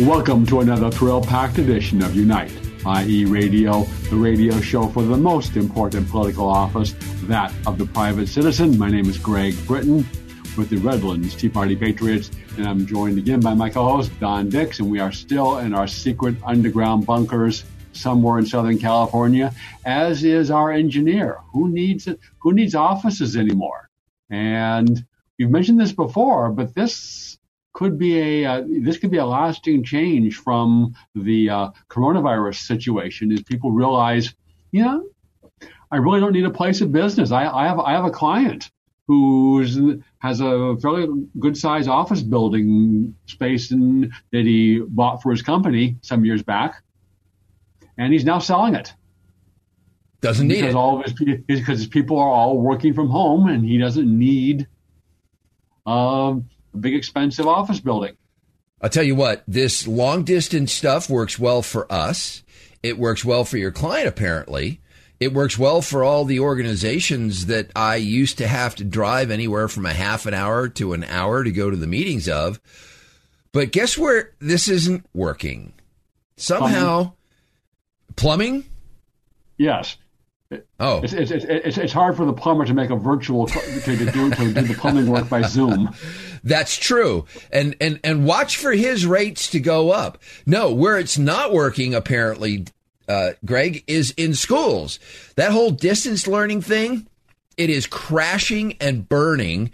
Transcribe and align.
Welcome 0.00 0.44
to 0.46 0.58
another 0.58 0.90
thrill 0.90 1.22
packed 1.22 1.58
edition 1.58 2.02
of 2.02 2.16
Unite, 2.16 2.50
i.e., 2.84 3.26
radio, 3.26 3.84
the 4.10 4.16
radio 4.16 4.60
show 4.60 4.88
for 4.88 5.04
the 5.04 5.16
most 5.16 5.54
important 5.54 6.10
political 6.10 6.48
office, 6.48 6.96
that 7.28 7.54
of 7.64 7.78
the 7.78 7.86
private 7.86 8.26
citizen. 8.26 8.76
My 8.76 8.90
name 8.90 9.08
is 9.08 9.18
Greg 9.18 9.54
Britton 9.68 9.98
with 10.58 10.68
the 10.68 10.78
Redlands 10.78 11.36
Tea 11.36 11.48
Party 11.48 11.76
Patriots, 11.76 12.32
and 12.56 12.66
I'm 12.66 12.86
joined 12.86 13.18
again 13.18 13.38
by 13.38 13.54
my 13.54 13.70
co 13.70 13.84
host, 13.84 14.10
Don 14.18 14.48
Dix, 14.48 14.80
and 14.80 14.90
we 14.90 14.98
are 14.98 15.12
still 15.12 15.58
in 15.58 15.72
our 15.72 15.86
secret 15.86 16.34
underground 16.44 17.06
bunkers 17.06 17.62
somewhere 17.92 18.40
in 18.40 18.46
Southern 18.46 18.78
California, 18.78 19.54
as 19.84 20.24
is 20.24 20.50
our 20.50 20.72
engineer. 20.72 21.38
Who 21.52 21.68
needs 21.68 22.08
it? 22.08 22.18
Who 22.38 22.52
needs 22.52 22.74
offices 22.74 23.36
anymore? 23.36 23.88
And 24.28 25.06
we've 25.38 25.50
mentioned 25.50 25.78
this 25.78 25.92
before, 25.92 26.50
but 26.50 26.74
this 26.74 27.33
could 27.74 27.98
be 27.98 28.18
a 28.18 28.46
uh, 28.46 28.62
this 28.82 28.96
could 28.96 29.10
be 29.10 29.18
a 29.18 29.26
lasting 29.26 29.84
change 29.84 30.36
from 30.36 30.94
the 31.14 31.50
uh, 31.50 31.70
coronavirus 31.90 32.66
situation 32.66 33.30
is 33.30 33.42
people 33.42 33.72
realize, 33.72 34.32
you 34.70 34.82
know, 34.82 35.04
I 35.90 35.96
really 35.96 36.20
don't 36.20 36.32
need 36.32 36.46
a 36.46 36.50
place 36.50 36.80
of 36.80 36.92
business. 36.92 37.30
I, 37.30 37.46
I 37.46 37.66
have 37.66 37.78
I 37.78 37.92
have 37.92 38.04
a 38.04 38.10
client 38.10 38.70
who 39.06 40.00
has 40.18 40.40
a 40.40 40.76
fairly 40.80 41.26
good 41.38 41.56
sized 41.58 41.88
office 41.88 42.22
building 42.22 43.14
space 43.26 43.70
in, 43.70 44.10
that 44.32 44.46
he 44.46 44.80
bought 44.80 45.22
for 45.22 45.30
his 45.30 45.42
company 45.42 45.96
some 46.00 46.24
years 46.24 46.42
back, 46.42 46.82
and 47.98 48.12
he's 48.12 48.24
now 48.24 48.38
selling 48.38 48.74
it. 48.74 48.94
Doesn't 50.22 50.48
need 50.48 50.62
because 50.62 50.74
it. 50.74 50.76
all 50.76 51.00
of 51.00 51.04
his 51.04 51.12
because 51.46 51.80
his 51.80 51.88
people 51.88 52.18
are 52.18 52.30
all 52.30 52.56
working 52.58 52.94
from 52.94 53.08
home, 53.08 53.48
and 53.48 53.64
he 53.64 53.78
doesn't 53.78 54.06
need 54.06 54.68
um, 55.86 56.48
a 56.74 56.78
big 56.78 56.94
expensive 56.94 57.46
office 57.46 57.80
building. 57.80 58.16
I'll 58.80 58.90
tell 58.90 59.04
you 59.04 59.14
what, 59.14 59.42
this 59.48 59.86
long 59.86 60.24
distance 60.24 60.72
stuff 60.72 61.08
works 61.08 61.38
well 61.38 61.62
for 61.62 61.90
us. 61.90 62.42
It 62.82 62.98
works 62.98 63.24
well 63.24 63.44
for 63.44 63.56
your 63.56 63.72
client, 63.72 64.08
apparently. 64.08 64.80
It 65.20 65.32
works 65.32 65.58
well 65.58 65.80
for 65.80 66.04
all 66.04 66.24
the 66.24 66.40
organizations 66.40 67.46
that 67.46 67.70
I 67.74 67.96
used 67.96 68.36
to 68.38 68.48
have 68.48 68.74
to 68.74 68.84
drive 68.84 69.30
anywhere 69.30 69.68
from 69.68 69.86
a 69.86 69.92
half 69.92 70.26
an 70.26 70.34
hour 70.34 70.68
to 70.70 70.92
an 70.92 71.04
hour 71.04 71.44
to 71.44 71.52
go 71.52 71.70
to 71.70 71.76
the 71.76 71.86
meetings 71.86 72.28
of. 72.28 72.60
But 73.52 73.72
guess 73.72 73.96
where 73.96 74.32
this 74.40 74.68
isn't 74.68 75.06
working? 75.14 75.72
Somehow, 76.36 77.12
plumbing? 78.16 78.64
Yes. 79.56 79.96
Oh, 80.78 81.00
It's, 81.02 81.12
it's, 81.12 81.30
it's, 81.30 81.78
it's 81.78 81.92
hard 81.92 82.16
for 82.16 82.26
the 82.26 82.32
plumber 82.32 82.64
to 82.64 82.74
make 82.74 82.90
a 82.90 82.96
virtual 82.96 83.46
to, 83.46 83.60
do, 83.84 83.96
to 84.30 84.52
do 84.52 84.62
the 84.62 84.76
plumbing 84.78 85.06
work 85.06 85.28
by 85.28 85.42
Zoom. 85.42 85.94
That's 86.44 86.76
true. 86.76 87.24
And 87.50 87.74
and 87.80 87.98
and 88.04 88.26
watch 88.26 88.58
for 88.58 88.72
his 88.72 89.06
rates 89.06 89.50
to 89.50 89.60
go 89.60 89.90
up. 89.90 90.18
No, 90.46 90.72
where 90.72 90.98
it's 90.98 91.18
not 91.18 91.52
working 91.52 91.94
apparently 91.94 92.66
uh, 93.08 93.32
Greg 93.44 93.82
is 93.86 94.12
in 94.16 94.34
schools. 94.34 95.00
That 95.36 95.52
whole 95.52 95.70
distance 95.70 96.26
learning 96.26 96.62
thing, 96.62 97.06
it 97.56 97.70
is 97.70 97.86
crashing 97.86 98.76
and 98.80 99.08
burning. 99.08 99.72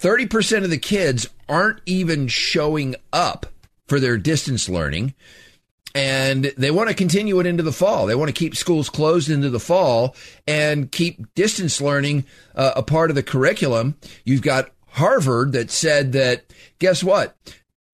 30% 0.00 0.64
of 0.64 0.70
the 0.70 0.78
kids 0.78 1.28
aren't 1.48 1.80
even 1.86 2.26
showing 2.26 2.96
up 3.12 3.46
for 3.86 4.00
their 4.00 4.16
distance 4.18 4.68
learning 4.68 5.14
and 5.94 6.44
they 6.56 6.70
want 6.70 6.88
to 6.88 6.94
continue 6.94 7.38
it 7.40 7.46
into 7.46 7.62
the 7.62 7.72
fall. 7.72 8.06
They 8.06 8.14
want 8.14 8.28
to 8.28 8.32
keep 8.32 8.56
schools 8.56 8.88
closed 8.88 9.30
into 9.30 9.50
the 9.50 9.60
fall 9.60 10.16
and 10.46 10.90
keep 10.90 11.34
distance 11.34 11.80
learning 11.80 12.24
uh, 12.54 12.72
a 12.76 12.82
part 12.82 13.10
of 13.10 13.16
the 13.16 13.22
curriculum. 13.22 13.96
You've 14.24 14.42
got 14.42 14.70
Harvard 14.92 15.52
that 15.52 15.70
said 15.70 16.12
that, 16.12 16.44
guess 16.78 17.02
what? 17.02 17.36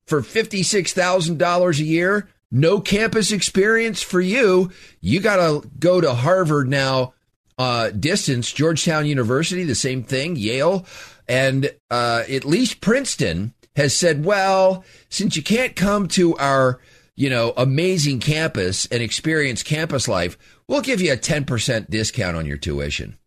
For 0.06 0.20
$56,000 0.20 1.78
a 1.78 1.84
year, 1.84 2.28
no 2.50 2.80
campus 2.80 3.32
experience 3.32 4.02
for 4.02 4.20
you. 4.20 4.70
You 5.00 5.20
got 5.20 5.36
to 5.36 5.68
go 5.78 6.00
to 6.00 6.14
Harvard 6.14 6.68
now, 6.68 7.14
uh, 7.58 7.90
distance, 7.90 8.52
Georgetown 8.52 9.06
University, 9.06 9.64
the 9.64 9.74
same 9.74 10.02
thing, 10.02 10.36
Yale, 10.36 10.86
and 11.28 11.72
uh, 11.90 12.24
at 12.28 12.44
least 12.44 12.80
Princeton 12.80 13.54
has 13.76 13.96
said, 13.96 14.24
well, 14.24 14.84
since 15.08 15.36
you 15.36 15.42
can't 15.42 15.76
come 15.76 16.08
to 16.08 16.36
our 16.36 16.80
you 17.18 17.28
know, 17.28 17.52
amazing 17.56 18.20
campus 18.20 18.86
and 18.86 19.02
experience 19.02 19.64
campus 19.64 20.06
life, 20.06 20.38
we'll 20.68 20.80
give 20.80 21.00
you 21.00 21.12
a 21.12 21.16
10% 21.16 21.90
discount 21.90 22.36
on 22.36 22.46
your 22.46 22.56
tuition. 22.56 23.18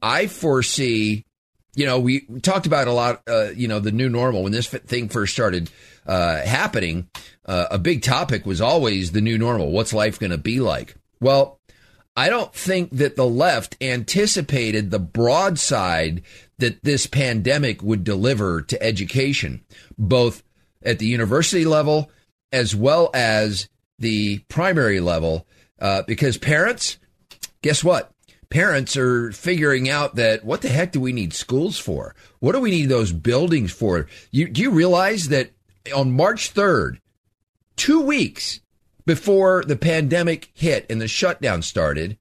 I 0.00 0.26
foresee, 0.26 1.26
you 1.80 1.86
know, 1.86 1.98
we 1.98 2.20
talked 2.42 2.66
about 2.66 2.88
a 2.88 2.92
lot, 2.92 3.22
uh, 3.26 3.48
you 3.56 3.66
know, 3.66 3.80
the 3.80 3.90
new 3.90 4.10
normal 4.10 4.42
when 4.42 4.52
this 4.52 4.66
thing 4.66 5.08
first 5.08 5.32
started 5.32 5.70
uh, 6.06 6.42
happening. 6.42 7.08
Uh, 7.46 7.68
a 7.70 7.78
big 7.78 8.02
topic 8.02 8.44
was 8.44 8.60
always 8.60 9.12
the 9.12 9.22
new 9.22 9.38
normal. 9.38 9.70
What's 9.70 9.94
life 9.94 10.18
going 10.18 10.30
to 10.30 10.36
be 10.36 10.60
like? 10.60 10.94
Well, 11.22 11.58
I 12.14 12.28
don't 12.28 12.52
think 12.54 12.90
that 12.90 13.16
the 13.16 13.26
left 13.26 13.78
anticipated 13.80 14.90
the 14.90 14.98
broadside 14.98 16.20
that 16.58 16.84
this 16.84 17.06
pandemic 17.06 17.82
would 17.82 18.04
deliver 18.04 18.60
to 18.60 18.82
education, 18.82 19.64
both 19.96 20.42
at 20.82 20.98
the 20.98 21.06
university 21.06 21.64
level 21.64 22.10
as 22.52 22.76
well 22.76 23.10
as 23.14 23.70
the 23.98 24.40
primary 24.48 25.00
level, 25.00 25.46
uh, 25.80 26.02
because 26.02 26.36
parents, 26.36 26.98
guess 27.62 27.82
what? 27.82 28.12
Parents 28.50 28.96
are 28.96 29.30
figuring 29.30 29.88
out 29.88 30.16
that 30.16 30.44
what 30.44 30.60
the 30.60 30.68
heck 30.68 30.92
do 30.92 31.00
we 31.00 31.12
need 31.12 31.32
schools 31.32 31.78
for? 31.78 32.16
What 32.40 32.52
do 32.52 32.60
we 32.60 32.70
need 32.70 32.88
those 32.88 33.12
buildings 33.12 33.70
for? 33.70 34.06
You, 34.32 34.48
do 34.48 34.60
you 34.60 34.70
realize 34.70 35.28
that 35.28 35.52
on 35.94 36.10
March 36.10 36.52
3rd, 36.52 36.98
two 37.76 38.00
weeks 38.00 38.60
before 39.06 39.62
the 39.64 39.76
pandemic 39.76 40.50
hit 40.52 40.84
and 40.90 41.00
the 41.00 41.06
shutdown 41.06 41.62
started, 41.62 42.18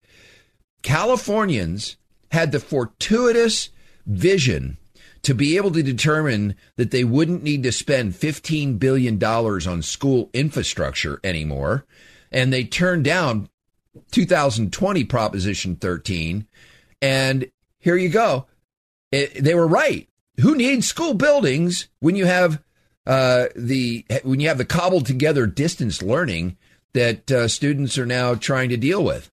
Californians 0.83 1.97
had 2.31 2.51
the 2.51 2.59
fortuitous 2.59 3.69
vision 4.05 4.77
to 5.23 5.33
be 5.33 5.57
able 5.57 5.71
to 5.71 5.83
determine 5.83 6.55
that 6.77 6.91
they 6.91 7.03
wouldn't 7.03 7.43
need 7.43 7.63
to 7.63 7.71
spend 7.71 8.13
$15 8.13 8.79
billion 8.79 9.21
on 9.23 9.81
school 9.81 10.29
infrastructure 10.33 11.19
anymore. 11.23 11.85
And 12.31 12.53
they 12.53 12.63
turned 12.63 13.03
down 13.03 13.49
2020 14.11 15.03
Proposition 15.05 15.75
13. 15.75 16.47
And 17.01 17.49
here 17.79 17.95
you 17.95 18.09
go. 18.09 18.45
It, 19.11 19.43
they 19.43 19.55
were 19.55 19.67
right. 19.67 20.07
Who 20.39 20.55
needs 20.55 20.87
school 20.87 21.13
buildings 21.13 21.87
when 21.99 22.15
you 22.15 22.25
have 22.25 22.61
uh, 23.05 23.47
the 23.55 24.05
when 24.23 24.39
you 24.39 24.47
have 24.47 24.57
the 24.57 24.65
cobbled 24.65 25.05
together 25.05 25.47
distance 25.47 26.01
learning 26.01 26.57
that 26.93 27.31
uh, 27.31 27.47
students 27.47 27.97
are 27.97 28.05
now 28.05 28.35
trying 28.35 28.69
to 28.69 28.77
deal 28.77 29.03
with? 29.03 29.31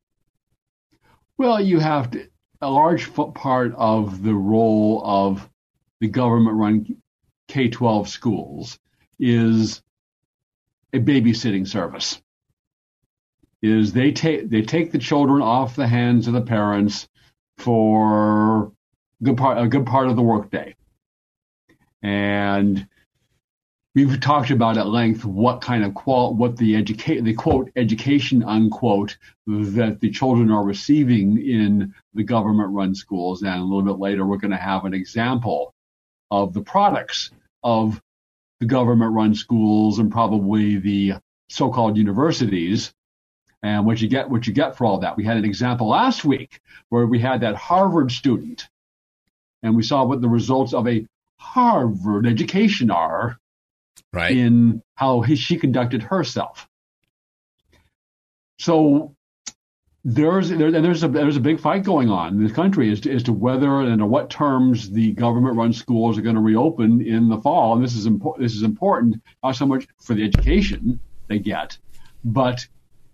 Well, 1.39 1.61
you 1.61 1.81
have 1.81 2.11
to, 2.12 2.29
a 2.61 2.71
large 2.71 3.12
part 3.15 3.75
of 3.75 4.23
the 4.23 4.34
role 4.34 5.03
of 5.05 5.49
the 6.00 6.08
government 6.08 6.56
run 6.56 6.97
K 7.49 7.69
12 7.69 8.08
schools 8.08 8.79
is 9.19 9.82
a 10.93 10.99
babysitting 10.99 11.67
service. 11.67 12.20
Is 13.62 13.93
they 13.93 14.11
take 14.12 14.50
they 14.50 14.62
take 14.62 14.91
the 14.91 14.99
children 14.99 15.41
off 15.41 15.76
the 15.76 15.87
hands 15.87 16.26
of 16.26 16.35
the 16.35 16.43
parents 16.43 17.09
for 17.59 18.73
good 19.23 19.37
part 19.37 19.59
a 19.59 19.69
good 19.69 19.87
part 19.87 20.09
of 20.09 20.17
the 20.17 20.23
workday. 20.23 20.75
And 22.03 22.88
we've 23.94 24.20
talked 24.20 24.50
about 24.50 24.79
at 24.79 24.88
length 24.88 25.25
what 25.25 25.61
kind 25.61 25.85
of 25.85 25.94
qual 25.94 26.35
what 26.35 26.56
the 26.56 26.76
educate 26.76 27.20
the 27.23 27.35
quote 27.35 27.70
education 27.76 28.43
unquote 28.43 29.17
that 29.47 30.00
the 30.00 30.11
children 30.11 30.50
are 30.50 30.65
receiving 30.65 31.38
in 31.38 31.94
the 32.15 32.25
government 32.25 32.70
run 32.70 32.94
schools 32.94 33.43
and 33.43 33.61
a 33.61 33.62
little 33.62 33.82
bit 33.82 34.00
later 34.00 34.25
we're 34.25 34.38
going 34.38 34.50
to 34.50 34.56
have 34.56 34.85
an 34.85 34.94
example 34.94 35.75
of 36.31 36.53
the 36.53 36.62
products 36.62 37.31
of 37.62 38.00
the 38.61 38.67
government 38.67 39.12
run 39.12 39.35
schools 39.35 39.99
and 39.99 40.11
probably 40.11 40.79
the 40.79 41.15
so-called 41.49 41.97
universities 41.97 42.93
and 43.62 43.87
what 43.87 44.00
you 44.00 44.09
get 44.09 44.29
what 44.29 44.47
you 44.47 44.53
get 44.53 44.76
for 44.76 44.85
all 44.85 44.99
that 44.99 45.17
we 45.17 45.25
had 45.25 45.37
an 45.37 45.44
example 45.44 45.88
last 45.88 46.25
week 46.25 46.61
where 46.88 47.06
we 47.06 47.19
had 47.19 47.41
that 47.41 47.55
harvard 47.55 48.11
student 48.11 48.69
and 49.62 49.76
we 49.76 49.82
saw 49.82 50.05
what 50.05 50.20
the 50.20 50.29
results 50.29 50.75
of 50.75 50.88
a 50.88 51.06
Harvard 51.43 52.25
education 52.25 52.91
are 52.91 53.37
right. 54.12 54.31
in 54.31 54.81
how 54.94 55.20
he, 55.23 55.35
she 55.35 55.56
conducted 55.56 56.03
herself. 56.03 56.69
So 58.59 59.17
there's 60.05 60.50
there, 60.50 60.70
there's 60.70 61.03
a 61.03 61.08
there's 61.08 61.37
a 61.37 61.41
big 61.41 61.61
fight 61.61 61.82
going 61.82 62.08
on 62.08 62.35
in 62.35 62.43
this 62.43 62.53
country 62.53 62.91
as 62.93 63.00
to, 63.00 63.12
as 63.12 63.25
to 63.25 63.32
whether 63.32 63.81
and 63.81 63.91
under 63.91 64.06
what 64.06 64.31
terms 64.31 64.91
the 64.91 65.12
government-run 65.12 65.73
schools 65.73 66.17
are 66.17 66.23
going 66.23 66.37
to 66.37 66.41
reopen 66.41 67.05
in 67.05 67.29
the 67.29 67.41
fall. 67.41 67.75
And 67.75 67.85
this 67.85 67.97
is 67.97 68.06
important. 68.06 68.44
This 68.44 68.55
is 68.55 68.62
important 68.62 69.20
not 69.43 69.56
so 69.56 69.67
much 69.67 69.87
for 70.00 70.15
the 70.15 70.23
education 70.23 71.00
they 71.26 71.41
get, 71.41 71.76
but 72.25 72.67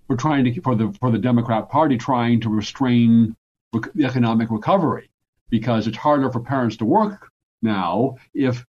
we're 0.09 0.17
trying 0.17 0.45
to 0.45 0.51
keep 0.51 0.65
for 0.65 0.75
the 0.75 0.93
for 1.01 1.11
the 1.11 1.19
Democrat 1.19 1.69
Party 1.69 1.97
trying 1.97 2.41
to 2.41 2.49
restrain 2.49 3.37
rec- 3.75 3.93
the 3.95 4.05
economic 4.05 4.51
recovery 4.51 5.11
because 5.51 5.87
it's 5.87 5.97
harder 5.97 6.31
for 6.31 6.41
parents 6.41 6.77
to 6.79 6.85
work 6.85 7.31
now 7.63 8.17
if 8.35 8.65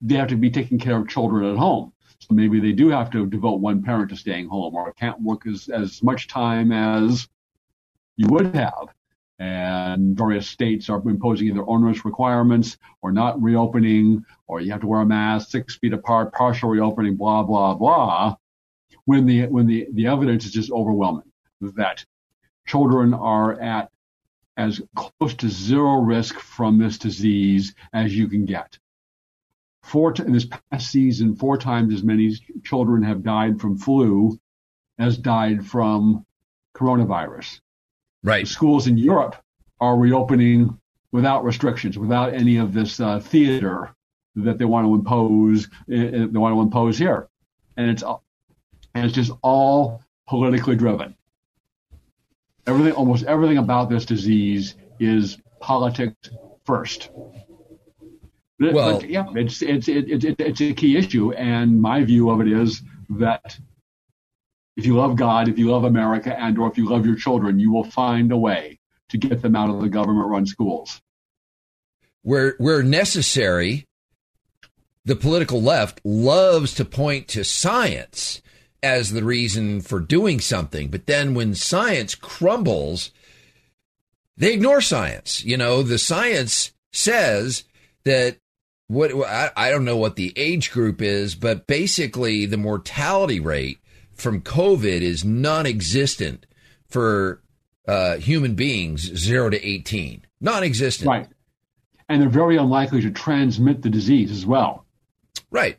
they 0.00 0.16
have 0.16 0.28
to 0.28 0.36
be 0.36 0.50
taking 0.50 0.78
care 0.78 0.98
of 0.98 1.08
children 1.08 1.50
at 1.50 1.56
home. 1.56 1.92
So 2.18 2.34
maybe 2.34 2.60
they 2.60 2.72
do 2.72 2.88
have 2.88 3.10
to 3.10 3.26
devote 3.26 3.60
one 3.60 3.82
parent 3.82 4.10
to 4.10 4.16
staying 4.16 4.48
home 4.48 4.74
or 4.74 4.92
can't 4.92 5.20
work 5.20 5.46
as, 5.46 5.68
as 5.68 6.02
much 6.02 6.28
time 6.28 6.70
as 6.70 7.28
you 8.16 8.28
would 8.28 8.54
have. 8.54 8.88
And 9.38 10.16
various 10.16 10.48
states 10.48 10.88
are 10.88 11.02
imposing 11.08 11.48
either 11.48 11.68
onerous 11.68 12.04
requirements 12.04 12.76
or 13.00 13.10
not 13.10 13.42
reopening, 13.42 14.24
or 14.46 14.60
you 14.60 14.70
have 14.70 14.82
to 14.82 14.86
wear 14.86 15.00
a 15.00 15.06
mask 15.06 15.50
six 15.50 15.76
feet 15.76 15.92
apart, 15.92 16.32
partial 16.32 16.68
reopening, 16.68 17.16
blah, 17.16 17.42
blah, 17.42 17.74
blah. 17.74 18.36
When 19.04 19.26
the, 19.26 19.46
when 19.46 19.66
the, 19.66 19.88
the 19.92 20.06
evidence 20.06 20.44
is 20.44 20.52
just 20.52 20.70
overwhelming 20.70 21.30
that 21.60 22.04
children 22.66 23.14
are 23.14 23.60
at 23.60 23.90
as 24.56 24.80
close 24.94 25.34
to 25.34 25.48
zero 25.48 25.94
risk 25.94 26.38
from 26.38 26.78
this 26.78 26.98
disease 26.98 27.74
as 27.92 28.14
you 28.14 28.28
can 28.28 28.44
get 28.44 28.78
four 29.82 30.14
in 30.14 30.32
this 30.32 30.46
past 30.46 30.90
season, 30.90 31.36
four 31.36 31.58
times 31.58 31.92
as 31.92 32.02
many 32.02 32.34
children 32.64 33.02
have 33.02 33.22
died 33.22 33.60
from 33.60 33.76
flu 33.76 34.38
as 34.98 35.18
died 35.18 35.66
from 35.66 36.24
coronavirus. 36.74 37.60
Right. 38.22 38.46
Schools 38.46 38.86
in 38.86 38.96
Europe 38.96 39.36
are 39.80 39.96
reopening 39.96 40.78
without 41.10 41.44
restrictions, 41.44 41.98
without 41.98 42.32
any 42.32 42.56
of 42.56 42.72
this 42.72 43.00
uh, 43.00 43.20
theater 43.20 43.94
that 44.36 44.58
they 44.58 44.64
want 44.64 44.86
to 44.86 44.94
impose. 44.94 45.68
Eh, 45.90 45.96
eh, 45.96 46.26
they 46.30 46.38
want 46.38 46.54
to 46.54 46.60
impose 46.60 46.96
here, 46.96 47.28
and 47.76 47.90
it's 47.90 48.04
and 48.94 49.04
it's 49.04 49.14
just 49.14 49.32
all 49.42 50.02
politically 50.28 50.76
driven. 50.76 51.16
Everything, 52.66 52.92
almost 52.92 53.24
everything 53.24 53.58
about 53.58 53.90
this 53.90 54.04
disease 54.04 54.76
is 55.00 55.38
politics 55.60 56.30
first. 56.64 57.10
Well, 58.58 59.00
but 59.00 59.08
yeah, 59.08 59.26
it's 59.34 59.60
it's 59.62 59.88
it's 59.88 60.24
it's 60.24 60.60
a 60.60 60.72
key 60.72 60.96
issue, 60.96 61.32
and 61.32 61.80
my 61.80 62.04
view 62.04 62.30
of 62.30 62.40
it 62.40 62.48
is 62.48 62.80
that 63.10 63.58
if 64.76 64.86
you 64.86 64.96
love 64.96 65.16
God, 65.16 65.48
if 65.48 65.58
you 65.58 65.70
love 65.70 65.84
America, 65.84 66.38
and 66.38 66.56
or 66.58 66.70
if 66.70 66.78
you 66.78 66.88
love 66.88 67.04
your 67.04 67.16
children, 67.16 67.58
you 67.58 67.72
will 67.72 67.84
find 67.84 68.30
a 68.30 68.36
way 68.36 68.78
to 69.08 69.18
get 69.18 69.42
them 69.42 69.56
out 69.56 69.68
of 69.68 69.80
the 69.80 69.88
government-run 69.88 70.46
schools. 70.46 71.00
Where 72.22 72.54
where 72.58 72.84
necessary, 72.84 73.84
the 75.04 75.16
political 75.16 75.60
left 75.60 76.00
loves 76.04 76.72
to 76.74 76.84
point 76.84 77.26
to 77.28 77.42
science 77.42 78.40
as 78.82 79.12
the 79.12 79.24
reason 79.24 79.80
for 79.80 80.00
doing 80.00 80.40
something, 80.40 80.88
but 80.88 81.06
then 81.06 81.34
when 81.34 81.54
science 81.54 82.14
crumbles, 82.14 83.12
they 84.36 84.52
ignore 84.52 84.80
science. 84.80 85.44
You 85.44 85.56
know, 85.56 85.82
the 85.82 85.98
science 85.98 86.72
says 86.92 87.64
that 88.04 88.38
what 88.88 89.12
I, 89.26 89.50
I 89.56 89.70
don't 89.70 89.84
know 89.84 89.96
what 89.96 90.16
the 90.16 90.32
age 90.36 90.72
group 90.72 91.00
is, 91.00 91.34
but 91.34 91.66
basically 91.66 92.44
the 92.44 92.56
mortality 92.56 93.40
rate 93.40 93.78
from 94.14 94.42
COVID 94.42 95.00
is 95.00 95.24
non-existent 95.24 96.46
for 96.88 97.40
uh, 97.86 98.16
human 98.16 98.54
beings 98.54 99.16
zero 99.16 99.48
to 99.48 99.64
eighteen, 99.64 100.26
non-existent. 100.40 101.08
Right, 101.08 101.28
and 102.08 102.20
they're 102.20 102.28
very 102.28 102.56
unlikely 102.56 103.00
to 103.02 103.10
transmit 103.10 103.82
the 103.82 103.90
disease 103.90 104.30
as 104.30 104.44
well. 104.44 104.84
Right. 105.50 105.78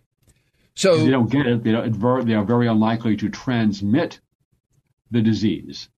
So 0.76 0.98
they 0.98 1.12
don't 1.12 1.30
get 1.30 1.46
it. 1.46 1.64
They, 1.64 1.72
don't, 1.72 2.26
they 2.26 2.34
are 2.34 2.44
very 2.44 2.68
unlikely 2.68 3.18
to 3.18 3.30
transmit 3.30 4.20
the 5.12 5.22
disease. 5.22 5.90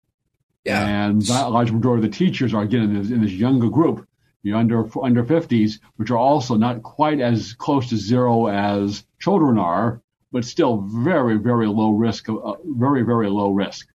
Yeah. 0.66 1.08
And 1.08 1.22
that 1.24 1.52
large 1.52 1.72
majority 1.72 2.06
of 2.06 2.12
the 2.12 2.18
teachers 2.18 2.54
are 2.54 2.64
again 2.64 2.84
in 2.84 3.02
this, 3.02 3.12
in 3.12 3.22
this 3.22 3.32
younger 3.32 3.70
group 3.70 4.08
the 4.46 4.54
under 4.54 4.88
under 5.04 5.24
50s, 5.24 5.80
which 5.98 6.12
are 6.12 6.18
also 6.18 6.56
not 6.56 6.84
quite 6.84 7.20
as 7.20 7.54
close 7.54 7.90
to 7.90 7.98
zero 7.98 8.46
as 8.46 9.04
children 9.20 9.58
are, 9.58 10.02
but 10.32 10.46
still 10.46 10.82
very 10.82 11.38
very 11.38 11.68
low 11.68 11.92
risk, 11.92 12.30
uh, 12.30 12.54
very 12.64 13.02
very 13.02 13.28
low 13.28 13.50
risk. 13.50 13.88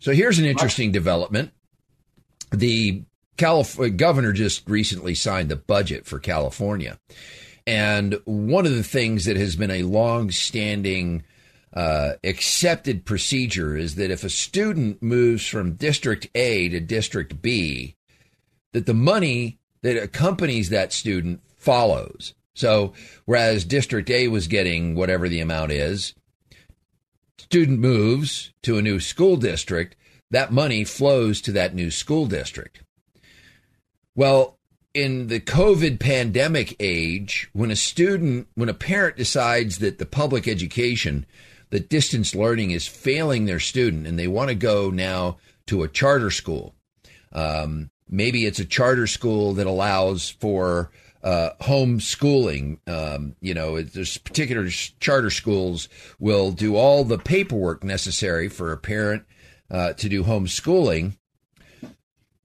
So 0.00 0.12
here's 0.12 0.38
an 0.38 0.46
interesting 0.46 0.88
right. 0.88 0.94
development. 0.94 1.52
The 2.50 3.04
California 3.36 3.94
governor 3.94 4.32
just 4.32 4.68
recently 4.68 5.14
signed 5.14 5.50
the 5.50 5.56
budget 5.56 6.06
for 6.06 6.18
California, 6.18 6.98
and 7.66 8.20
one 8.24 8.66
of 8.66 8.74
the 8.74 8.82
things 8.82 9.24
that 9.24 9.36
has 9.36 9.56
been 9.56 9.70
a 9.70 9.82
long-standing 9.82 11.24
uh, 11.72 12.12
accepted 12.22 13.04
procedure 13.04 13.76
is 13.76 13.94
that 13.94 14.10
if 14.10 14.24
a 14.24 14.28
student 14.28 15.02
moves 15.02 15.46
from 15.46 15.74
District 15.74 16.26
A 16.34 16.68
to 16.68 16.80
District 16.80 17.40
B, 17.40 17.96
that 18.72 18.86
the 18.86 18.94
money 18.94 19.58
that 19.82 20.02
accompanies 20.02 20.70
that 20.70 20.92
student 20.92 21.40
follows. 21.56 22.34
So, 22.54 22.92
whereas 23.24 23.64
District 23.64 24.10
A 24.10 24.28
was 24.28 24.46
getting 24.46 24.94
whatever 24.94 25.28
the 25.28 25.40
amount 25.40 25.72
is, 25.72 26.14
student 27.38 27.80
moves 27.80 28.52
to 28.62 28.78
a 28.78 28.82
new 28.82 29.00
school 29.00 29.36
district, 29.36 29.96
that 30.30 30.52
money 30.52 30.84
flows 30.84 31.40
to 31.42 31.52
that 31.52 31.74
new 31.74 31.90
school 31.90 32.26
district. 32.26 32.82
Well, 34.14 34.58
in 34.94 35.28
the 35.28 35.40
COVID 35.40 35.98
pandemic 35.98 36.76
age, 36.80 37.48
when 37.52 37.70
a 37.70 37.76
student, 37.76 38.48
when 38.54 38.68
a 38.68 38.74
parent 38.74 39.16
decides 39.16 39.78
that 39.78 39.98
the 39.98 40.06
public 40.06 40.46
education, 40.46 41.26
that 41.70 41.88
distance 41.88 42.34
learning 42.34 42.70
is 42.70 42.86
failing 42.86 43.46
their 43.46 43.60
student 43.60 44.06
and 44.06 44.18
they 44.18 44.28
want 44.28 44.48
to 44.48 44.54
go 44.54 44.90
now 44.90 45.38
to 45.66 45.82
a 45.82 45.88
charter 45.88 46.30
school, 46.30 46.74
um, 47.32 47.90
Maybe 48.12 48.44
it's 48.44 48.58
a 48.58 48.66
charter 48.66 49.06
school 49.06 49.54
that 49.54 49.66
allows 49.66 50.28
for 50.28 50.90
uh, 51.24 51.52
homeschooling. 51.62 52.78
Um, 52.86 53.36
you 53.40 53.54
know, 53.54 53.80
there's 53.80 54.18
particular 54.18 54.68
charter 54.68 55.30
schools 55.30 55.88
will 56.18 56.52
do 56.52 56.76
all 56.76 57.04
the 57.04 57.16
paperwork 57.16 57.82
necessary 57.82 58.48
for 58.48 58.70
a 58.70 58.76
parent 58.76 59.24
uh, 59.70 59.94
to 59.94 60.10
do 60.10 60.24
homeschooling. 60.24 61.16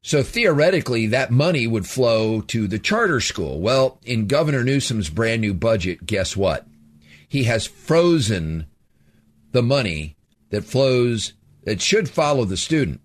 So 0.04 0.24
theoretically, 0.24 1.08
that 1.08 1.32
money 1.32 1.68
would 1.68 1.86
flow 1.86 2.42
to 2.42 2.68
the 2.68 2.80
charter 2.80 3.20
school. 3.20 3.60
Well, 3.60 4.00
in 4.04 4.28
Governor 4.28 4.64
Newsom's 4.64 5.10
brand 5.10 5.42
new 5.42 5.54
budget, 5.54 6.06
guess 6.06 6.38
what? 6.38 6.66
He 7.28 7.44
has 7.44 7.68
frozen 7.68 8.68
the 9.52 9.64
money 9.64 10.16
that 10.50 10.64
flows 10.64 11.34
that 11.64 11.82
should 11.82 12.10
follow 12.10 12.46
the 12.46 12.58
student, 12.58 13.02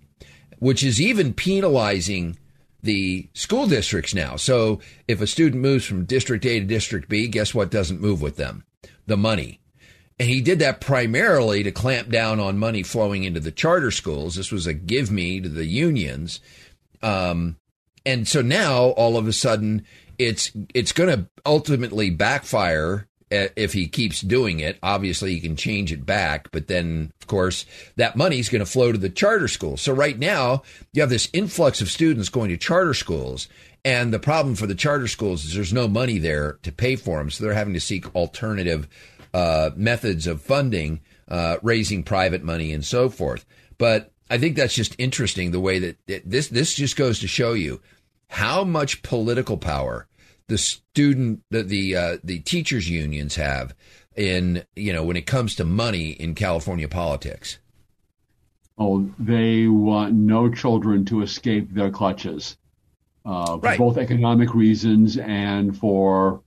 which 0.59 0.85
is 0.85 1.01
even 1.01 1.35
penalizing 1.35 2.39
the 2.83 3.29
school 3.35 3.67
districts 3.67 4.15
now. 4.15 4.37
So 4.37 4.81
if 5.09 5.21
a 5.21 5.27
student 5.27 5.63
moves 5.63 5.85
from 5.85 6.05
District 6.05 6.45
A 6.47 6.61
to 6.61 6.67
District 6.67 7.09
B, 7.09 7.27
guess 7.27 7.55
what 7.55 7.71
doesn't 7.71 8.01
move 8.01 8.23
with 8.23 8.37
them? 8.37 8.65
The 9.07 9.17
money. 9.17 9.61
And 10.19 10.29
he 10.29 10.41
did 10.41 10.61
that 10.61 10.81
primarily 10.81 11.63
to 11.65 11.73
clamp 11.73 12.09
down 12.09 12.39
on 12.39 12.59
money 12.59 12.83
flowing 12.83 13.25
into 13.25 13.41
the 13.41 13.51
charter 13.51 13.91
schools. 13.91 14.37
This 14.37 14.53
was 14.53 14.67
a 14.67 14.75
give 14.75 15.11
me 15.11 15.41
to 15.41 15.49
the 15.49 15.65
unions. 15.65 16.41
Um, 17.03 17.57
and 18.05 18.27
so 18.27 18.43
now 18.43 18.87
all 18.91 19.17
of 19.17 19.29
a 19.29 19.33
sudden 19.33 19.85
it's 20.19 20.53
it's 20.75 20.93
going 20.93 21.09
to 21.09 21.29
ultimately 21.45 22.11
backfire 22.11 23.09
if 23.33 23.73
he 23.73 23.89
keeps 23.89 24.21
doing 24.21 24.61
it. 24.61 24.79
Obviously, 24.83 25.33
he 25.33 25.41
can 25.41 25.57
change 25.57 25.91
it 25.91 26.05
back, 26.05 26.51
but 26.53 26.69
then, 26.69 27.13
of 27.21 27.27
course, 27.27 27.65
that 27.97 28.17
money 28.17 28.39
is 28.39 28.49
going 28.49 28.61
to 28.61 28.71
flow 28.71 28.93
to 28.93 28.99
the 28.99 29.09
charter 29.09 29.49
schools. 29.49 29.81
So 29.81 29.93
right 29.93 30.19
now, 30.19 30.63
you 30.93 31.01
have 31.01 31.11
this 31.11 31.31
influx 31.33 31.81
of 31.81 31.91
students 31.91 32.29
going 32.29 32.51
to 32.51 32.57
charter 32.59 32.95
schools. 32.95 33.49
And 33.85 34.13
the 34.13 34.19
problem 34.19 34.55
for 34.55 34.67
the 34.67 34.75
charter 34.75 35.09
schools 35.09 35.45
is 35.45 35.55
there's 35.55 35.73
no 35.73 35.89
money 35.89 36.19
there 36.19 36.59
to 36.63 36.71
pay 36.71 36.95
for 36.95 37.19
them. 37.19 37.31
So 37.31 37.43
they're 37.43 37.55
having 37.55 37.75
to 37.75 37.81
seek 37.81 38.15
alternative 38.15 38.87
uh, 39.33 39.71
methods 39.77 40.27
of 40.27 40.43
funding, 40.43 41.01
uh, 41.27 41.57
raising 41.63 42.03
private 42.03 42.45
money 42.45 42.73
and 42.73 42.85
so 42.85 43.09
forth. 43.09 43.47
But 43.79 44.12
I 44.33 44.39
think 44.39 44.57
that's 44.57 44.75
just 44.75 44.95
interesting 44.99 45.51
the 45.51 45.61
way 45.61 45.79
that 45.79 45.97
this, 46.25 46.49
this 46.49 46.75
just 46.75 46.97
goes 46.97 47.19
to 47.21 47.29
show 47.29 47.53
you 47.53 47.81
how 48.29 48.65
much 48.65 49.03
political 49.03 49.59
power 49.59 50.09
the 50.49 50.57
student 50.57 51.43
the 51.51 51.63
the 51.63 51.97
uh, 51.97 52.17
the 52.25 52.39
teachers 52.41 52.89
unions 52.89 53.37
have 53.37 53.75
in 54.17 54.65
you 54.75 54.93
know 54.93 55.05
when 55.05 55.17
it 55.17 55.27
comes 55.27 55.55
to 55.57 55.65
money 55.65 56.11
in 56.11 56.35
California 56.35 56.89
politics? 56.89 57.59
Oh, 58.79 59.11
they 59.19 59.69
want 59.69 60.15
no 60.15 60.51
children 60.51 61.05
to 61.07 61.21
escape 61.23 61.73
their 61.75 61.91
clutches. 61.91 62.57
uh, 63.25 63.59
Right. 63.63 63.77
for 63.77 63.91
both 63.93 63.99
economic 63.99 64.55
reasons 64.55 65.17
and 65.19 65.77
for 65.77 66.43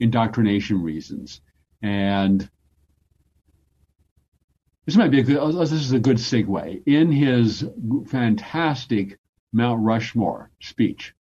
indoctrination 0.00 0.82
reasons. 0.82 1.40
And 1.82 2.50
this 4.86 4.96
might 4.96 5.10
be 5.10 5.20
a 5.20 5.22
good. 5.24 5.36
oh, 5.36 5.52
This 5.52 5.72
is 5.72 5.92
a 5.92 5.98
good 5.98 6.16
segue. 6.16 6.82
In 6.86 7.10
his 7.10 7.64
fantastic 8.06 9.18
Mount 9.52 9.82
Rushmore 9.82 10.50
speech, 10.60 11.12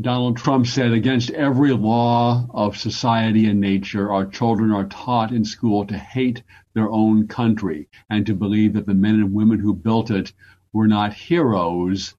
Donald 0.00 0.36
Trump 0.36 0.66
said, 0.66 0.92
"Against 0.92 1.30
every 1.30 1.72
law 1.72 2.46
of 2.50 2.76
society 2.76 3.46
and 3.46 3.60
nature, 3.60 4.12
our 4.12 4.26
children 4.26 4.70
are 4.70 4.84
taught 4.84 5.32
in 5.32 5.44
school 5.44 5.86
to 5.86 5.96
hate 5.96 6.42
their 6.74 6.90
own 6.90 7.26
country 7.26 7.88
and 8.10 8.26
to 8.26 8.34
believe 8.34 8.74
that 8.74 8.86
the 8.86 8.94
men 8.94 9.14
and 9.14 9.32
women 9.32 9.58
who 9.58 9.74
built 9.74 10.10
it 10.10 10.32
were 10.72 10.86
not 10.86 11.14
heroes, 11.14 12.14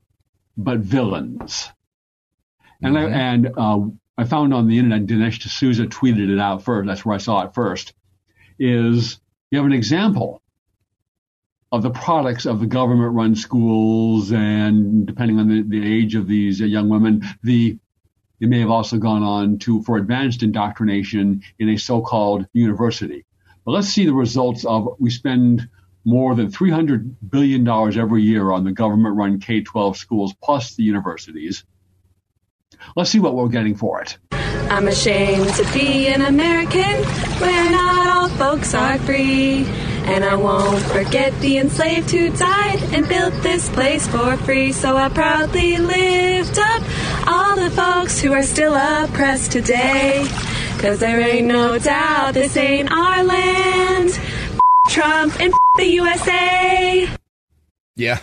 but 0.58 0.79
villains." 0.79 1.69
And 2.81 2.98
I, 2.98 3.03
and 3.10 3.50
uh, 3.58 3.81
I 4.17 4.24
found 4.24 4.53
on 4.53 4.67
the 4.67 4.77
internet, 4.77 5.05
Dinesh 5.05 5.39
D'Souza 5.39 5.86
tweeted 5.88 6.29
it 6.29 6.39
out 6.39 6.63
first. 6.63 6.88
That's 6.88 7.05
where 7.05 7.15
I 7.15 7.19
saw 7.19 7.46
it 7.46 7.53
first. 7.53 7.93
Is 8.58 9.19
you 9.51 9.58
have 9.58 9.65
an 9.65 9.74
example 9.74 10.41
of 11.71 11.83
the 11.83 11.91
products 11.91 12.45
of 12.45 12.59
the 12.59 12.65
government-run 12.65 13.35
schools, 13.35 14.31
and 14.31 15.05
depending 15.05 15.39
on 15.39 15.47
the, 15.47 15.61
the 15.61 15.93
age 15.93 16.15
of 16.15 16.27
these 16.27 16.59
young 16.59 16.89
women, 16.89 17.23
the 17.43 17.77
they 18.39 18.47
may 18.47 18.61
have 18.61 18.69
also 18.69 18.97
gone 18.97 19.21
on 19.21 19.57
to 19.59 19.83
for 19.83 19.97
advanced 19.97 20.43
indoctrination 20.43 21.43
in 21.59 21.69
a 21.69 21.77
so-called 21.77 22.45
university. 22.53 23.25
But 23.65 23.71
let's 23.71 23.89
see 23.89 24.05
the 24.05 24.13
results 24.13 24.63
of 24.65 24.88
we 24.97 25.09
spend 25.09 25.67
more 26.05 26.35
than 26.35 26.49
300 26.49 27.29
billion 27.29 27.65
dollars 27.65 27.97
every 27.97 28.21
year 28.21 28.51
on 28.51 28.63
the 28.63 28.71
government-run 28.71 29.41
K-12 29.41 29.97
schools 29.97 30.33
plus 30.41 30.75
the 30.75 30.83
universities. 30.83 31.65
Let's 32.95 33.09
see 33.09 33.19
what 33.19 33.35
we're 33.35 33.49
getting 33.49 33.75
for 33.75 34.01
it. 34.01 34.17
I'm 34.31 34.88
ashamed 34.88 35.49
to 35.55 35.73
be 35.73 36.07
an 36.07 36.21
American 36.21 37.03
where 37.41 37.71
not 37.71 38.07
all 38.07 38.29
folks 38.29 38.73
are 38.73 38.97
free. 38.99 39.65
And 40.09 40.25
I 40.25 40.35
won't 40.35 40.81
forget 40.85 41.39
the 41.39 41.59
enslaved 41.59 42.09
who 42.09 42.29
died 42.31 42.81
and 42.93 43.07
built 43.07 43.33
this 43.43 43.69
place 43.69 44.07
for 44.07 44.35
free. 44.37 44.71
So 44.71 44.97
I 44.97 45.07
proudly 45.09 45.77
lift 45.77 46.57
up 46.57 46.83
all 47.27 47.55
the 47.55 47.69
folks 47.69 48.19
who 48.19 48.33
are 48.33 48.43
still 48.43 48.73
oppressed 48.73 49.51
today. 49.51 50.27
Cause 50.79 50.99
there 50.99 51.21
ain't 51.21 51.47
no 51.47 51.77
doubt 51.77 52.33
this 52.33 52.57
ain't 52.57 52.91
our 52.91 53.23
land. 53.23 54.19
Trump 54.89 55.39
and 55.39 55.53
the 55.77 55.85
USA. 55.85 57.07
Yeah. 57.95 58.19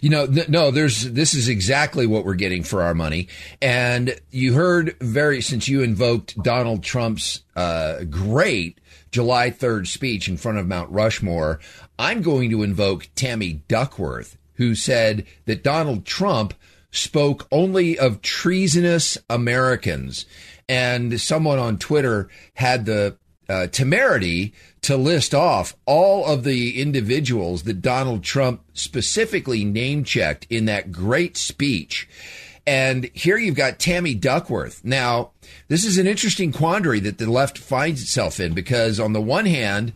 You 0.00 0.10
know, 0.10 0.26
th- 0.26 0.48
no, 0.48 0.70
there's, 0.72 1.12
this 1.12 1.34
is 1.34 1.48
exactly 1.48 2.06
what 2.06 2.24
we're 2.24 2.34
getting 2.34 2.64
for 2.64 2.82
our 2.82 2.94
money. 2.94 3.28
And 3.62 4.18
you 4.30 4.54
heard 4.54 4.96
very, 5.00 5.42
since 5.42 5.68
you 5.68 5.82
invoked 5.82 6.42
Donald 6.42 6.82
Trump's, 6.82 7.44
uh, 7.54 8.04
great 8.04 8.78
July 9.10 9.50
3rd 9.50 9.86
speech 9.86 10.28
in 10.28 10.36
front 10.36 10.58
of 10.58 10.66
Mount 10.66 10.90
Rushmore, 10.90 11.60
I'm 11.98 12.22
going 12.22 12.50
to 12.50 12.62
invoke 12.62 13.08
Tammy 13.14 13.62
Duckworth, 13.68 14.36
who 14.54 14.74
said 14.74 15.26
that 15.46 15.62
Donald 15.64 16.04
Trump 16.04 16.54
spoke 16.90 17.46
only 17.50 17.98
of 17.98 18.22
treasonous 18.22 19.18
Americans. 19.28 20.26
And 20.68 21.20
someone 21.20 21.58
on 21.58 21.78
Twitter 21.78 22.28
had 22.54 22.84
the 22.84 23.16
uh, 23.48 23.66
temerity 23.68 24.52
to 24.82 24.96
list 24.96 25.34
off 25.34 25.74
all 25.86 26.26
of 26.26 26.44
the 26.44 26.80
individuals 26.80 27.62
that 27.62 27.80
Donald 27.80 28.22
Trump 28.22 28.62
specifically 28.74 29.64
name 29.64 30.04
checked 30.04 30.46
in 30.50 30.66
that 30.66 30.92
great 30.92 31.36
speech. 31.36 32.08
And 32.68 33.08
here 33.14 33.38
you've 33.38 33.54
got 33.54 33.78
Tammy 33.78 34.14
Duckworth. 34.14 34.84
Now, 34.84 35.30
this 35.68 35.86
is 35.86 35.96
an 35.96 36.06
interesting 36.06 36.52
quandary 36.52 37.00
that 37.00 37.16
the 37.16 37.24
left 37.24 37.56
finds 37.56 38.02
itself 38.02 38.38
in 38.38 38.52
because, 38.52 39.00
on 39.00 39.14
the 39.14 39.22
one 39.22 39.46
hand, 39.46 39.94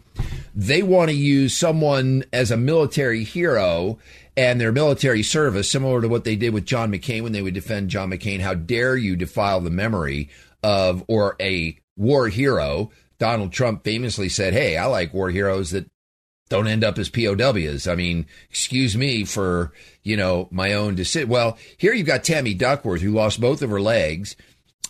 they 0.55 0.83
want 0.83 1.11
to 1.11 1.15
use 1.15 1.55
someone 1.55 2.25
as 2.33 2.51
a 2.51 2.57
military 2.57 3.25
hero 3.25 3.99
and 4.39 4.59
their 4.59 4.73
military 4.73 5.23
service, 5.23 5.71
similar 5.71 6.01
to 6.01 6.09
what 6.09 6.25
they 6.25 6.35
did 6.35 6.55
with 6.55 6.65
John 6.65 6.91
McCain 6.91 7.23
when 7.23 7.33
they 7.33 7.43
would 7.43 7.53
defend 7.53 7.91
John 7.91 8.11
McCain. 8.11 8.41
How 8.41 8.55
dare 8.55 8.97
you 8.97 9.17
defile 9.17 9.61
the 9.61 9.69
memory 9.69 10.31
of 10.63 11.05
or 11.09 11.37
a 11.41 11.77
war 11.99 12.29
hero? 12.29 12.91
Donald 13.19 13.53
Trump 13.53 13.85
famously 13.85 14.31
said, 14.31 14.55
Hey, 14.55 14.79
I 14.79 14.87
like 14.87 15.13
war 15.13 15.29
heroes 15.29 15.73
that 15.73 15.91
don't 16.53 16.69
end 16.69 16.85
up 16.85 16.99
as 16.99 17.09
POWs. 17.09 17.89
I 17.89 17.95
mean, 17.95 18.27
excuse 18.51 18.95
me 18.95 19.25
for, 19.25 19.73
you 20.03 20.19
know, 20.19 20.49
my 20.51 20.75
own 20.75 20.95
decision. 20.95 21.31
Well, 21.31 21.57
here 21.79 21.95
you've 21.95 22.07
got 22.07 22.25
Tammy 22.25 22.53
Duckworth, 22.53 23.01
who 23.01 23.13
lost 23.13 23.41
both 23.41 23.63
of 23.63 23.71
her 23.71 23.81
legs 23.81 24.37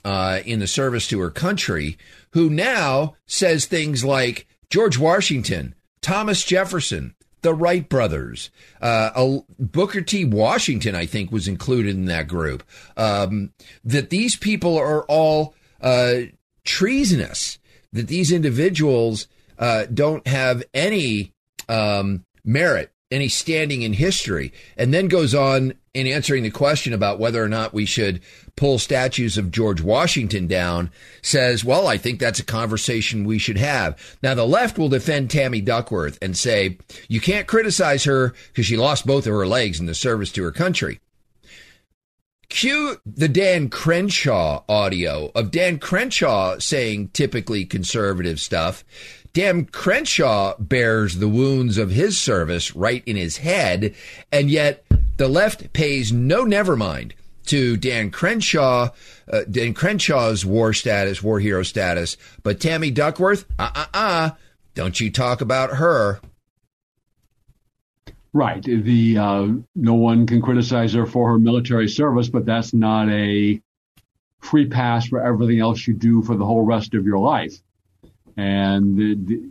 uh, 0.04 0.40
in 0.44 0.58
the 0.58 0.66
service 0.66 1.06
to 1.08 1.20
her 1.20 1.30
country, 1.30 1.96
who 2.30 2.50
now 2.50 3.14
says 3.26 3.64
things 3.64 4.04
like 4.04 4.48
George 4.70 4.98
Washington, 4.98 5.76
Thomas 6.00 6.42
Jefferson, 6.44 7.14
the 7.42 7.54
Wright 7.54 7.88
brothers, 7.88 8.50
uh, 8.80 9.38
Booker 9.60 10.00
T. 10.00 10.24
Washington, 10.24 10.96
I 10.96 11.06
think, 11.06 11.30
was 11.30 11.46
included 11.46 11.94
in 11.94 12.06
that 12.06 12.26
group. 12.26 12.64
Um, 12.96 13.52
that 13.84 14.10
these 14.10 14.34
people 14.34 14.76
are 14.76 15.04
all 15.04 15.54
uh, 15.80 16.22
treasonous. 16.64 17.60
That 17.92 18.08
these 18.08 18.32
individuals 18.32 19.28
uh, 19.60 19.86
don't 19.92 20.26
have 20.26 20.64
any 20.74 21.31
um, 21.68 22.24
merit, 22.44 22.92
any 23.10 23.28
standing 23.28 23.82
in 23.82 23.92
history, 23.92 24.52
and 24.76 24.92
then 24.92 25.08
goes 25.08 25.34
on 25.34 25.74
in 25.94 26.06
answering 26.06 26.42
the 26.42 26.50
question 26.50 26.94
about 26.94 27.18
whether 27.18 27.42
or 27.42 27.48
not 27.48 27.74
we 27.74 27.84
should 27.84 28.20
pull 28.56 28.78
statues 28.78 29.36
of 29.36 29.50
George 29.50 29.82
Washington 29.82 30.46
down, 30.46 30.90
says, 31.20 31.64
well, 31.64 31.86
I 31.86 31.98
think 31.98 32.18
that's 32.18 32.40
a 32.40 32.44
conversation 32.44 33.24
we 33.24 33.38
should 33.38 33.58
have. 33.58 34.16
Now, 34.22 34.34
the 34.34 34.46
left 34.46 34.78
will 34.78 34.88
defend 34.88 35.30
Tammy 35.30 35.60
Duckworth 35.60 36.18
and 36.22 36.36
say, 36.36 36.78
you 37.08 37.20
can't 37.20 37.46
criticize 37.46 38.04
her 38.04 38.34
because 38.48 38.66
she 38.66 38.76
lost 38.76 39.06
both 39.06 39.26
of 39.26 39.34
her 39.34 39.46
legs 39.46 39.80
in 39.80 39.86
the 39.86 39.94
service 39.94 40.32
to 40.32 40.42
her 40.44 40.52
country. 40.52 41.00
Cue 42.48 42.96
the 43.06 43.28
Dan 43.28 43.70
Crenshaw 43.70 44.62
audio 44.68 45.30
of 45.34 45.50
Dan 45.50 45.78
Crenshaw 45.78 46.58
saying 46.58 47.08
typically 47.08 47.64
conservative 47.64 48.38
stuff. 48.38 48.84
Dan 49.32 49.64
Crenshaw 49.64 50.54
bears 50.58 51.16
the 51.16 51.28
wounds 51.28 51.78
of 51.78 51.90
his 51.90 52.18
service 52.18 52.76
right 52.76 53.02
in 53.06 53.16
his 53.16 53.38
head, 53.38 53.94
and 54.30 54.50
yet 54.50 54.84
the 55.16 55.28
left 55.28 55.72
pays 55.72 56.12
no 56.12 56.44
never 56.44 56.76
mind 56.76 57.14
to 57.46 57.76
Dan 57.76 58.10
Crenshaw, 58.10 58.90
uh, 59.32 59.40
Dan 59.50 59.74
Crenshaw's 59.74 60.44
war 60.44 60.72
status, 60.72 61.22
war 61.22 61.40
hero 61.40 61.62
status, 61.62 62.16
but 62.42 62.60
Tammy 62.60 62.90
Duckworth, 62.90 63.46
uh 63.58 63.70
uh 63.74 63.86
uh, 63.94 64.30
don't 64.74 65.00
you 65.00 65.10
talk 65.10 65.40
about 65.40 65.76
her. 65.76 66.20
Right. 68.34 68.62
The 68.62 69.18
uh, 69.18 69.48
no 69.74 69.94
one 69.94 70.26
can 70.26 70.40
criticize 70.40 70.94
her 70.94 71.04
for 71.04 71.30
her 71.32 71.38
military 71.38 71.88
service, 71.88 72.28
but 72.28 72.46
that's 72.46 72.72
not 72.72 73.08
a 73.10 73.60
free 74.40 74.66
pass 74.66 75.06
for 75.06 75.22
everything 75.24 75.60
else 75.60 75.86
you 75.86 75.94
do 75.94 76.22
for 76.22 76.36
the 76.36 76.44
whole 76.44 76.64
rest 76.64 76.94
of 76.94 77.04
your 77.04 77.18
life. 77.18 77.60
And 78.36 78.96
the, 78.96 79.14
the, 79.14 79.50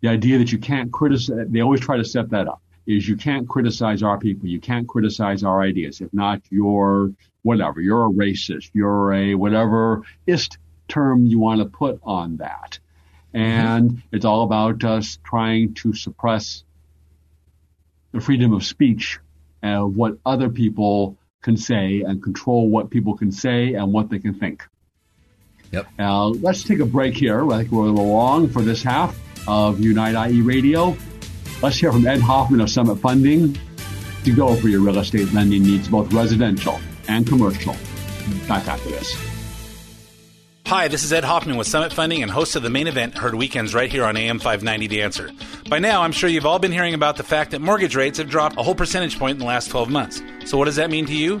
the 0.00 0.08
idea 0.08 0.38
that 0.38 0.52
you 0.52 0.58
can't 0.58 0.92
criticize, 0.92 1.46
they 1.48 1.60
always 1.60 1.80
try 1.80 1.96
to 1.96 2.04
set 2.04 2.30
that 2.30 2.48
up, 2.48 2.62
is 2.86 3.08
you 3.08 3.16
can't 3.16 3.48
criticize 3.48 4.02
our 4.02 4.18
people. 4.18 4.48
You 4.48 4.60
can't 4.60 4.88
criticize 4.88 5.44
our 5.44 5.62
ideas. 5.62 6.00
If 6.00 6.12
not, 6.12 6.40
you're 6.50 7.12
whatever. 7.42 7.80
You're 7.80 8.06
a 8.06 8.10
racist. 8.10 8.70
You're 8.72 9.12
a 9.12 9.34
whatever 9.34 10.02
ist 10.26 10.58
term 10.88 11.24
you 11.24 11.38
want 11.38 11.60
to 11.60 11.66
put 11.66 12.00
on 12.02 12.38
that. 12.38 12.78
And 13.32 13.90
mm-hmm. 13.90 14.16
it's 14.16 14.24
all 14.24 14.42
about 14.42 14.82
us 14.84 15.18
trying 15.24 15.74
to 15.74 15.94
suppress 15.94 16.64
the 18.12 18.20
freedom 18.20 18.52
of 18.52 18.64
speech 18.64 19.20
and 19.62 19.94
what 19.94 20.18
other 20.26 20.48
people 20.48 21.16
can 21.42 21.56
say 21.56 22.02
and 22.02 22.22
control 22.22 22.68
what 22.68 22.90
people 22.90 23.16
can 23.16 23.30
say 23.30 23.74
and 23.74 23.92
what 23.92 24.10
they 24.10 24.18
can 24.18 24.34
think. 24.34 24.66
Yep. 25.72 25.86
Now, 25.98 26.24
let's 26.26 26.64
take 26.64 26.80
a 26.80 26.86
break 26.86 27.16
here. 27.16 27.50
I 27.50 27.58
think 27.58 27.70
we're 27.70 27.84
a 27.84 27.90
little 27.90 28.12
long 28.12 28.48
for 28.48 28.62
this 28.62 28.82
half 28.82 29.16
of 29.46 29.80
Unite 29.80 30.30
IE 30.30 30.42
Radio. 30.42 30.96
Let's 31.62 31.76
hear 31.76 31.92
from 31.92 32.06
Ed 32.06 32.20
Hoffman 32.20 32.60
of 32.60 32.70
Summit 32.70 32.96
Funding 32.96 33.56
to 34.24 34.32
go 34.34 34.54
for 34.56 34.68
your 34.68 34.80
real 34.80 34.98
estate 34.98 35.32
lending 35.32 35.62
needs, 35.62 35.88
both 35.88 36.12
residential 36.12 36.80
and 37.08 37.26
commercial. 37.26 37.76
Back 38.48 38.66
after 38.66 38.88
this. 38.90 39.30
Hi, 40.70 40.86
this 40.86 41.02
is 41.02 41.12
Ed 41.12 41.24
Hoffman 41.24 41.56
with 41.56 41.66
Summit 41.66 41.92
Funding 41.92 42.22
and 42.22 42.30
host 42.30 42.54
of 42.54 42.62
the 42.62 42.70
main 42.70 42.86
event 42.86 43.18
heard 43.18 43.34
weekends 43.34 43.74
right 43.74 43.90
here 43.90 44.04
on 44.04 44.16
AM 44.16 44.38
590 44.38 44.86
The 44.86 45.02
Answer. 45.02 45.30
By 45.68 45.80
now, 45.80 46.02
I'm 46.02 46.12
sure 46.12 46.30
you've 46.30 46.46
all 46.46 46.60
been 46.60 46.70
hearing 46.70 46.94
about 46.94 47.16
the 47.16 47.24
fact 47.24 47.50
that 47.50 47.60
mortgage 47.60 47.96
rates 47.96 48.18
have 48.18 48.30
dropped 48.30 48.56
a 48.56 48.62
whole 48.62 48.76
percentage 48.76 49.18
point 49.18 49.32
in 49.32 49.38
the 49.40 49.46
last 49.46 49.68
12 49.70 49.90
months. 49.90 50.22
So, 50.44 50.56
what 50.56 50.66
does 50.66 50.76
that 50.76 50.88
mean 50.88 51.06
to 51.06 51.12
you? 51.12 51.40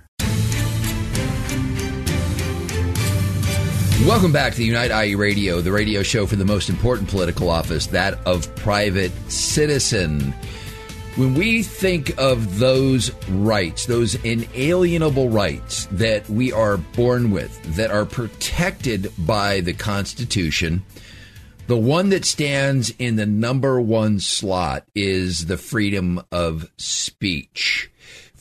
Welcome 4.07 4.31
back 4.31 4.53
to 4.53 4.57
the 4.57 4.65
Unite 4.65 5.05
IE 5.05 5.13
Radio, 5.13 5.61
the 5.61 5.71
radio 5.71 6.01
show 6.01 6.25
for 6.25 6.35
the 6.35 6.43
most 6.43 6.69
important 6.69 7.07
political 7.07 7.51
office, 7.51 7.85
that 7.87 8.17
of 8.25 8.53
private 8.55 9.11
citizen. 9.31 10.33
When 11.15 11.35
we 11.35 11.61
think 11.61 12.17
of 12.17 12.57
those 12.57 13.13
rights, 13.27 13.85
those 13.85 14.15
inalienable 14.25 15.29
rights 15.29 15.85
that 15.91 16.27
we 16.27 16.51
are 16.51 16.77
born 16.77 17.29
with, 17.29 17.61
that 17.75 17.91
are 17.91 18.05
protected 18.05 19.13
by 19.19 19.61
the 19.61 19.73
Constitution, 19.73 20.83
the 21.67 21.77
one 21.77 22.09
that 22.09 22.25
stands 22.25 22.89
in 22.97 23.17
the 23.17 23.27
number 23.27 23.79
one 23.79 24.19
slot 24.19 24.83
is 24.95 25.45
the 25.45 25.57
freedom 25.57 26.21
of 26.31 26.71
speech 26.77 27.90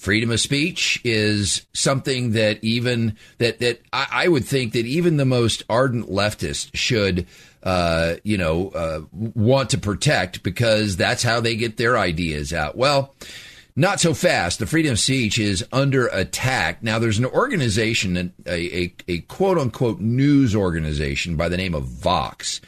freedom 0.00 0.30
of 0.30 0.40
speech 0.40 0.98
is 1.04 1.66
something 1.74 2.32
that 2.32 2.58
even 2.64 3.16
that 3.36 3.58
that 3.60 3.82
I, 3.92 4.06
I 4.10 4.28
would 4.28 4.46
think 4.46 4.72
that 4.72 4.86
even 4.86 5.18
the 5.18 5.26
most 5.26 5.62
ardent 5.68 6.08
leftist 6.08 6.70
should 6.74 7.26
uh, 7.62 8.14
you 8.24 8.38
know 8.38 8.70
uh, 8.70 9.02
want 9.12 9.70
to 9.70 9.78
protect 9.78 10.42
because 10.42 10.96
that's 10.96 11.22
how 11.22 11.40
they 11.40 11.54
get 11.54 11.76
their 11.76 11.96
ideas 11.96 12.52
out. 12.52 12.76
Well. 12.76 13.14
Not 13.76 14.00
so 14.00 14.14
fast. 14.14 14.58
The 14.58 14.66
freedom 14.66 14.92
of 14.92 14.98
speech 14.98 15.38
is 15.38 15.64
under 15.72 16.08
attack. 16.08 16.82
Now, 16.82 16.98
there's 16.98 17.20
an 17.20 17.24
organization, 17.24 18.34
a, 18.44 18.50
a, 18.50 18.94
a 19.06 19.18
quote 19.20 19.58
unquote 19.58 20.00
news 20.00 20.56
organization 20.56 21.36
by 21.36 21.48
the 21.48 21.56
name 21.56 21.74
of 21.74 21.84
Vox, 21.84 22.60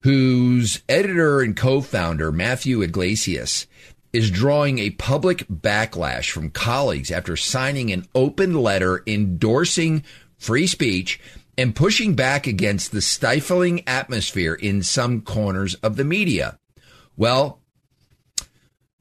whose 0.00 0.82
editor 0.88 1.42
and 1.42 1.54
co 1.54 1.82
founder, 1.82 2.32
Matthew 2.32 2.80
Yglesias, 2.82 3.66
is 4.12 4.30
drawing 4.30 4.78
a 4.78 4.90
public 4.90 5.46
backlash 5.48 6.30
from 6.30 6.50
colleagues 6.50 7.10
after 7.10 7.36
signing 7.36 7.90
an 7.92 8.06
open 8.14 8.54
letter 8.54 9.02
endorsing 9.06 10.02
free 10.38 10.66
speech 10.66 11.20
and 11.56 11.74
pushing 11.74 12.14
back 12.14 12.46
against 12.46 12.92
the 12.92 13.02
stifling 13.02 13.82
atmosphere 13.86 14.54
in 14.54 14.82
some 14.82 15.20
corners 15.20 15.74
of 15.76 15.96
the 15.96 16.04
media. 16.04 16.58
Well, 17.16 17.60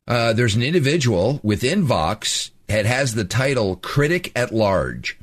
uh, 0.07 0.33
there's 0.33 0.55
an 0.55 0.63
individual 0.63 1.39
within 1.43 1.83
Vox 1.83 2.51
that 2.67 2.85
has 2.85 3.13
the 3.13 3.25
title 3.25 3.75
Critic 3.75 4.31
at 4.35 4.53
Large, 4.53 5.19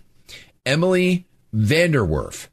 Emily 0.65 1.27
VanDerWerff. 1.55 2.49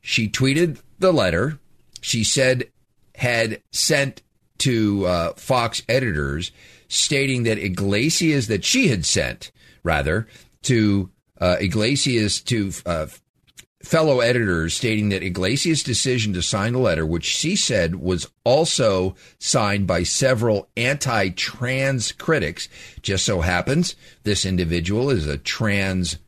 She 0.00 0.28
tweeted 0.28 0.80
the 0.98 1.12
letter. 1.12 1.58
She 2.00 2.24
said 2.24 2.70
had 3.16 3.62
sent 3.72 4.22
to 4.58 5.06
uh, 5.06 5.32
Vox 5.36 5.82
editors 5.88 6.52
stating 6.88 7.42
that 7.44 7.58
Yglesias, 7.58 8.46
that 8.48 8.64
she 8.64 8.88
had 8.88 9.04
sent, 9.04 9.50
rather, 9.82 10.26
to 10.62 11.10
uh, 11.40 11.56
Yglesias, 11.60 12.40
to 12.42 12.72
uh, 12.84 13.06
fellow 13.82 14.20
editors, 14.20 14.74
stating 14.74 15.10
that 15.10 15.22
Yglesias' 15.22 15.82
decision 15.82 16.32
to 16.32 16.42
sign 16.42 16.72
the 16.72 16.78
letter, 16.78 17.06
which 17.06 17.24
she 17.24 17.56
said 17.56 17.96
was 17.96 18.28
also 18.44 19.14
signed 19.38 19.86
by 19.86 20.02
several 20.02 20.68
anti 20.76 21.30
trans 21.30 22.12
critics, 22.12 22.68
just 23.02 23.24
so 23.24 23.40
happens 23.40 23.96
this 24.24 24.44
individual 24.44 25.10
is 25.10 25.26
a 25.26 25.38
trans. 25.38 26.18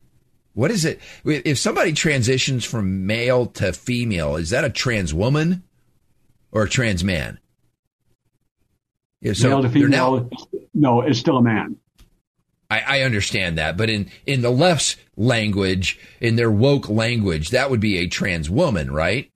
What 0.54 0.70
is 0.70 0.84
it? 0.84 1.00
If 1.24 1.58
somebody 1.58 1.92
transitions 1.92 2.64
from 2.64 3.06
male 3.06 3.46
to 3.46 3.72
female, 3.72 4.36
is 4.36 4.50
that 4.50 4.64
a 4.64 4.70
trans 4.70 5.14
woman 5.14 5.62
or 6.50 6.64
a 6.64 6.68
trans 6.68 7.04
man? 7.04 7.38
Yeah, 9.20 9.32
so 9.32 9.48
Male 9.48 9.62
to 9.62 9.68
female, 9.68 10.20
now, 10.20 10.30
no, 10.74 11.00
it's 11.02 11.18
still 11.18 11.38
a 11.38 11.42
man. 11.42 11.76
I, 12.70 12.80
I, 12.80 13.00
understand 13.02 13.58
that, 13.58 13.76
but 13.76 13.88
in 13.88 14.10
in 14.26 14.42
the 14.42 14.50
left's 14.50 14.96
language, 15.16 15.98
in 16.20 16.36
their 16.36 16.50
woke 16.50 16.88
language, 16.88 17.50
that 17.50 17.70
would 17.70 17.80
be 17.80 17.98
a 17.98 18.06
trans 18.06 18.50
woman, 18.50 18.90
right? 18.90 19.30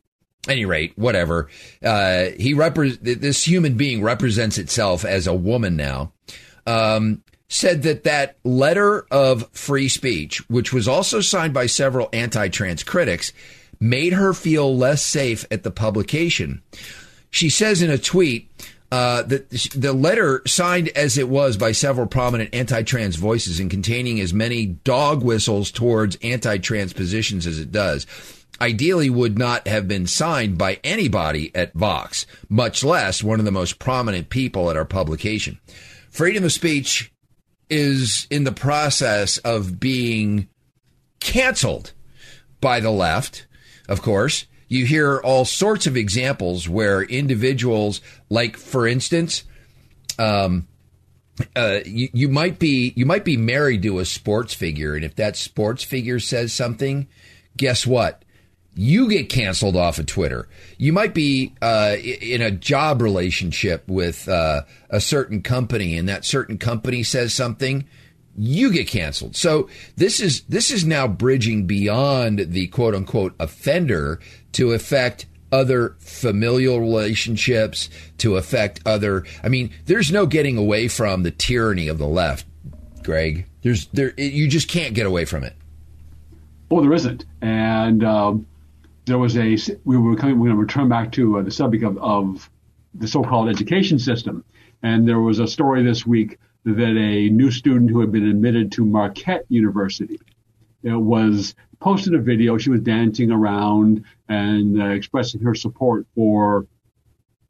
Any 0.49 0.65
rate, 0.65 0.93
whatever. 0.97 1.49
Uh, 1.83 2.27
he 2.39 2.55
repre- 2.55 2.99
this 3.01 3.47
human 3.47 3.77
being 3.77 4.03
represents 4.03 4.59
itself 4.59 5.05
as 5.05 5.27
a 5.27 5.35
woman 5.35 5.77
now. 5.77 6.13
Um, 6.67 7.23
said 7.49 7.83
that 7.83 8.05
that 8.05 8.37
letter 8.45 9.07
of 9.11 9.49
free 9.53 9.89
speech, 9.89 10.49
which 10.49 10.73
was 10.73 10.89
also 10.89 11.21
signed 11.21 11.53
by 11.53 11.67
several 11.67 12.09
anti-trans 12.13 12.83
critics, 12.83 13.33
made 13.79 14.15
her 14.15 14.33
feel 14.33 14.77
less 14.77 15.03
safe 15.03 15.45
at 15.51 15.63
the 15.63 15.71
publication. 15.71 16.63
She 17.31 17.51
says 17.51 17.83
in 17.83 17.91
a 17.91 17.99
tweet, 17.99 18.51
uh, 18.93 19.23
the, 19.23 19.71
the 19.75 19.95
letter, 19.95 20.43
signed 20.47 20.91
as 20.91 21.17
it 21.17 21.27
was 21.27 21.57
by 21.57 21.73
several 21.73 22.07
prominent 22.07 22.55
anti 22.55 22.83
trans 22.83 23.17
voices 23.17 23.59
and 23.59 23.71
containing 23.71 24.21
as 24.21 24.35
many 24.35 24.67
dog 24.67 25.23
whistles 25.23 25.71
towards 25.71 26.19
anti 26.23 26.59
trans 26.59 26.93
positions 26.93 27.47
as 27.47 27.59
it 27.59 27.73
does, 27.73 28.07
ideally 28.61 29.09
would 29.09 29.39
not 29.39 29.67
have 29.67 29.89
been 29.89 30.07
signed 30.07 30.59
by 30.59 30.79
anybody 30.85 31.51
at 31.55 31.73
Vox, 31.73 32.27
much 32.51 32.85
less 32.85 33.23
one 33.23 33.39
of 33.39 33.47
the 33.47 33.51
most 33.51 33.79
prominent 33.79 34.29
people 34.29 34.69
at 34.69 34.77
our 34.77 34.85
publication. 34.85 35.59
Freedom 36.11 36.45
of 36.45 36.53
speech 36.53 37.11
is 37.71 38.27
in 38.29 38.45
the 38.45 38.53
process 38.53 39.39
of 39.39 39.81
being 39.81 40.51
canceled 41.19 41.95
by 42.61 42.79
the 42.79 42.91
left, 42.91 43.47
of 43.89 44.03
course 44.03 44.45
you 44.73 44.87
hear 44.87 45.19
all 45.19 45.45
sorts 45.45 45.87
of 45.87 45.97
examples 45.97 46.69
where 46.69 47.03
individuals, 47.03 48.01
like 48.31 48.57
for 48.57 48.87
instance, 48.87 49.45
um, 50.19 50.67
uh, 51.55 51.81
you, 51.85 52.09
you 52.13 52.29
might 52.29 52.59
be 52.59 52.93
you 52.97 53.07
might 53.07 53.25
be 53.25 53.37
married 53.37 53.83
to 53.83 53.99
a 53.99 54.05
sports 54.05 54.55
figure, 54.55 54.95
and 54.95 55.05
if 55.05 55.17
that 55.17 55.37
sports 55.37 55.85
figure 55.85 56.19
says 56.19 56.53
something, 56.53 57.07
guess 57.57 57.87
what? 57.87 58.25
You 58.75 59.11
get 59.11 59.29
canceled 59.29 59.77
off 59.77 59.99
of 59.99 60.07
Twitter. 60.07 60.49
You 60.79 60.95
might 60.95 61.13
be 61.13 61.55
uh, 61.61 61.97
in 62.01 62.41
a 62.41 62.51
job 62.51 63.03
relationship 63.03 63.87
with 63.87 64.27
uh, 64.27 64.63
a 64.89 65.01
certain 65.01 65.43
company, 65.43 65.99
and 65.99 66.09
that 66.09 66.25
certain 66.25 66.57
company 66.57 67.03
says 67.03 67.35
something 67.35 67.87
you 68.37 68.73
get 68.73 68.89
canceled. 68.89 69.37
So 69.37 69.69
this 69.97 70.21
is 70.21 70.43
this 70.43 70.71
is 70.71 70.85
now 70.85 71.07
bridging 71.07 71.67
beyond 71.67 72.39
the 72.39 72.69
quote 72.69 72.95
unquote 72.95 73.35
offender 73.39 74.21
to 74.53 74.73
affect 74.73 75.27
other 75.51 75.97
familial 75.99 76.81
relationships, 76.81 77.91
to 78.19 78.37
affect 78.37 78.81
other. 78.87 79.25
I 79.43 79.49
mean, 79.49 79.71
there's 79.85 80.11
no 80.11 80.27
getting 80.27 80.57
away 80.57 80.89
from 80.89 81.23
the 81.23 81.31
tyranny 81.31 81.89
of 81.89 81.99
the 81.99 82.07
left, 82.07 82.47
Greg. 83.03 83.47
There's 83.63 83.87
there 83.89 84.15
you 84.19 84.49
just 84.49 84.69
can't 84.69 84.95
get 84.95 85.07
away 85.07 85.25
from 85.25 85.45
it. 85.45 85.55
Well, 86.71 86.83
there 86.83 86.93
isn't, 86.95 87.27
and 87.43 88.03
um, 88.03 88.47
there 89.05 89.19
was 89.19 89.37
a 89.37 89.57
we 89.85 89.99
were 89.99 90.17
coming. 90.17 90.39
We're 90.39 90.49
going 90.49 90.57
to 90.57 90.63
return 90.63 90.89
back 90.89 91.13
to 91.13 91.39
uh, 91.39 91.43
the 91.43 91.51
subject 91.51 91.85
of, 91.85 91.99
of 91.99 92.51
the 92.95 93.07
so-called 93.07 93.49
education 93.49 93.99
system, 93.99 94.45
and 94.83 95.07
there 95.07 95.21
was 95.21 95.39
a 95.39 95.47
story 95.47 95.83
this 95.83 96.07
week 96.07 96.39
that 96.65 96.97
a 96.97 97.29
new 97.29 97.51
student 97.51 97.91
who 97.91 98.01
had 98.01 98.13
been 98.13 98.29
admitted 98.29 98.73
to 98.73 98.85
Marquette 98.85 99.45
University 99.49 100.19
it 100.83 100.97
was 100.97 101.55
posted 101.81 102.15
a 102.15 102.19
video. 102.19 102.59
She 102.59 102.71
was 102.71 102.81
dancing 102.81 103.31
around 103.31 104.05
and 104.33 104.81
uh, 104.81 104.87
expressing 104.87 105.43
her 105.43 105.55
support 105.55 106.07
for 106.15 106.67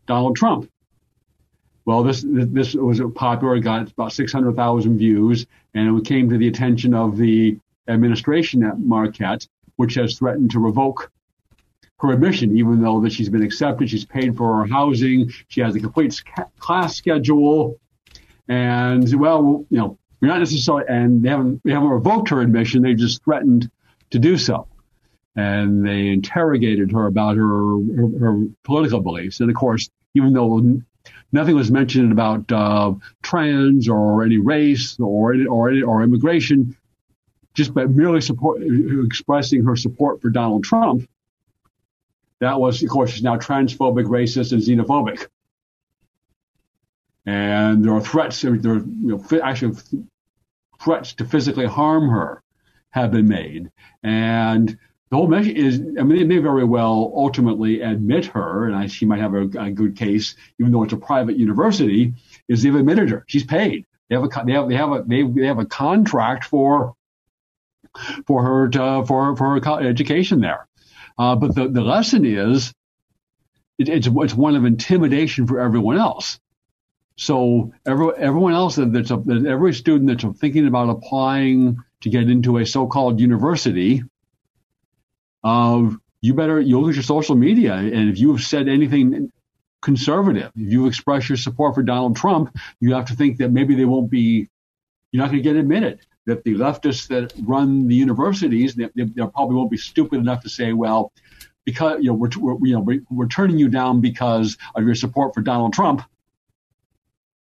Donald 0.06 0.36
Trump. 0.36 0.68
Well, 1.84 2.02
this 2.02 2.24
this 2.26 2.74
was 2.74 3.00
popular. 3.14 3.56
It 3.56 3.60
got 3.60 3.90
about 3.90 4.12
600,000 4.12 4.98
views, 4.98 5.46
and 5.74 5.98
it 5.98 6.04
came 6.04 6.28
to 6.30 6.38
the 6.38 6.48
attention 6.48 6.94
of 6.94 7.16
the 7.16 7.58
administration 7.88 8.64
at 8.64 8.78
Marquette, 8.78 9.46
which 9.76 9.94
has 9.94 10.18
threatened 10.18 10.52
to 10.52 10.60
revoke 10.60 11.10
her 11.98 12.12
admission, 12.12 12.56
even 12.56 12.82
though 12.82 13.00
that 13.00 13.12
she's 13.12 13.28
been 13.28 13.44
accepted, 13.44 13.88
she's 13.88 14.04
paid 14.04 14.36
for 14.36 14.58
her 14.58 14.66
housing, 14.66 15.32
she 15.46 15.60
has 15.60 15.76
a 15.76 15.80
complete 15.80 16.20
class 16.58 16.96
schedule, 16.96 17.78
and 18.48 19.12
well, 19.20 19.64
you 19.70 19.78
know, 19.78 19.98
we're 20.20 20.28
not 20.28 20.40
necessarily, 20.40 20.84
and 20.88 21.22
they 21.22 21.28
haven't 21.28 21.60
they 21.64 21.72
haven't 21.72 21.88
revoked 21.88 22.28
her 22.30 22.40
admission, 22.40 22.82
they 22.82 22.94
just 22.94 23.22
threatened 23.22 23.70
to 24.10 24.18
do 24.18 24.36
so, 24.36 24.66
and 25.36 25.86
they 25.86 26.08
interrogated 26.08 26.92
her 26.92 27.06
about 27.06 27.36
her 27.36 27.42
her, 27.42 28.18
her 28.20 28.46
political 28.64 29.00
beliefs, 29.00 29.40
and 29.40 29.50
of 29.50 29.56
course, 29.56 29.88
even 30.14 30.32
though 30.32 30.80
nothing 31.32 31.54
was 31.54 31.70
mentioned 31.70 32.12
about 32.12 32.50
uh, 32.52 32.92
trans 33.22 33.88
or 33.88 34.24
any 34.24 34.38
race 34.38 34.98
or 35.00 35.34
or 35.48 35.72
or 35.84 36.02
immigration, 36.02 36.76
just 37.54 37.74
by 37.74 37.86
merely 37.86 38.20
support 38.20 38.62
expressing 38.62 39.64
her 39.64 39.76
support 39.76 40.20
for 40.20 40.30
Donald 40.30 40.64
Trump 40.64 41.08
that 42.42 42.58
was, 42.58 42.82
of 42.82 42.88
course, 42.88 43.12
she's 43.12 43.22
now 43.22 43.36
transphobic, 43.36 44.06
racist, 44.06 44.50
and 44.50 44.60
xenophobic. 44.60 45.28
And 47.24 47.84
there 47.84 47.94
are 47.94 48.00
threats, 48.00 48.42
there 48.42 48.52
are 48.52 48.56
you 48.56 49.24
know, 49.30 49.40
actually 49.40 49.76
threats 50.80 51.14
to 51.14 51.24
physically 51.24 51.66
harm 51.66 52.08
her 52.08 52.42
have 52.90 53.12
been 53.12 53.28
made. 53.28 53.70
And 54.02 54.76
the 55.12 55.18
whole 55.18 55.28
measure 55.28 55.50
is, 55.50 55.78
I 55.78 56.04
mean, 56.04 56.16
they 56.16 56.24
may 56.24 56.38
very 56.38 56.64
well 56.64 57.12
ultimately 57.14 57.82
admit 57.82 58.24
her, 58.24 58.64
and 58.64 58.74
I, 58.74 58.86
she 58.86 59.04
might 59.04 59.20
have 59.20 59.34
a, 59.34 59.42
a, 59.58 59.70
good 59.70 59.94
case, 59.94 60.36
even 60.58 60.72
though 60.72 60.84
it's 60.84 60.94
a 60.94 60.96
private 60.96 61.36
university, 61.36 62.14
is 62.48 62.62
they've 62.62 62.74
admitted 62.74 63.10
her. 63.10 63.22
She's 63.28 63.44
paid. 63.44 63.84
They 64.08 64.14
have 64.16 64.24
a, 64.24 64.44
they 64.46 64.52
have, 64.52 64.68
they 64.70 64.74
have 64.74 64.90
a, 64.90 65.04
they, 65.06 65.22
they 65.22 65.46
have 65.48 65.58
a 65.58 65.66
contract 65.66 66.44
for, 66.44 66.94
for 68.26 68.42
her 68.42 68.68
to, 68.70 69.04
for, 69.06 69.36
for 69.36 69.60
her 69.60 69.86
education 69.86 70.40
there. 70.40 70.66
Uh, 71.18 71.36
but 71.36 71.54
the, 71.54 71.68
the 71.68 71.82
lesson 71.82 72.24
is 72.24 72.72
it, 73.76 73.90
it's, 73.90 74.08
it's 74.10 74.34
one 74.34 74.56
of 74.56 74.64
intimidation 74.64 75.46
for 75.46 75.60
everyone 75.60 75.98
else. 75.98 76.40
So 77.16 77.74
every, 77.84 78.12
everyone 78.16 78.54
else 78.54 78.76
that's 78.76 79.10
a, 79.10 79.22
every 79.46 79.74
student 79.74 80.08
that's 80.08 80.38
thinking 80.38 80.66
about 80.66 80.88
applying 80.88 81.76
to 82.00 82.08
get 82.08 82.30
into 82.30 82.56
a 82.56 82.64
so-called 82.64 83.20
university, 83.20 84.04
you 85.44 86.34
better 86.34 86.60
you 86.60 86.80
look 86.80 86.90
at 86.90 86.94
your 86.94 87.02
social 87.02 87.34
media, 87.34 87.74
and 87.74 88.08
if 88.08 88.18
you 88.18 88.32
have 88.32 88.42
said 88.42 88.68
anything 88.68 89.32
conservative, 89.82 90.52
if 90.54 90.72
you 90.72 90.86
express 90.86 91.28
your 91.28 91.36
support 91.36 91.74
for 91.74 91.82
Donald 91.82 92.16
Trump, 92.16 92.56
you 92.80 92.94
have 92.94 93.06
to 93.06 93.14
think 93.14 93.38
that 93.38 93.50
maybe 93.50 93.74
they 93.74 93.84
won't 93.84 94.08
be, 94.08 94.48
you're 95.10 95.20
not 95.20 95.30
going 95.30 95.42
to 95.42 95.48
get 95.48 95.56
admitted. 95.56 96.00
That 96.26 96.44
the 96.44 96.54
leftists 96.54 97.08
that 97.08 97.32
run 97.42 97.88
the 97.88 97.96
universities, 97.96 98.76
they, 98.76 98.88
they, 98.94 99.04
they, 99.04 99.26
probably 99.26 99.56
won't 99.56 99.72
be 99.72 99.76
stupid 99.76 100.20
enough 100.20 100.44
to 100.44 100.48
say, 100.48 100.72
well, 100.72 101.12
because 101.64 101.98
you 102.00 102.10
know 102.10 102.14
we're, 102.14 102.30
we're 102.38 102.56
you 102.64 102.74
know 102.74 102.80
we're, 102.80 103.02
we're, 103.10 103.26
turning 103.26 103.58
you 103.58 103.68
down 103.68 104.00
because 104.00 104.56
of 104.76 104.84
your 104.84 104.94
support 104.94 105.34
for 105.34 105.40
Donald 105.40 105.72
Trump, 105.72 106.02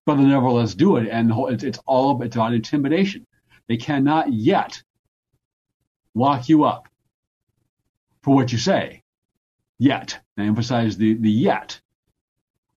but 0.06 0.14
they 0.14 0.22
nevertheless 0.22 0.74
do 0.74 0.96
it, 0.96 1.08
and 1.08 1.32
it's, 1.48 1.64
it's 1.64 1.80
all 1.86 2.22
it's 2.22 2.36
about 2.36 2.54
intimidation. 2.54 3.26
They 3.66 3.76
cannot 3.76 4.32
yet 4.32 4.80
lock 6.14 6.48
you 6.48 6.62
up 6.62 6.88
for 8.22 8.34
what 8.34 8.52
you 8.52 8.58
say, 8.58 9.02
yet. 9.78 10.18
I 10.36 10.42
emphasize 10.42 10.96
the 10.96 11.14
the 11.14 11.30
yet 11.30 11.80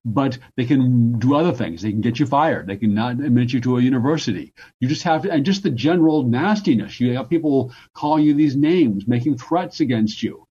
but 0.05 0.38
they 0.57 0.64
can 0.64 1.18
do 1.18 1.35
other 1.35 1.53
things. 1.53 1.83
They 1.83 1.90
can 1.90 2.00
get 2.00 2.18
you 2.18 2.26
fired. 2.26 2.66
They 2.66 2.76
can 2.76 2.94
not 2.94 3.12
admit 3.12 3.53
you 3.53 3.61
to 3.62 3.76
a 3.76 3.83
university. 3.83 4.55
You 4.79 4.88
just 4.88 5.03
have 5.03 5.22
to, 5.22 5.31
and 5.31 5.44
just 5.44 5.62
the 5.62 5.70
general 5.70 6.22
nastiness. 6.22 7.00
You 7.00 7.16
have 7.16 7.29
people 7.29 7.72
calling 7.92 8.24
you 8.24 8.35
these 8.35 8.57
names, 8.57 9.07
making 9.07 9.37
threats 9.38 9.81
against 9.81 10.22
you. 10.22 10.46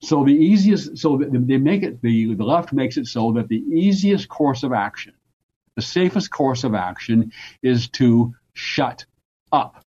So 0.00 0.24
the 0.24 0.32
easiest, 0.32 0.98
so 0.98 1.16
they 1.16 1.56
make 1.56 1.82
it, 1.82 2.02
the, 2.02 2.34
the 2.34 2.44
left 2.44 2.72
makes 2.72 2.96
it 2.96 3.06
so 3.06 3.32
that 3.32 3.48
the 3.48 3.64
easiest 3.68 4.28
course 4.28 4.62
of 4.62 4.72
action, 4.72 5.14
the 5.76 5.82
safest 5.82 6.30
course 6.30 6.62
of 6.62 6.74
action 6.74 7.32
is 7.62 7.88
to 7.90 8.34
shut 8.52 9.06
up. 9.50 9.83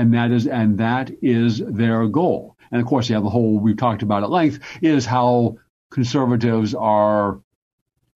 And 0.00 0.14
that 0.14 0.30
is, 0.30 0.46
and 0.46 0.78
that 0.78 1.10
is 1.20 1.58
their 1.58 2.06
goal. 2.06 2.56
And 2.72 2.80
of 2.80 2.86
course, 2.88 3.10
you 3.10 3.16
have 3.16 3.22
the 3.22 3.28
whole, 3.28 3.58
we've 3.58 3.76
talked 3.76 4.02
about 4.02 4.22
at 4.22 4.30
length, 4.30 4.60
is 4.80 5.04
how 5.04 5.58
conservatives 5.90 6.74
are 6.74 7.42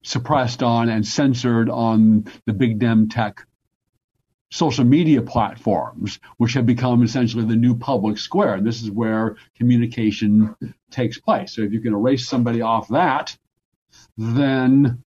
suppressed 0.03 0.63
on 0.63 0.89
and 0.89 1.07
censored 1.07 1.69
on 1.69 2.25
the 2.47 2.55
big 2.55 2.79
dem 2.79 3.11
tech 3.11 3.47
social 4.51 4.85
media 4.87 5.21
platforms, 5.21 6.21
which 6.39 6.55
have 6.55 6.65
become 6.65 7.03
essentially 7.03 7.45
the 7.45 7.55
new 7.55 7.77
public 7.77 8.17
square. 8.17 8.63
This 8.63 8.83
is 8.83 8.91
where 8.91 9.37
communication 9.57 10.57
takes 10.91 11.19
place. 11.21 11.55
So 11.55 11.61
if 11.61 11.73
you 11.75 11.83
can 11.83 11.93
erase 11.93 12.27
somebody 12.27 12.63
off 12.63 12.89
that, 12.89 13.37
then 14.17 15.04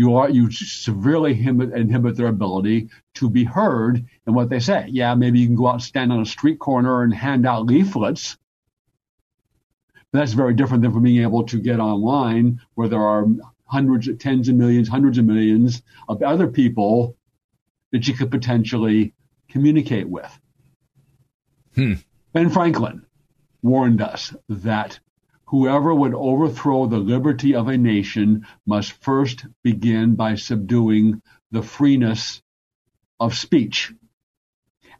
you 0.00 0.16
are 0.16 0.30
you 0.30 0.50
severely 0.50 1.32
inhibit, 1.32 1.74
inhibit 1.74 2.16
their 2.16 2.28
ability 2.28 2.88
to 3.12 3.28
be 3.28 3.44
heard 3.44 4.02
in 4.26 4.32
what 4.32 4.48
they 4.48 4.58
say. 4.58 4.86
Yeah, 4.88 5.14
maybe 5.14 5.38
you 5.38 5.46
can 5.46 5.56
go 5.56 5.66
out 5.66 5.74
and 5.74 5.82
stand 5.82 6.10
on 6.10 6.22
a 6.22 6.24
street 6.24 6.58
corner 6.58 7.02
and 7.02 7.12
hand 7.12 7.46
out 7.46 7.66
leaflets. 7.66 8.38
But 10.10 10.20
that's 10.20 10.32
very 10.32 10.54
different 10.54 10.82
than 10.82 10.92
from 10.94 11.02
being 11.02 11.20
able 11.20 11.44
to 11.44 11.58
get 11.58 11.80
online 11.80 12.62
where 12.76 12.88
there 12.88 13.02
are 13.02 13.26
hundreds, 13.66 14.08
tens 14.18 14.48
of 14.48 14.54
millions, 14.54 14.88
hundreds 14.88 15.18
of 15.18 15.26
millions 15.26 15.82
of 16.08 16.22
other 16.22 16.48
people 16.48 17.14
that 17.92 18.08
you 18.08 18.14
could 18.14 18.30
potentially 18.30 19.12
communicate 19.50 20.08
with. 20.08 20.40
Hmm. 21.74 21.94
Ben 22.32 22.48
Franklin 22.48 23.04
warned 23.60 24.00
us 24.00 24.34
that 24.48 24.98
whoever 25.50 25.92
would 25.92 26.14
overthrow 26.14 26.86
the 26.86 26.98
liberty 26.98 27.56
of 27.56 27.66
a 27.66 27.76
nation 27.76 28.46
must 28.66 28.92
first 28.92 29.44
begin 29.64 30.14
by 30.14 30.36
subduing 30.36 31.20
the 31.50 31.62
freeness 31.62 32.40
of 33.18 33.34
speech. 33.34 33.92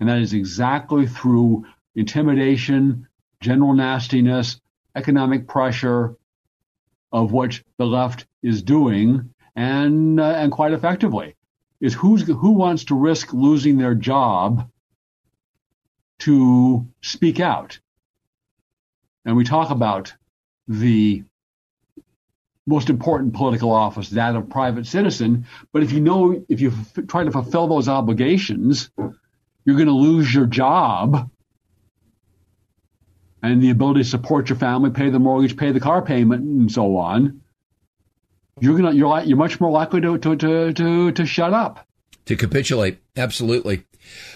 And 0.00 0.08
that 0.08 0.18
is 0.18 0.32
exactly 0.32 1.06
through 1.06 1.66
intimidation, 1.94 3.06
general 3.40 3.74
nastiness, 3.74 4.60
economic 4.96 5.46
pressure, 5.46 6.16
of 7.12 7.32
what 7.32 7.60
the 7.76 7.86
left 7.86 8.26
is 8.42 8.62
doing, 8.62 9.32
and 9.54 10.20
uh, 10.20 10.24
and 10.24 10.52
quite 10.52 10.72
effectively, 10.72 11.34
is 11.80 11.94
who's 11.94 12.22
who 12.22 12.52
wants 12.52 12.84
to 12.84 12.94
risk 12.94 13.32
losing 13.32 13.78
their 13.78 13.94
job 13.94 14.68
to 16.20 16.86
speak 17.02 17.40
out. 17.40 17.78
And 19.24 19.36
we 19.36 19.44
talk 19.44 19.70
about 19.70 20.14
the 20.70 21.24
most 22.64 22.88
important 22.88 23.34
political 23.34 23.72
office, 23.72 24.10
that 24.10 24.36
of 24.36 24.48
private 24.48 24.86
citizen. 24.86 25.46
But 25.72 25.82
if 25.82 25.90
you 25.90 26.00
know, 26.00 26.44
if 26.48 26.60
you 26.60 26.70
f- 26.70 27.06
try 27.08 27.24
to 27.24 27.30
fulfill 27.32 27.66
those 27.66 27.88
obligations, 27.88 28.88
you're 29.64 29.76
going 29.76 29.88
to 29.88 29.92
lose 29.92 30.32
your 30.32 30.46
job 30.46 31.28
and 33.42 33.60
the 33.60 33.70
ability 33.70 34.02
to 34.02 34.08
support 34.08 34.48
your 34.48 34.58
family, 34.58 34.90
pay 34.90 35.10
the 35.10 35.18
mortgage, 35.18 35.56
pay 35.56 35.72
the 35.72 35.80
car 35.80 36.02
payment, 36.02 36.42
and 36.42 36.70
so 36.70 36.96
on, 36.96 37.40
you're 38.60 38.76
gonna 38.76 38.92
you're 38.92 39.20
you're 39.22 39.38
much 39.38 39.58
more 39.60 39.70
likely 39.70 40.00
to 40.02 40.18
to 40.18 40.36
to 40.36 40.72
to, 40.72 41.12
to 41.12 41.26
shut 41.26 41.52
up, 41.54 41.88
to 42.26 42.36
capitulate. 42.36 42.98
Absolutely. 43.16 43.84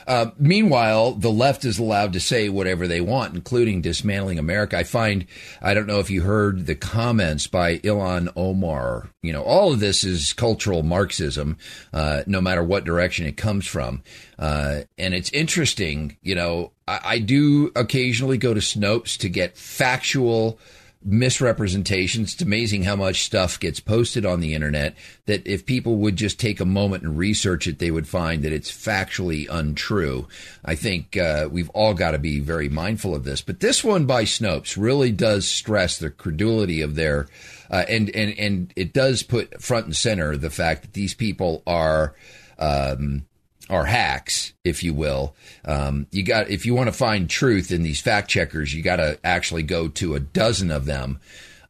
Uh, 0.06 0.30
meanwhile, 0.38 1.12
the 1.12 1.30
left 1.30 1.64
is 1.64 1.78
allowed 1.78 2.12
to 2.12 2.20
say 2.20 2.48
whatever 2.48 2.86
they 2.86 3.00
want, 3.00 3.34
including 3.34 3.80
dismantling 3.80 4.38
America. 4.38 4.78
I 4.78 4.84
find, 4.84 5.26
I 5.62 5.74
don't 5.74 5.86
know 5.86 6.00
if 6.00 6.10
you 6.10 6.22
heard 6.22 6.66
the 6.66 6.74
comments 6.74 7.46
by 7.46 7.78
Ilhan 7.78 8.32
Omar. 8.36 9.08
You 9.22 9.32
know, 9.32 9.42
all 9.42 9.72
of 9.72 9.80
this 9.80 10.04
is 10.04 10.32
cultural 10.32 10.82
Marxism, 10.82 11.56
uh, 11.92 12.22
no 12.26 12.40
matter 12.40 12.62
what 12.62 12.84
direction 12.84 13.26
it 13.26 13.36
comes 13.36 13.66
from. 13.66 14.02
Uh, 14.38 14.82
and 14.98 15.14
it's 15.14 15.30
interesting, 15.30 16.16
you 16.22 16.34
know, 16.34 16.72
I, 16.86 17.00
I 17.04 17.18
do 17.18 17.70
occasionally 17.76 18.38
go 18.38 18.54
to 18.54 18.60
Snopes 18.60 19.16
to 19.18 19.28
get 19.28 19.56
factual 19.56 20.58
misrepresentations. 21.04 22.32
It's 22.32 22.42
amazing 22.42 22.84
how 22.84 22.96
much 22.96 23.24
stuff 23.24 23.60
gets 23.60 23.78
posted 23.78 24.24
on 24.24 24.40
the 24.40 24.54
internet 24.54 24.96
that 25.26 25.46
if 25.46 25.66
people 25.66 25.96
would 25.96 26.16
just 26.16 26.40
take 26.40 26.60
a 26.60 26.64
moment 26.64 27.02
and 27.02 27.18
research 27.18 27.66
it, 27.66 27.78
they 27.78 27.90
would 27.90 28.08
find 28.08 28.42
that 28.42 28.52
it's 28.52 28.72
factually 28.72 29.46
untrue. 29.50 30.26
I 30.64 30.74
think 30.74 31.16
uh, 31.16 31.48
we've 31.50 31.70
all 31.70 31.94
got 31.94 32.12
to 32.12 32.18
be 32.18 32.40
very 32.40 32.68
mindful 32.68 33.14
of 33.14 33.24
this. 33.24 33.42
But 33.42 33.60
this 33.60 33.84
one 33.84 34.06
by 34.06 34.24
Snopes 34.24 34.76
really 34.76 35.12
does 35.12 35.46
stress 35.46 35.98
the 35.98 36.10
credulity 36.10 36.80
of 36.80 36.94
their, 36.94 37.28
uh, 37.70 37.84
and, 37.88 38.08
and, 38.14 38.38
and 38.38 38.72
it 38.74 38.92
does 38.92 39.22
put 39.22 39.62
front 39.62 39.86
and 39.86 39.96
center 39.96 40.36
the 40.36 40.50
fact 40.50 40.82
that 40.82 40.92
these 40.94 41.14
people 41.14 41.62
are, 41.66 42.14
um, 42.58 43.26
are 43.70 43.86
hacks, 43.86 44.52
if 44.64 44.82
you 44.82 44.94
will. 44.94 45.34
Um, 45.64 46.06
you 46.10 46.22
got 46.22 46.48
if 46.48 46.66
you 46.66 46.74
want 46.74 46.88
to 46.88 46.92
find 46.92 47.28
truth 47.28 47.70
in 47.70 47.82
these 47.82 48.00
fact 48.00 48.28
checkers, 48.28 48.74
you 48.74 48.82
got 48.82 48.96
to 48.96 49.18
actually 49.24 49.62
go 49.62 49.88
to 49.88 50.14
a 50.14 50.20
dozen 50.20 50.70
of 50.70 50.84
them. 50.84 51.20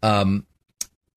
Um, 0.02 0.46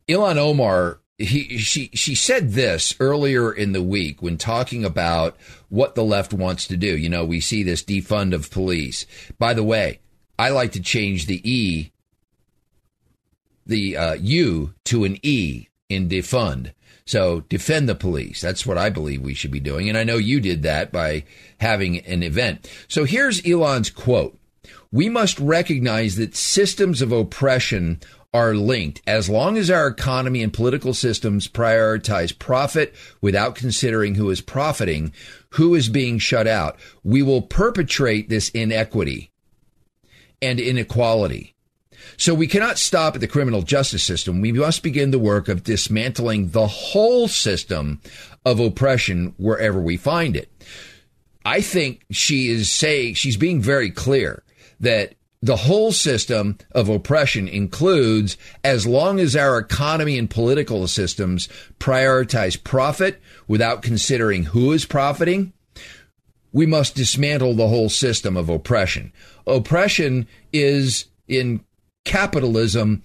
Ilhan 0.08 0.38
Omar, 0.38 1.00
he 1.18 1.58
she 1.58 1.90
she 1.94 2.16
said 2.16 2.52
this 2.52 2.96
earlier 3.00 3.52
in 3.52 3.72
the 3.72 3.82
week 3.82 4.22
when 4.22 4.38
talking 4.38 4.86
about 4.86 5.36
what 5.70 5.96
the 5.96 6.04
left 6.04 6.34
wants 6.34 6.68
to 6.68 6.78
do. 6.78 6.96
You 6.98 7.10
know, 7.10 7.26
we 7.26 7.40
see 7.40 7.64
this 7.64 7.84
defund 7.84 8.34
of 8.34 8.52
police. 8.52 9.06
By 9.38 9.54
the 9.54 9.64
way, 9.64 10.00
I 10.40 10.50
like 10.50 10.72
to 10.74 10.82
change 10.82 11.26
the 11.26 11.42
e 11.50 11.92
the 13.66 13.98
uh, 13.98 14.14
U 14.14 14.74
to 14.86 15.04
an 15.04 15.18
E 15.24 15.68
in 15.90 16.10
defund. 16.10 16.72
So 17.08 17.40
defend 17.48 17.88
the 17.88 17.96
police. 17.96 18.42
That's 18.42 18.66
what 18.66 18.78
I 18.78 18.90
believe 18.90 19.22
we 19.22 19.34
should 19.34 19.50
be 19.50 19.62
doing. 19.62 19.88
And 19.88 19.98
I 19.98 20.04
know 20.04 20.18
you 20.18 20.40
did 20.40 20.62
that 20.64 20.92
by 20.92 21.24
having 21.60 22.00
an 22.00 22.22
event. 22.22 22.70
So 22.90 23.06
here's 23.06 23.42
Ilhan's 23.42 23.90
quote. 23.90 24.38
We 24.92 25.10
must 25.10 25.40
recognize 25.40 26.18
that 26.18 26.36
systems 26.36 27.02
of 27.02 27.14
oppression 27.14 28.02
are 28.34 28.56
linked. 28.56 29.02
As 29.08 29.30
long 29.30 29.58
as 29.58 29.72
our 29.72 29.88
economy 29.88 30.44
and 30.44 30.54
political 30.54 30.94
systems 30.94 31.48
prioritize 31.48 32.38
profit 32.38 32.94
without 33.22 33.56
considering 33.56 34.16
who 34.16 34.30
is 34.30 34.42
profiting, 34.42 35.14
who 35.52 35.76
is 35.76 35.88
being 35.88 36.20
shut 36.20 36.46
out, 36.46 36.78
we 37.04 37.24
will 37.24 37.42
perpetrate 37.42 38.28
this 38.28 38.50
inequity 38.50 39.32
and 40.42 40.60
inequality. 40.60 41.56
So 42.18 42.34
we 42.34 42.48
cannot 42.48 42.78
stop 42.78 43.16
at 43.16 43.22
the 43.22 43.28
criminal 43.28 43.62
justice 43.62 44.04
system. 44.04 44.42
We 44.42 44.52
must 44.52 44.84
begin 44.84 45.12
the 45.12 45.20
work 45.20 45.48
of 45.48 45.64
dismantling 45.64 46.50
the 46.50 46.68
whole 46.68 47.28
system 47.28 48.02
of 48.46 48.60
oppression 48.60 49.34
wherever 49.38 49.80
we 49.80 49.98
find 49.98 50.36
it. 50.36 50.52
I 51.46 51.62
think 51.62 52.06
she 52.12 52.50
is 52.50 52.72
saying, 52.72 53.14
she's 53.14 53.38
being 53.38 53.62
very 53.62 53.90
clear 53.90 54.44
that 54.80 55.16
the 55.42 55.56
whole 55.56 55.92
system 55.92 56.58
of 56.72 56.90
oppression 56.90 57.48
includes 57.48 58.38
as 58.64 58.88
long 58.88 59.20
as 59.20 59.36
our 59.36 59.60
economy 59.60 60.18
and 60.18 60.30
political 60.30 60.88
systems 60.88 61.48
prioritize 61.80 62.62
profit 62.62 63.22
without 63.48 63.82
considering 63.82 64.44
who 64.44 64.72
is 64.72 64.86
profiting, 64.86 65.54
we 66.52 66.66
must 66.66 66.96
dismantle 66.96 67.54
the 67.54 67.68
whole 67.68 67.90
system 67.90 68.36
of 68.36 68.50
oppression. 68.50 69.14
Oppression 69.46 70.28
is 70.52 71.06
in 71.28 71.64
capitalism 72.08 73.04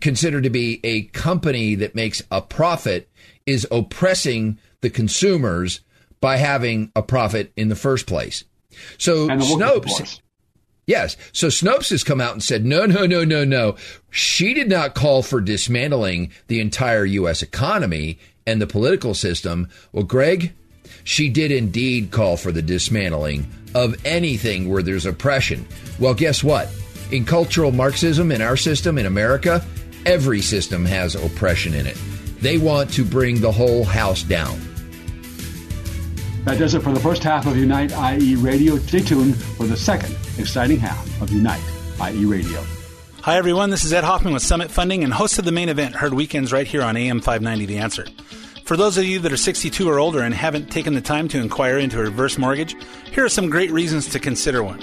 considered 0.00 0.44
to 0.44 0.50
be 0.50 0.80
a 0.84 1.02
company 1.04 1.74
that 1.74 1.94
makes 1.94 2.22
a 2.30 2.40
profit 2.40 3.08
is 3.46 3.66
oppressing 3.70 4.58
the 4.80 4.90
consumers 4.90 5.80
by 6.20 6.36
having 6.36 6.92
a 6.94 7.02
profit 7.02 7.52
in 7.56 7.68
the 7.68 7.74
first 7.74 8.06
place. 8.06 8.44
So 8.98 9.28
Snopes 9.28 10.20
Yes. 10.86 11.16
So 11.32 11.46
Snopes 11.46 11.90
has 11.90 12.02
come 12.02 12.20
out 12.20 12.32
and 12.32 12.42
said, 12.42 12.64
no, 12.64 12.86
no, 12.86 13.06
no, 13.06 13.24
no, 13.24 13.44
no. 13.44 13.76
She 14.10 14.52
did 14.52 14.68
not 14.68 14.94
call 14.94 15.22
for 15.22 15.40
dismantling 15.40 16.32
the 16.48 16.60
entire 16.60 17.04
U.S. 17.04 17.40
economy 17.40 18.18
and 18.46 18.60
the 18.60 18.66
political 18.66 19.14
system. 19.14 19.68
Well, 19.92 20.02
Greg, 20.02 20.52
she 21.04 21.28
did 21.28 21.52
indeed 21.52 22.10
call 22.10 22.36
for 22.36 22.50
the 22.50 22.62
dismantling 22.62 23.50
of 23.74 23.94
anything 24.04 24.68
where 24.68 24.82
there's 24.82 25.06
oppression. 25.06 25.66
Well, 26.00 26.14
guess 26.14 26.42
what? 26.42 26.68
In 27.12 27.26
cultural 27.26 27.72
Marxism, 27.72 28.32
in 28.32 28.40
our 28.40 28.56
system, 28.56 28.96
in 28.96 29.04
America, 29.04 29.62
every 30.06 30.40
system 30.40 30.86
has 30.86 31.14
oppression 31.14 31.74
in 31.74 31.86
it. 31.86 31.98
They 32.40 32.56
want 32.56 32.90
to 32.94 33.04
bring 33.04 33.38
the 33.38 33.52
whole 33.52 33.84
house 33.84 34.22
down. 34.22 34.58
That 36.46 36.58
does 36.58 36.72
it 36.72 36.80
for 36.80 36.90
the 36.90 37.00
first 37.00 37.22
half 37.22 37.46
of 37.46 37.54
Unite 37.54 37.92
IE 37.92 38.36
Radio. 38.36 38.78
Stay 38.78 39.00
tuned 39.00 39.36
for 39.36 39.66
the 39.66 39.76
second 39.76 40.16
exciting 40.38 40.78
half 40.78 41.20
of 41.20 41.30
Unite 41.30 41.60
IE 42.00 42.24
Radio. 42.24 42.64
Hi, 43.20 43.36
everyone. 43.36 43.68
This 43.68 43.84
is 43.84 43.92
Ed 43.92 44.04
Hoffman 44.04 44.32
with 44.32 44.42
Summit 44.42 44.70
Funding 44.70 45.04
and 45.04 45.12
host 45.12 45.38
of 45.38 45.44
the 45.44 45.52
main 45.52 45.68
event, 45.68 45.94
heard 45.94 46.14
weekends 46.14 46.50
right 46.50 46.66
here 46.66 46.82
on 46.82 46.96
AM 46.96 47.20
590 47.20 47.66
The 47.66 47.78
Answer. 47.78 48.06
For 48.64 48.74
those 48.74 48.96
of 48.96 49.04
you 49.04 49.18
that 49.18 49.32
are 49.32 49.36
62 49.36 49.86
or 49.86 49.98
older 49.98 50.22
and 50.22 50.34
haven't 50.34 50.72
taken 50.72 50.94
the 50.94 51.02
time 51.02 51.28
to 51.28 51.38
inquire 51.38 51.76
into 51.76 52.00
a 52.00 52.04
reverse 52.04 52.38
mortgage, 52.38 52.74
here 53.10 53.26
are 53.26 53.28
some 53.28 53.50
great 53.50 53.70
reasons 53.70 54.08
to 54.08 54.18
consider 54.18 54.62
one. 54.62 54.82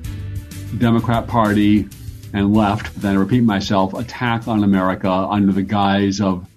Democrat 0.77 1.27
Party 1.27 1.87
and 2.33 2.53
left, 2.53 2.95
then 3.01 3.15
I 3.15 3.19
repeat 3.19 3.41
myself, 3.41 3.93
attack 3.93 4.47
on 4.47 4.63
America 4.63 5.09
under 5.09 5.51
the 5.51 5.63
guise 5.63 6.21
of 6.21 6.47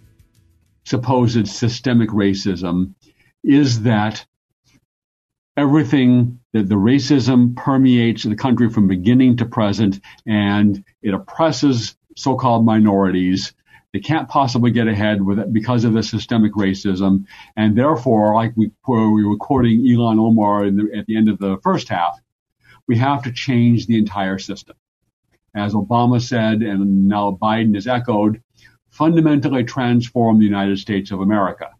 supposed 0.84 1.48
systemic 1.48 2.10
racism 2.10 2.94
is 3.42 3.82
that 3.82 4.24
everything 5.56 6.40
that 6.52 6.68
the 6.68 6.74
racism 6.74 7.56
permeates 7.56 8.22
the 8.22 8.36
country 8.36 8.68
from 8.68 8.88
beginning 8.88 9.36
to 9.38 9.44
present 9.46 10.00
and 10.26 10.84
it 11.02 11.14
oppresses 11.14 11.96
so-called 12.16 12.64
minorities. 12.64 13.52
They 13.92 14.00
can't 14.00 14.28
possibly 14.28 14.70
get 14.70 14.88
ahead 14.88 15.22
with 15.22 15.38
it 15.38 15.52
because 15.52 15.84
of 15.84 15.92
the 15.92 16.02
systemic 16.02 16.52
racism. 16.54 17.26
And 17.56 17.76
therefore, 17.76 18.34
like 18.34 18.52
we, 18.56 18.72
we 18.86 19.24
were 19.24 19.36
quoting 19.36 19.84
Ilhan 19.84 20.18
Omar 20.18 20.70
the, 20.70 20.90
at 20.96 21.06
the 21.06 21.16
end 21.16 21.28
of 21.28 21.38
the 21.38 21.58
first 21.62 21.88
half, 21.88 22.18
we 22.86 22.96
have 22.98 23.22
to 23.22 23.32
change 23.32 23.86
the 23.86 23.98
entire 23.98 24.38
system. 24.38 24.76
As 25.54 25.74
Obama 25.74 26.20
said, 26.20 26.62
and 26.62 27.08
now 27.08 27.38
Biden 27.40 27.74
has 27.74 27.86
echoed, 27.86 28.42
fundamentally 28.90 29.64
transform 29.64 30.38
the 30.38 30.44
United 30.44 30.78
States 30.78 31.10
of 31.10 31.20
America. 31.20 31.70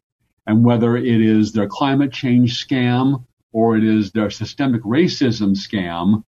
And 0.46 0.64
whether 0.64 0.96
it 0.96 1.20
is 1.20 1.52
their 1.52 1.66
climate 1.66 2.12
change 2.12 2.64
scam 2.66 3.24
or 3.52 3.76
it 3.76 3.84
is 3.84 4.10
their 4.10 4.30
systemic 4.30 4.82
racism 4.82 5.56
scam, 5.56 6.24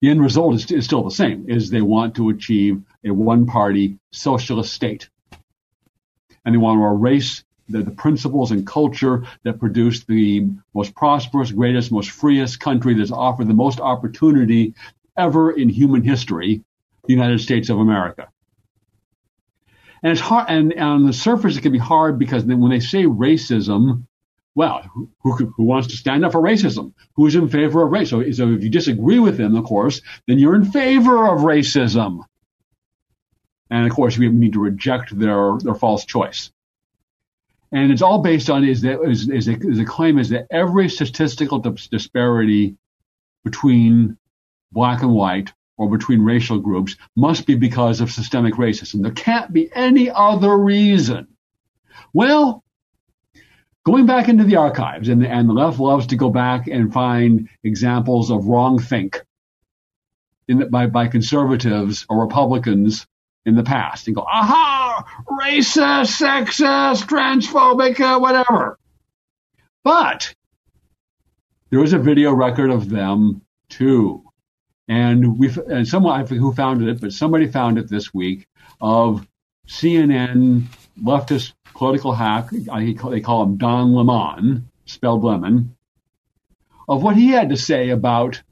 the 0.00 0.10
end 0.10 0.22
result 0.22 0.54
is, 0.54 0.70
is 0.70 0.84
still 0.84 1.02
the 1.02 1.10
same, 1.10 1.46
is 1.48 1.70
they 1.70 1.82
want 1.82 2.14
to 2.16 2.28
achieve 2.28 2.82
a 3.04 3.10
one-party 3.10 3.98
socialist 4.12 4.72
state. 4.72 5.08
And 6.44 6.54
they 6.54 6.58
want 6.58 6.78
to 6.78 6.84
erase 6.84 7.42
the, 7.68 7.82
the, 7.82 7.90
principles 7.90 8.52
and 8.52 8.66
culture 8.66 9.24
that 9.42 9.58
produced 9.58 10.06
the 10.06 10.46
most 10.74 10.94
prosperous, 10.94 11.50
greatest, 11.52 11.92
most 11.92 12.10
freest 12.10 12.60
country 12.60 12.94
that's 12.94 13.10
offered 13.10 13.48
the 13.48 13.54
most 13.54 13.80
opportunity 13.80 14.74
ever 15.16 15.50
in 15.50 15.68
human 15.68 16.02
history, 16.02 16.62
the 17.04 17.12
United 17.12 17.40
States 17.40 17.68
of 17.68 17.78
America. 17.78 18.28
And 20.02 20.12
it's 20.12 20.20
hard, 20.20 20.46
and, 20.48 20.72
and 20.72 20.82
on 20.82 21.06
the 21.06 21.12
surface, 21.12 21.56
it 21.56 21.62
can 21.62 21.72
be 21.72 21.78
hard 21.78 22.18
because 22.18 22.44
when 22.44 22.70
they 22.70 22.80
say 22.80 23.04
racism, 23.04 24.04
well, 24.54 24.82
who, 24.94 25.10
who, 25.20 25.52
who, 25.56 25.64
wants 25.64 25.88
to 25.88 25.96
stand 25.96 26.24
up 26.24 26.32
for 26.32 26.40
racism? 26.40 26.92
Who's 27.14 27.34
in 27.34 27.48
favor 27.48 27.82
of 27.82 27.92
race? 27.92 28.10
So, 28.10 28.30
so 28.30 28.52
if 28.52 28.62
you 28.62 28.70
disagree 28.70 29.18
with 29.18 29.36
them, 29.36 29.54
of 29.54 29.64
course, 29.64 30.00
then 30.26 30.38
you're 30.38 30.54
in 30.54 30.64
favor 30.64 31.26
of 31.26 31.40
racism. 31.40 32.20
And 33.70 33.86
of 33.86 33.92
course, 33.92 34.16
we 34.16 34.28
need 34.28 34.54
to 34.54 34.60
reject 34.60 35.18
their, 35.18 35.58
their 35.58 35.74
false 35.74 36.04
choice. 36.04 36.50
And 37.72 37.90
it's 37.90 38.02
all 38.02 38.22
based 38.22 38.48
on 38.48 38.64
is 38.64 38.82
that 38.82 39.02
is, 39.02 39.28
is, 39.28 39.48
a, 39.48 39.56
is 39.58 39.78
a 39.78 39.84
claim 39.84 40.18
is 40.18 40.28
that 40.30 40.46
every 40.50 40.88
statistical 40.88 41.58
disparity 41.58 42.76
between 43.44 44.16
black 44.72 45.02
and 45.02 45.12
white 45.12 45.52
or 45.76 45.90
between 45.90 46.22
racial 46.22 46.58
groups 46.58 46.96
must 47.16 47.46
be 47.46 47.54
because 47.54 48.00
of 48.00 48.10
systemic 48.10 48.54
racism. 48.54 49.02
There 49.02 49.12
can't 49.12 49.52
be 49.52 49.70
any 49.74 50.10
other 50.10 50.56
reason. 50.56 51.28
Well, 52.12 52.64
going 53.84 54.06
back 54.06 54.28
into 54.28 54.44
the 54.44 54.56
archives, 54.56 55.08
and 55.08 55.22
the, 55.22 55.28
and 55.28 55.48
the 55.48 55.52
left 55.52 55.78
loves 55.78 56.06
to 56.08 56.16
go 56.16 56.30
back 56.30 56.66
and 56.66 56.92
find 56.92 57.48
examples 57.62 58.30
of 58.30 58.46
wrong 58.46 58.78
think 58.78 59.22
the, 60.48 60.66
by, 60.66 60.86
by 60.86 61.08
conservatives 61.08 62.06
or 62.08 62.20
Republicans 62.22 63.06
in 63.46 63.54
the 63.54 63.62
past 63.62 64.08
and 64.08 64.16
go, 64.16 64.22
aha, 64.22 65.04
racist, 65.30 66.20
sexist, 66.20 67.06
transphobic, 67.06 68.00
uh, 68.00 68.18
whatever. 68.18 68.78
But 69.84 70.34
there 71.70 71.78
was 71.78 71.92
a 71.92 71.98
video 71.98 72.32
record 72.32 72.70
of 72.70 72.90
them 72.90 73.42
too. 73.68 74.24
And 74.88 75.38
we 75.38 75.50
and 75.68 75.86
someone 75.86 76.20
I 76.20 76.24
forget 76.24 76.40
who 76.40 76.52
found 76.52 76.86
it, 76.86 77.00
but 77.00 77.12
somebody 77.12 77.46
found 77.46 77.78
it 77.78 77.88
this 77.88 78.12
week 78.12 78.46
of 78.80 79.26
CNN 79.68 80.64
leftist 81.00 81.52
political 81.74 82.12
hack. 82.12 82.50
they 82.50 83.20
call 83.20 83.42
him 83.42 83.56
Don 83.56 83.94
Lemon, 83.94 84.68
spelled 84.86 85.24
lemon, 85.24 85.76
of 86.88 87.02
what 87.02 87.16
he 87.16 87.28
had 87.28 87.50
to 87.50 87.56
say 87.56 87.90
about 87.90 88.42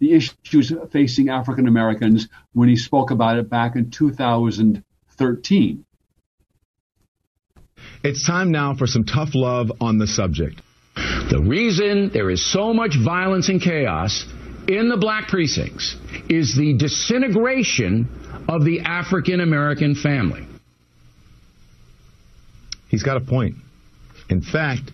the 0.00 0.14
issues 0.14 0.72
facing 0.92 1.28
African 1.28 1.68
Americans 1.68 2.26
when 2.52 2.68
he 2.68 2.76
spoke 2.76 3.10
about 3.10 3.38
it 3.38 3.48
back 3.48 3.76
in 3.76 3.90
2013. 3.90 5.84
It's 8.02 8.26
time 8.26 8.50
now 8.50 8.74
for 8.74 8.86
some 8.86 9.04
tough 9.04 9.34
love 9.34 9.70
on 9.80 9.98
the 9.98 10.06
subject. 10.06 10.62
The 10.96 11.40
reason 11.40 12.10
there 12.12 12.30
is 12.30 12.44
so 12.44 12.72
much 12.74 12.96
violence 13.02 13.48
and 13.48 13.60
chaos 13.62 14.26
in 14.66 14.88
the 14.88 14.96
black 14.96 15.28
precincts 15.28 15.96
is 16.28 16.56
the 16.56 16.74
disintegration 16.76 18.08
of 18.48 18.64
the 18.64 18.80
African 18.80 19.40
American 19.40 19.94
family. 19.94 20.46
He's 22.88 23.02
got 23.02 23.18
a 23.18 23.20
point. 23.20 23.56
In 24.28 24.40
fact, 24.42 24.90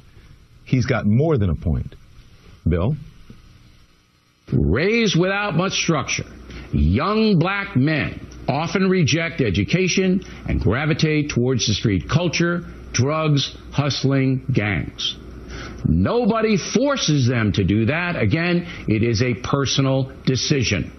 he's 0.65 0.87
got 0.87 1.07
more 1.07 1.39
than 1.39 1.49
a 1.49 1.55
point. 1.55 1.95
Bill? 2.69 2.97
Raised 4.53 5.19
without 5.19 5.57
much 5.57 5.73
structure, 5.73 6.27
young 6.73 7.39
black 7.39 7.75
men 7.75 8.21
often 8.49 8.89
reject 8.89 9.41
education 9.41 10.23
and 10.49 10.61
gravitate 10.61 11.31
towards 11.31 11.67
the 11.67 11.75
street 11.75 12.09
culture, 12.09 12.65
drugs, 12.93 13.57
hustling, 13.73 14.47
gangs. 14.53 15.17
Nobody 15.85 16.57
forces 16.57 17.27
them 17.27 17.53
to 17.53 17.65
do 17.65 17.87
that. 17.87 18.17
Again, 18.17 18.69
it 18.87 19.03
is 19.03 19.23
a 19.23 19.35
personal 19.35 20.13
decision. 20.25 20.93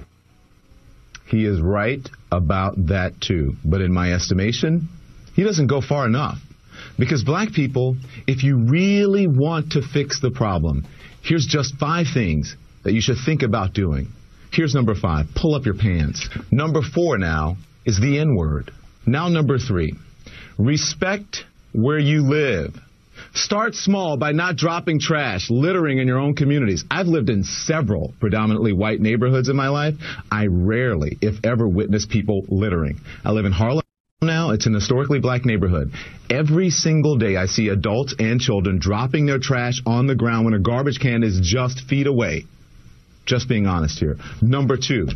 He 1.28 1.46
is 1.46 1.62
right 1.62 2.08
about 2.32 2.88
that 2.88 3.20
too. 3.22 3.56
But 3.64 3.82
in 3.82 3.94
my 3.94 4.14
estimation, 4.14 4.90
he 5.36 5.44
doesn't 5.44 5.68
go 5.68 5.82
far 5.82 6.06
enough. 6.06 6.38
Because 6.98 7.24
black 7.24 7.54
people, 7.54 7.98
if 8.28 8.44
you 8.44 8.58
really 8.70 9.28
want 9.28 9.74
to 9.74 9.82
fix 9.82 10.20
the 10.20 10.32
problem, 10.32 10.86
here's 11.22 11.46
just 11.46 11.76
five 11.76 12.08
things 12.14 12.56
that 12.88 12.94
you 12.94 13.02
should 13.02 13.18
think 13.26 13.44
about 13.44 13.74
doing. 13.74 14.08
Here's 14.54 14.74
number 14.74 14.96
five 14.96 15.26
pull 15.36 15.56
up 15.56 15.66
your 15.66 15.76
pants. 15.76 16.30
Number 16.52 16.82
four 16.82 17.18
now 17.18 17.58
is 17.86 18.00
the 18.00 18.18
N 18.18 18.34
word. 18.34 18.72
Now, 19.06 19.28
number 19.28 19.60
three 19.60 19.94
respect 20.58 21.44
where 21.74 22.00
you 22.00 22.22
live. 22.22 22.80
Start 23.34 23.76
small 23.76 24.16
by 24.16 24.32
not 24.32 24.56
dropping 24.56 25.02
trash, 25.02 25.50
littering 25.50 25.98
in 25.98 26.08
your 26.08 26.18
own 26.18 26.34
communities. 26.34 26.86
I've 26.90 27.08
lived 27.08 27.30
in 27.30 27.44
several 27.44 28.14
predominantly 28.22 28.72
white 28.72 29.02
neighborhoods 29.02 29.50
in 29.50 29.58
my 29.58 29.68
life. 29.68 29.96
I 30.32 30.48
rarely, 30.48 31.18
if 31.22 31.44
ever, 31.44 31.68
witness 31.68 32.06
people 32.06 32.46
littering. 32.48 33.02
I 33.26 33.32
live 33.32 33.46
in 33.46 33.52
Harlem 33.52 33.84
now. 34.22 34.52
It's 34.52 34.66
an 34.66 34.74
historically 34.74 35.20
black 35.20 35.46
neighborhood. 35.46 35.92
Every 36.30 36.70
single 36.70 37.18
day 37.18 37.36
I 37.36 37.48
see 37.48 37.68
adults 37.68 38.16
and 38.18 38.40
children 38.40 38.80
dropping 38.80 39.26
their 39.26 39.40
trash 39.40 39.82
on 39.86 40.08
the 40.08 40.16
ground 40.16 40.46
when 40.46 40.54
a 40.54 40.60
garbage 40.60 41.00
can 41.00 41.24
is 41.24 41.40
just 41.44 41.82
feet 41.82 42.08
away. 42.08 42.46
Just 43.28 43.50
being 43.50 43.68
honest 43.68 44.00
here. 44.00 44.16
Number 44.42 44.78
two, 44.78 45.08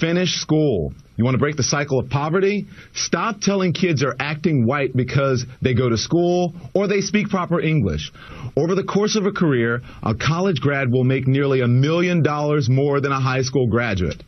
finish 0.00 0.36
school. 0.36 0.94
You 1.16 1.24
want 1.24 1.34
to 1.34 1.38
break 1.38 1.56
the 1.56 1.64
cycle 1.64 1.98
of 1.98 2.08
poverty? 2.08 2.68
Stop 2.94 3.40
telling 3.40 3.72
kids 3.72 4.04
are 4.04 4.14
acting 4.20 4.64
white 4.64 4.94
because 4.94 5.44
they 5.60 5.74
go 5.74 5.88
to 5.88 5.98
school 5.98 6.54
or 6.72 6.86
they 6.86 7.00
speak 7.00 7.28
proper 7.28 7.60
English. 7.60 8.12
Over 8.56 8.76
the 8.76 8.84
course 8.84 9.16
of 9.16 9.26
a 9.26 9.32
career, 9.32 9.82
a 10.04 10.14
college 10.14 10.60
grad 10.60 10.92
will 10.92 11.02
make 11.02 11.26
nearly 11.26 11.60
a 11.60 11.66
million 11.66 12.22
dollars 12.22 12.68
more 12.68 13.00
than 13.00 13.10
a 13.10 13.20
high 13.20 13.42
school 13.42 13.66
graduate. 13.66 14.22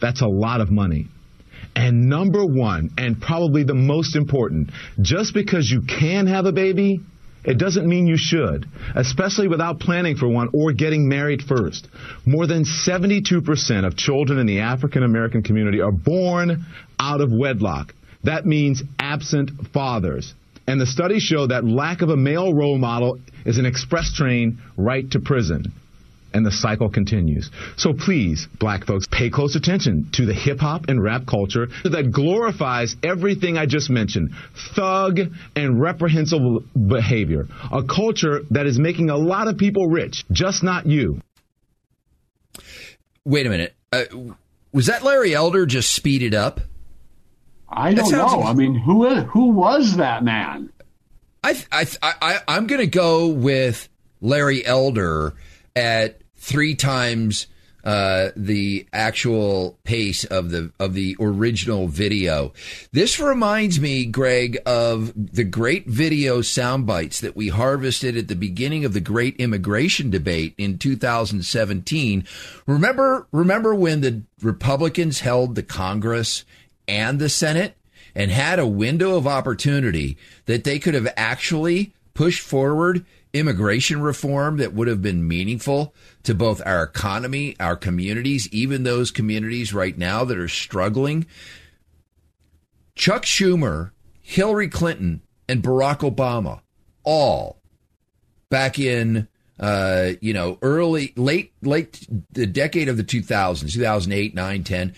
That's 0.00 0.20
a 0.20 0.26
lot 0.26 0.60
of 0.60 0.68
money. 0.68 1.06
And 1.76 2.08
number 2.08 2.44
one, 2.44 2.90
and 2.98 3.20
probably 3.20 3.62
the 3.62 3.74
most 3.74 4.16
important, 4.16 4.70
just 5.00 5.32
because 5.32 5.70
you 5.70 5.82
can 5.82 6.26
have 6.26 6.44
a 6.46 6.52
baby 6.52 7.00
it 7.44 7.58
doesn't 7.58 7.88
mean 7.88 8.06
you 8.06 8.16
should, 8.16 8.66
especially 8.94 9.48
without 9.48 9.80
planning 9.80 10.16
for 10.16 10.28
one 10.28 10.48
or 10.52 10.72
getting 10.72 11.08
married 11.08 11.42
first. 11.42 11.88
More 12.24 12.46
than 12.46 12.64
72% 12.64 13.86
of 13.86 13.96
children 13.96 14.38
in 14.38 14.46
the 14.46 14.60
African 14.60 15.02
American 15.02 15.42
community 15.42 15.80
are 15.80 15.92
born 15.92 16.64
out 17.00 17.20
of 17.20 17.32
wedlock. 17.32 17.94
That 18.24 18.46
means 18.46 18.82
absent 18.98 19.50
fathers. 19.72 20.32
And 20.68 20.80
the 20.80 20.86
studies 20.86 21.22
show 21.22 21.48
that 21.48 21.64
lack 21.64 22.02
of 22.02 22.10
a 22.10 22.16
male 22.16 22.54
role 22.54 22.78
model 22.78 23.18
is 23.44 23.58
an 23.58 23.66
express 23.66 24.12
train 24.12 24.58
right 24.76 25.10
to 25.10 25.18
prison 25.18 25.72
and 26.34 26.44
the 26.44 26.50
cycle 26.50 26.88
continues. 26.88 27.50
So 27.76 27.92
please, 27.92 28.46
black 28.58 28.86
folks, 28.86 29.06
pay 29.10 29.30
close 29.30 29.56
attention 29.56 30.10
to 30.12 30.26
the 30.26 30.34
hip 30.34 30.60
hop 30.60 30.86
and 30.88 31.02
rap 31.02 31.26
culture 31.26 31.68
that 31.84 32.10
glorifies 32.12 32.96
everything 33.02 33.58
I 33.58 33.66
just 33.66 33.90
mentioned 33.90 34.32
thug 34.74 35.20
and 35.56 35.80
reprehensible 35.80 36.64
behavior. 36.74 37.46
A 37.70 37.82
culture 37.82 38.42
that 38.50 38.66
is 38.66 38.78
making 38.78 39.10
a 39.10 39.16
lot 39.16 39.48
of 39.48 39.58
people 39.58 39.88
rich, 39.88 40.24
just 40.30 40.62
not 40.62 40.86
you. 40.86 41.20
Wait 43.24 43.46
a 43.46 43.50
minute. 43.50 43.74
Uh, 43.92 44.04
was 44.72 44.86
that 44.86 45.02
Larry 45.02 45.34
Elder 45.34 45.66
just 45.66 45.94
speeded 45.94 46.34
up? 46.34 46.60
I 47.68 47.94
don't 47.94 48.10
know. 48.10 48.38
Like, 48.38 48.46
I 48.46 48.52
mean, 48.54 48.74
who 48.74 49.14
who 49.14 49.50
was 49.50 49.96
that 49.96 50.24
man? 50.24 50.70
I 51.42 51.62
I, 51.70 51.86
I 52.02 52.38
I'm 52.48 52.66
going 52.66 52.80
to 52.80 52.86
go 52.86 53.28
with 53.28 53.88
Larry 54.20 54.64
Elder 54.64 55.34
at 55.74 56.21
three 56.42 56.74
times 56.74 57.46
uh, 57.84 58.30
the 58.36 58.86
actual 58.92 59.78
pace 59.84 60.24
of 60.24 60.50
the 60.50 60.72
of 60.78 60.94
the 60.94 61.16
original 61.18 61.88
video. 61.88 62.52
This 62.92 63.18
reminds 63.18 63.80
me, 63.80 64.04
Greg, 64.04 64.58
of 64.66 65.12
the 65.16 65.44
great 65.44 65.86
video 65.86 66.42
sound 66.42 66.86
bites 66.86 67.20
that 67.20 67.34
we 67.34 67.48
harvested 67.48 68.16
at 68.16 68.28
the 68.28 68.36
beginning 68.36 68.84
of 68.84 68.92
the 68.92 69.00
great 69.00 69.36
immigration 69.36 70.10
debate 70.10 70.54
in 70.58 70.78
2017. 70.78 72.24
Remember, 72.66 73.26
remember 73.32 73.74
when 73.74 74.00
the 74.00 74.22
Republicans 74.40 75.20
held 75.20 75.54
the 75.54 75.62
Congress 75.62 76.44
and 76.86 77.18
the 77.18 77.28
Senate 77.28 77.76
and 78.14 78.30
had 78.30 78.58
a 78.58 78.66
window 78.66 79.16
of 79.16 79.26
opportunity 79.26 80.16
that 80.46 80.64
they 80.64 80.78
could 80.78 80.94
have 80.94 81.12
actually 81.16 81.94
pushed 82.14 82.40
forward 82.42 83.04
immigration 83.32 84.02
reform 84.02 84.58
that 84.58 84.74
would 84.74 84.88
have 84.88 85.02
been 85.02 85.26
meaningful 85.26 85.94
to 86.22 86.34
both 86.34 86.60
our 86.66 86.82
economy, 86.82 87.56
our 87.58 87.76
communities, 87.76 88.48
even 88.52 88.82
those 88.82 89.10
communities 89.10 89.72
right 89.72 89.96
now 89.96 90.24
that 90.24 90.38
are 90.38 90.48
struggling. 90.48 91.26
Chuck 92.94 93.24
Schumer, 93.24 93.92
Hillary 94.20 94.68
Clinton, 94.68 95.22
and 95.48 95.62
Barack 95.62 95.98
Obama, 95.98 96.60
all 97.04 97.60
back 98.50 98.78
in 98.78 99.28
uh, 99.58 100.12
you 100.20 100.34
know 100.34 100.58
early, 100.60 101.12
late, 101.16 101.52
late 101.62 102.06
the 102.32 102.46
decade 102.46 102.88
of 102.88 102.96
the 102.96 103.04
2000s, 103.04 103.72
2008, 103.72 104.34
9, 104.34 104.64
10 104.64 104.94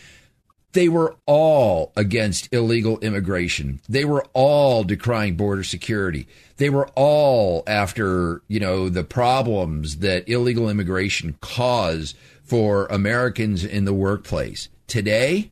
they 0.74 0.88
were 0.88 1.14
all 1.24 1.92
against 1.96 2.52
illegal 2.52 2.98
immigration. 2.98 3.80
They 3.88 4.04
were 4.04 4.26
all 4.34 4.84
decrying 4.84 5.36
border 5.36 5.64
security. 5.64 6.26
They 6.56 6.68
were 6.68 6.88
all 6.94 7.62
after, 7.66 8.42
you 8.48 8.60
know, 8.60 8.88
the 8.88 9.04
problems 9.04 9.98
that 9.98 10.28
illegal 10.28 10.68
immigration 10.68 11.38
cause 11.40 12.14
for 12.42 12.86
Americans 12.86 13.64
in 13.64 13.84
the 13.84 13.94
workplace. 13.94 14.68
Today, 14.86 15.50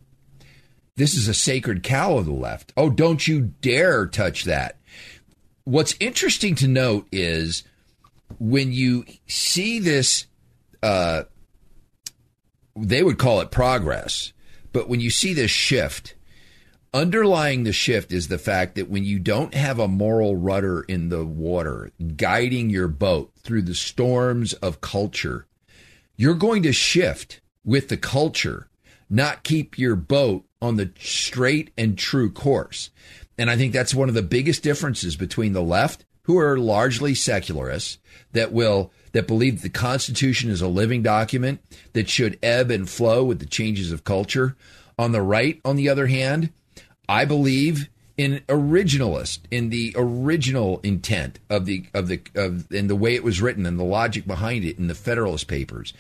this 0.97 1.15
is 1.15 1.29
a 1.29 1.35
sacred 1.35 1.83
cow 1.83 2.19
of 2.19 2.27
the 2.27 2.33
left. 2.33 2.73
Oh, 2.77 2.91
don't 2.91 3.27
you 3.27 3.53
dare 3.61 4.07
touch 4.07 4.45
that. 4.45 4.77
What's 5.65 5.95
interesting 6.01 6.57
to 6.57 6.69
note 6.69 7.07
is 7.13 7.63
when 8.41 8.73
you 8.73 9.05
see 9.29 9.79
this, 9.79 10.27
uh, 10.83 11.23
they 12.75 13.05
would 13.05 13.19
call 13.19 13.41
it 13.41 13.53
progress 13.53 14.33
but 14.73 14.89
when 14.89 15.01
you 15.01 15.11
see 15.11 15.35
this 15.35 15.51
shift, 15.51 16.15
underlying 16.95 17.65
the 17.65 17.73
shift 17.73 18.13
is 18.13 18.29
the 18.29 18.39
fact 18.39 18.75
that 18.75 18.91
when 18.91 19.05
you 19.05 19.19
don't 19.19 19.55
have 19.55 19.79
a 19.79 19.89
moral 19.89 20.37
rudder 20.37 20.83
in 20.83 21.09
the 21.09 21.25
water 21.25 21.91
guiding 22.17 22.71
your 22.71 22.89
boat 22.89 23.33
through 23.43 23.63
the 23.63 23.75
storms 23.75 24.53
of 24.55 24.81
culture, 24.81 25.47
you're 26.17 26.35
going 26.35 26.63
to 26.63 26.73
shift 26.73 27.41
with 27.65 27.89
the 27.89 27.97
culture, 27.97 28.69
not 29.09 29.43
keep 29.43 29.79
your 29.79 29.97
boat 29.97 30.45
on 30.61 30.77
the 30.77 30.93
straight 30.99 31.71
and 31.77 31.99
true 31.99 32.31
course. 32.31 32.91
And 33.39 33.51
I 33.51 33.57
think 33.57 33.73
that's 33.73 33.95
one 33.95 34.09
of 34.09 34.15
the 34.15 34.23
biggest 34.23 34.63
differences 34.63 35.17
between 35.17 35.53
the 35.53 35.63
left, 35.63 36.05
who 36.25 36.39
are 36.39 36.59
largely 36.59 37.15
secularists, 37.15 37.99
that 38.33 38.53
will 38.53 38.93
that 39.13 39.27
believe 39.27 39.63
the 39.63 39.69
Constitution 39.69 40.51
is 40.51 40.61
a 40.61 40.69
living 40.69 41.03
document 41.03 41.61
that 41.93 42.09
should 42.09 42.39
ebb 42.43 42.71
and 42.71 42.89
flow 42.89 43.25
with 43.25 43.39
the 43.39 43.47
changes 43.47 43.93
of 43.93 44.05
culture. 44.05 44.57
On 44.99 45.13
the 45.13 45.23
right, 45.23 45.61
on 45.65 45.77
the 45.77 45.89
other 45.89 46.07
hand, 46.07 46.53
I 47.09 47.25
believe 47.25 47.89
in 48.17 48.43
originalist, 48.49 49.41
in 49.51 49.71
the 49.71 49.95
original 49.97 50.81
intent 50.83 51.39
of 51.49 51.67
the 51.67 51.85
of 51.95 52.09
the 52.09 52.21
of 52.35 52.71
in 52.71 52.87
the 52.87 52.97
way 52.97 53.15
it 53.15 53.25
was 53.25 53.41
written 53.41 53.67
and 53.67 53.79
the 53.79 53.85
logic 53.85 54.27
behind 54.27 54.65
it 54.65 54.79
in 54.79 54.87
the 54.87 54.95
Federalist 54.95 55.49
Papers. 55.49 55.93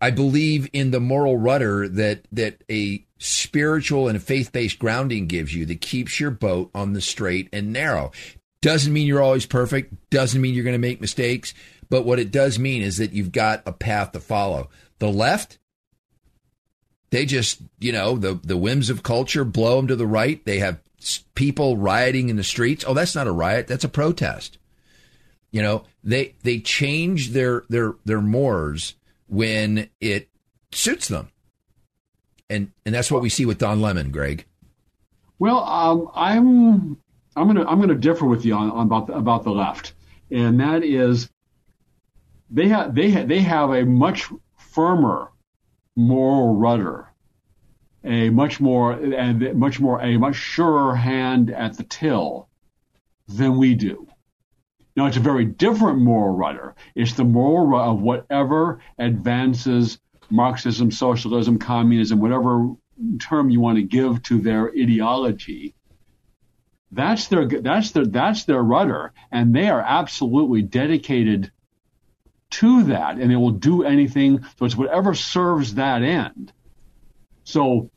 I 0.00 0.10
believe 0.10 0.68
in 0.72 0.90
the 0.90 1.00
moral 1.00 1.36
rudder 1.36 1.88
that 1.88 2.26
that 2.32 2.62
a 2.70 3.04
spiritual 3.18 4.08
and 4.08 4.22
faith 4.22 4.52
based 4.52 4.78
grounding 4.78 5.26
gives 5.26 5.54
you 5.54 5.66
that 5.66 5.80
keeps 5.80 6.20
your 6.20 6.30
boat 6.30 6.70
on 6.74 6.92
the 6.92 7.00
straight 7.00 7.48
and 7.52 7.72
narrow. 7.72 8.12
Doesn't 8.60 8.92
mean 8.92 9.06
you're 9.06 9.22
always 9.22 9.46
perfect. 9.46 9.94
Doesn't 10.10 10.40
mean 10.40 10.54
you're 10.54 10.64
going 10.64 10.74
to 10.74 10.78
make 10.78 11.00
mistakes. 11.00 11.54
But 11.88 12.04
what 12.04 12.18
it 12.18 12.30
does 12.30 12.58
mean 12.58 12.82
is 12.82 12.96
that 12.98 13.12
you've 13.12 13.32
got 13.32 13.62
a 13.66 13.72
path 13.72 14.12
to 14.12 14.20
follow. 14.20 14.68
The 14.98 15.08
left, 15.08 15.58
they 17.10 17.26
just, 17.26 17.60
you 17.78 17.92
know, 17.92 18.16
the, 18.16 18.40
the 18.42 18.56
whims 18.56 18.90
of 18.90 19.02
culture 19.02 19.44
blow 19.44 19.76
them 19.76 19.88
to 19.88 19.96
the 19.96 20.06
right. 20.06 20.44
They 20.44 20.58
have 20.58 20.80
people 21.34 21.76
rioting 21.76 22.28
in 22.28 22.36
the 22.36 22.44
streets. 22.44 22.84
Oh, 22.86 22.94
that's 22.94 23.14
not 23.14 23.26
a 23.26 23.32
riot. 23.32 23.66
That's 23.68 23.84
a 23.84 23.88
protest. 23.88 24.58
You 25.52 25.62
know, 25.62 25.84
they, 26.02 26.34
they 26.42 26.58
change 26.58 27.30
their, 27.30 27.64
their, 27.68 27.94
their 28.04 28.20
mores 28.20 28.94
when 29.28 29.88
it 30.00 30.28
suits 30.72 31.08
them. 31.08 31.30
And, 32.50 32.72
and 32.84 32.94
that's 32.94 33.10
what 33.10 33.22
we 33.22 33.28
see 33.28 33.46
with 33.46 33.58
Don 33.58 33.80
Lemon, 33.80 34.10
Greg. 34.10 34.44
Well, 35.38 35.58
um, 35.64 36.10
I'm 36.14 36.96
I'm 37.36 37.46
gonna 37.46 37.66
I'm 37.66 37.78
gonna 37.78 37.94
differ 37.94 38.24
with 38.24 38.46
you 38.46 38.54
on, 38.54 38.70
on 38.70 38.86
about 38.86 39.06
the, 39.06 39.12
about 39.12 39.44
the 39.44 39.50
left, 39.50 39.92
and 40.30 40.58
that 40.60 40.82
is 40.82 41.28
they 42.50 42.68
have 42.68 42.94
they 42.94 43.10
ha- 43.10 43.24
they 43.24 43.40
have 43.40 43.70
a 43.70 43.84
much 43.84 44.30
firmer 44.56 45.32
moral 45.96 46.56
rudder, 46.56 47.12
a 48.04 48.30
much 48.30 48.60
more 48.60 48.92
and 48.92 49.54
much 49.54 49.80
more 49.80 50.00
a 50.00 50.16
much 50.16 50.36
surer 50.36 50.94
hand 50.94 51.50
at 51.50 51.76
the 51.76 51.84
till 51.84 52.48
than 53.28 53.56
we 53.56 53.74
do. 53.74 54.06
Now 54.94 55.06
it's 55.06 55.16
a 55.16 55.20
very 55.20 55.44
different 55.44 55.98
moral 55.98 56.34
rudder. 56.34 56.74
It's 56.94 57.12
the 57.14 57.24
moral 57.24 57.66
rudder 57.66 57.90
of 57.90 58.00
whatever 58.00 58.80
advances 58.98 59.98
Marxism, 60.30 60.90
socialism, 60.90 61.58
communism, 61.58 62.20
whatever 62.20 62.74
term 63.20 63.50
you 63.50 63.60
want 63.60 63.76
to 63.76 63.82
give 63.82 64.22
to 64.24 64.40
their 64.40 64.70
ideology. 64.70 65.74
That's 66.90 67.28
their 67.28 67.46
that's 67.46 67.90
their 67.92 68.06
that's 68.06 68.44
their 68.44 68.62
rudder, 68.62 69.12
and 69.30 69.54
they 69.54 69.68
are 69.68 69.80
absolutely 69.80 70.62
dedicated 70.62 71.52
to 72.60 72.84
that 72.84 73.18
and 73.18 73.32
it 73.32 73.36
will 73.36 73.50
do 73.50 73.84
anything. 73.84 74.42
So 74.58 74.64
it's 74.64 74.76
whatever 74.76 75.14
serves 75.14 75.74
that 75.74 76.02
end. 76.02 76.52
So 77.44 77.90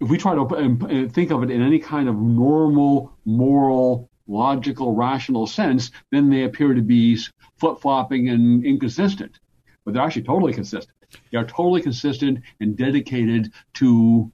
if 0.00 0.08
we 0.10 0.18
try 0.18 0.34
to 0.34 1.08
think 1.08 1.30
of 1.30 1.42
it 1.42 1.50
in 1.50 1.62
any 1.62 1.78
kind 1.78 2.08
of 2.08 2.16
normal, 2.16 3.16
moral, 3.24 4.10
logical, 4.26 4.94
rational 4.94 5.46
sense, 5.46 5.90
then 6.10 6.28
they 6.30 6.44
appear 6.44 6.74
to 6.74 6.82
be 6.82 7.18
flip 7.58 7.80
flopping 7.80 8.28
and 8.28 8.64
inconsistent. 8.64 9.38
But 9.84 9.94
they're 9.94 10.02
actually 10.02 10.24
totally 10.24 10.52
consistent. 10.52 10.96
They 11.30 11.38
are 11.38 11.46
totally 11.46 11.80
consistent 11.80 12.40
and 12.60 12.76
dedicated 12.76 13.52
to 13.74 14.30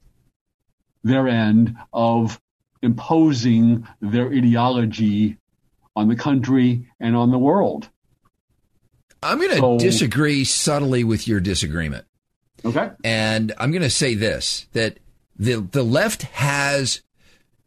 their 1.04 1.28
end 1.28 1.76
of 1.92 2.40
imposing 2.82 3.86
their 4.00 4.32
ideology 4.32 5.38
on 5.94 6.08
the 6.08 6.16
country 6.16 6.88
and 6.98 7.14
on 7.14 7.30
the 7.30 7.38
world. 7.38 7.88
I'm 9.22 9.38
going 9.38 9.50
to 9.50 9.56
so, 9.56 9.78
disagree 9.78 10.44
subtly 10.44 11.04
with 11.04 11.28
your 11.28 11.40
disagreement. 11.40 12.06
Okay. 12.64 12.90
And 13.04 13.52
I'm 13.58 13.70
going 13.70 13.82
to 13.82 13.90
say 13.90 14.14
this 14.14 14.66
that 14.72 14.98
the 15.36 15.56
the 15.56 15.82
left 15.82 16.22
has 16.22 17.02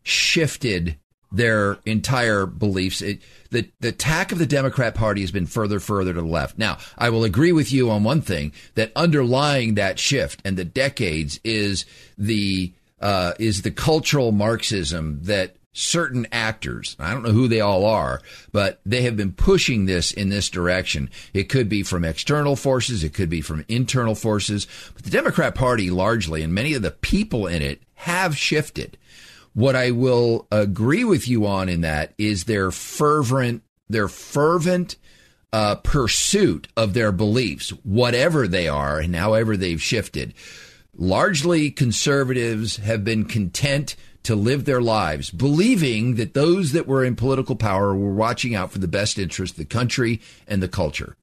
shifted 0.03 0.97
their 1.31 1.77
entire 1.85 2.45
beliefs. 2.45 3.01
It, 3.01 3.21
the 3.49 3.69
the 3.79 3.91
tack 3.91 4.31
of 4.31 4.37
the 4.37 4.45
Democrat 4.45 4.95
Party 4.95 5.21
has 5.21 5.31
been 5.31 5.47
further 5.47 5.79
further 5.79 6.13
to 6.13 6.21
the 6.21 6.27
left. 6.27 6.57
Now, 6.57 6.77
I 6.97 7.09
will 7.09 7.23
agree 7.23 7.51
with 7.51 7.71
you 7.71 7.89
on 7.89 8.03
one 8.03 8.21
thing 8.21 8.53
that 8.75 8.91
underlying 8.95 9.75
that 9.75 9.99
shift 9.99 10.41
and 10.45 10.57
the 10.57 10.65
decades 10.65 11.39
is 11.43 11.85
the 12.17 12.73
uh, 13.01 13.33
is 13.39 13.63
the 13.63 13.71
cultural 13.71 14.31
Marxism 14.31 15.19
that 15.23 15.55
certain 15.75 16.25
actors. 16.31 16.95
I 16.97 17.11
don't 17.11 17.23
know 17.23 17.31
who 17.31 17.49
they 17.49 17.59
all 17.59 17.85
are, 17.85 18.21
but 18.53 18.79
they 18.85 19.01
have 19.01 19.17
been 19.17 19.33
pushing 19.33 19.85
this 19.85 20.13
in 20.13 20.29
this 20.29 20.49
direction. 20.49 21.09
It 21.33 21.49
could 21.49 21.67
be 21.67 21.83
from 21.83 22.05
external 22.05 22.55
forces, 22.55 23.03
it 23.03 23.13
could 23.13 23.29
be 23.29 23.41
from 23.41 23.65
internal 23.67 24.15
forces, 24.15 24.67
but 24.93 25.03
the 25.03 25.09
Democrat 25.09 25.53
Party 25.53 25.91
largely 25.91 26.41
and 26.41 26.53
many 26.53 26.73
of 26.73 26.81
the 26.81 26.91
people 26.91 27.45
in 27.45 27.61
it 27.61 27.83
have 27.95 28.37
shifted. 28.37 28.97
What 29.53 29.75
I 29.75 29.91
will 29.91 30.47
agree 30.51 31.03
with 31.03 31.27
you 31.27 31.45
on 31.45 31.67
in 31.67 31.81
that 31.81 32.13
is 32.17 32.45
their 32.45 32.71
fervent, 32.71 33.61
their 33.89 34.07
fervent 34.07 34.95
uh, 35.51 35.75
pursuit 35.75 36.69
of 36.77 36.93
their 36.93 37.11
beliefs, 37.11 37.69
whatever 37.83 38.47
they 38.47 38.67
are 38.67 38.99
and 38.99 39.15
however 39.15 39.57
they've 39.57 39.81
shifted. 39.81 40.33
Largely 40.97 41.69
conservatives 41.71 42.77
have 42.77 43.03
been 43.03 43.25
content 43.25 43.97
to 44.25 44.35
live 44.35 44.65
their 44.65 44.81
lives, 44.81 45.31
believing 45.31 46.15
that 46.15 46.33
those 46.33 46.71
that 46.73 46.87
were 46.87 47.03
in 47.03 47.15
political 47.15 47.55
power 47.55 47.95
were 47.95 48.13
watching 48.13 48.55
out 48.55 48.71
for 48.71 48.79
the 48.79 48.87
best 48.87 49.17
interest 49.17 49.53
of 49.53 49.57
the 49.57 49.65
country 49.65 50.21
and 50.47 50.61
the 50.61 50.67
culture. 50.67 51.15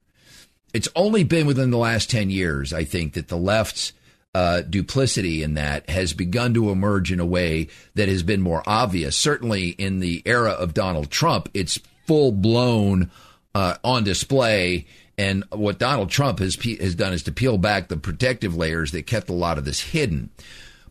It's 0.72 0.88
only 0.96 1.24
been 1.24 1.46
within 1.46 1.70
the 1.70 1.78
last 1.78 2.10
10 2.10 2.30
years, 2.30 2.72
I 2.72 2.84
think, 2.84 3.14
that 3.14 3.28
the 3.28 3.36
left's 3.36 3.92
uh, 4.34 4.62
duplicity 4.62 5.42
in 5.42 5.54
that 5.54 5.90
has 5.90 6.14
begun 6.14 6.54
to 6.54 6.70
emerge 6.70 7.12
in 7.12 7.20
a 7.20 7.26
way 7.26 7.68
that 7.94 8.08
has 8.08 8.22
been 8.22 8.40
more 8.40 8.62
obvious. 8.66 9.16
Certainly 9.16 9.70
in 9.70 10.00
the 10.00 10.22
era 10.24 10.52
of 10.52 10.72
Donald 10.72 11.10
Trump, 11.10 11.50
it's 11.52 11.78
full 12.06 12.32
blown 12.32 13.10
uh, 13.54 13.76
on 13.84 14.04
display. 14.04 14.86
And 15.18 15.44
what 15.50 15.78
Donald 15.78 16.08
Trump 16.08 16.38
has 16.38 16.54
has 16.54 16.94
done 16.94 17.12
is 17.12 17.22
to 17.24 17.32
peel 17.32 17.58
back 17.58 17.88
the 17.88 17.98
protective 17.98 18.56
layers 18.56 18.92
that 18.92 19.06
kept 19.06 19.28
a 19.28 19.34
lot 19.34 19.58
of 19.58 19.66
this 19.66 19.80
hidden. 19.80 20.30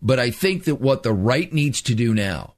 But 0.01 0.19
I 0.19 0.31
think 0.31 0.63
that 0.65 0.75
what 0.75 1.03
the 1.03 1.13
right 1.13 1.51
needs 1.51 1.81
to 1.83 1.95
do 1.95 2.13
now, 2.13 2.55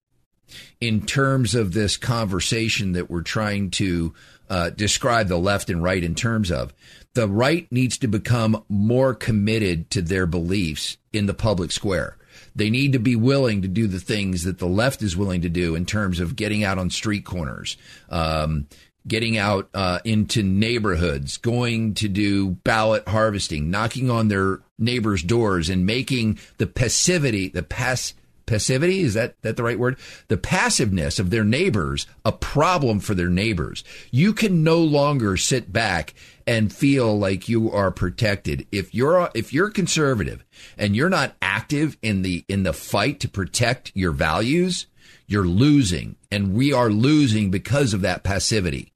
in 0.79 1.05
terms 1.05 1.55
of 1.55 1.73
this 1.73 1.97
conversation 1.97 2.93
that 2.93 3.09
we're 3.09 3.21
trying 3.21 3.71
to 3.71 4.13
uh, 4.49 4.69
describe 4.69 5.27
the 5.27 5.37
left 5.37 5.69
and 5.69 5.81
right 5.81 6.03
in 6.03 6.15
terms 6.15 6.51
of, 6.51 6.73
the 7.13 7.27
right 7.27 7.71
needs 7.71 7.97
to 7.99 8.07
become 8.07 8.63
more 8.69 9.13
committed 9.13 9.89
to 9.91 10.01
their 10.01 10.25
beliefs 10.25 10.97
in 11.11 11.25
the 11.25 11.33
public 11.33 11.71
square. 11.71 12.17
They 12.55 12.69
need 12.69 12.93
to 12.93 12.99
be 12.99 13.15
willing 13.15 13.61
to 13.61 13.67
do 13.67 13.87
the 13.87 13.99
things 13.99 14.43
that 14.43 14.59
the 14.59 14.67
left 14.67 15.01
is 15.01 15.17
willing 15.17 15.41
to 15.41 15.49
do 15.49 15.75
in 15.75 15.85
terms 15.85 16.19
of 16.19 16.35
getting 16.35 16.63
out 16.63 16.77
on 16.77 16.89
street 16.89 17.25
corners, 17.25 17.77
um, 18.09 18.67
getting 19.07 19.37
out 19.37 19.69
uh, 19.73 19.99
into 20.03 20.43
neighborhoods, 20.43 21.37
going 21.37 21.93
to 21.95 22.07
do 22.07 22.51
ballot 22.63 23.07
harvesting, 23.07 23.69
knocking 23.69 24.09
on 24.09 24.27
their 24.27 24.61
neighbors' 24.77 25.23
doors, 25.23 25.69
and 25.69 25.85
making 25.85 26.39
the 26.57 26.67
passivity, 26.67 27.49
the 27.49 27.63
pass 27.63 28.13
passivity 28.45 28.99
is 28.99 29.13
that 29.13 29.41
that 29.41 29.55
the 29.55 29.63
right 29.63 29.79
word? 29.79 29.97
The 30.27 30.37
passiveness 30.37 31.17
of 31.17 31.29
their 31.29 31.45
neighbors 31.45 32.05
a 32.25 32.31
problem 32.31 32.99
for 32.99 33.15
their 33.15 33.29
neighbors. 33.29 33.83
You 34.11 34.33
can 34.33 34.63
no 34.63 34.79
longer 34.79 35.37
sit 35.37 35.71
back 35.71 36.13
and 36.45 36.73
feel 36.73 37.17
like 37.17 37.47
you 37.47 37.71
are 37.71 37.91
protected. 37.91 38.67
If 38.71 38.93
you're 38.93 39.29
if 39.33 39.53
you're 39.53 39.69
conservative 39.69 40.43
and 40.77 40.95
you're 40.95 41.09
not 41.09 41.35
active 41.41 41.97
in 42.01 42.21
the 42.21 42.43
in 42.47 42.63
the 42.63 42.73
fight 42.73 43.19
to 43.21 43.29
protect 43.29 43.91
your 43.95 44.11
values 44.11 44.87
you're 45.27 45.47
losing. 45.47 46.15
And 46.31 46.53
we 46.53 46.73
are 46.73 46.89
losing 46.89 47.49
because 47.49 47.93
of 47.93 48.01
that 48.01 48.23
passivity 48.23 48.92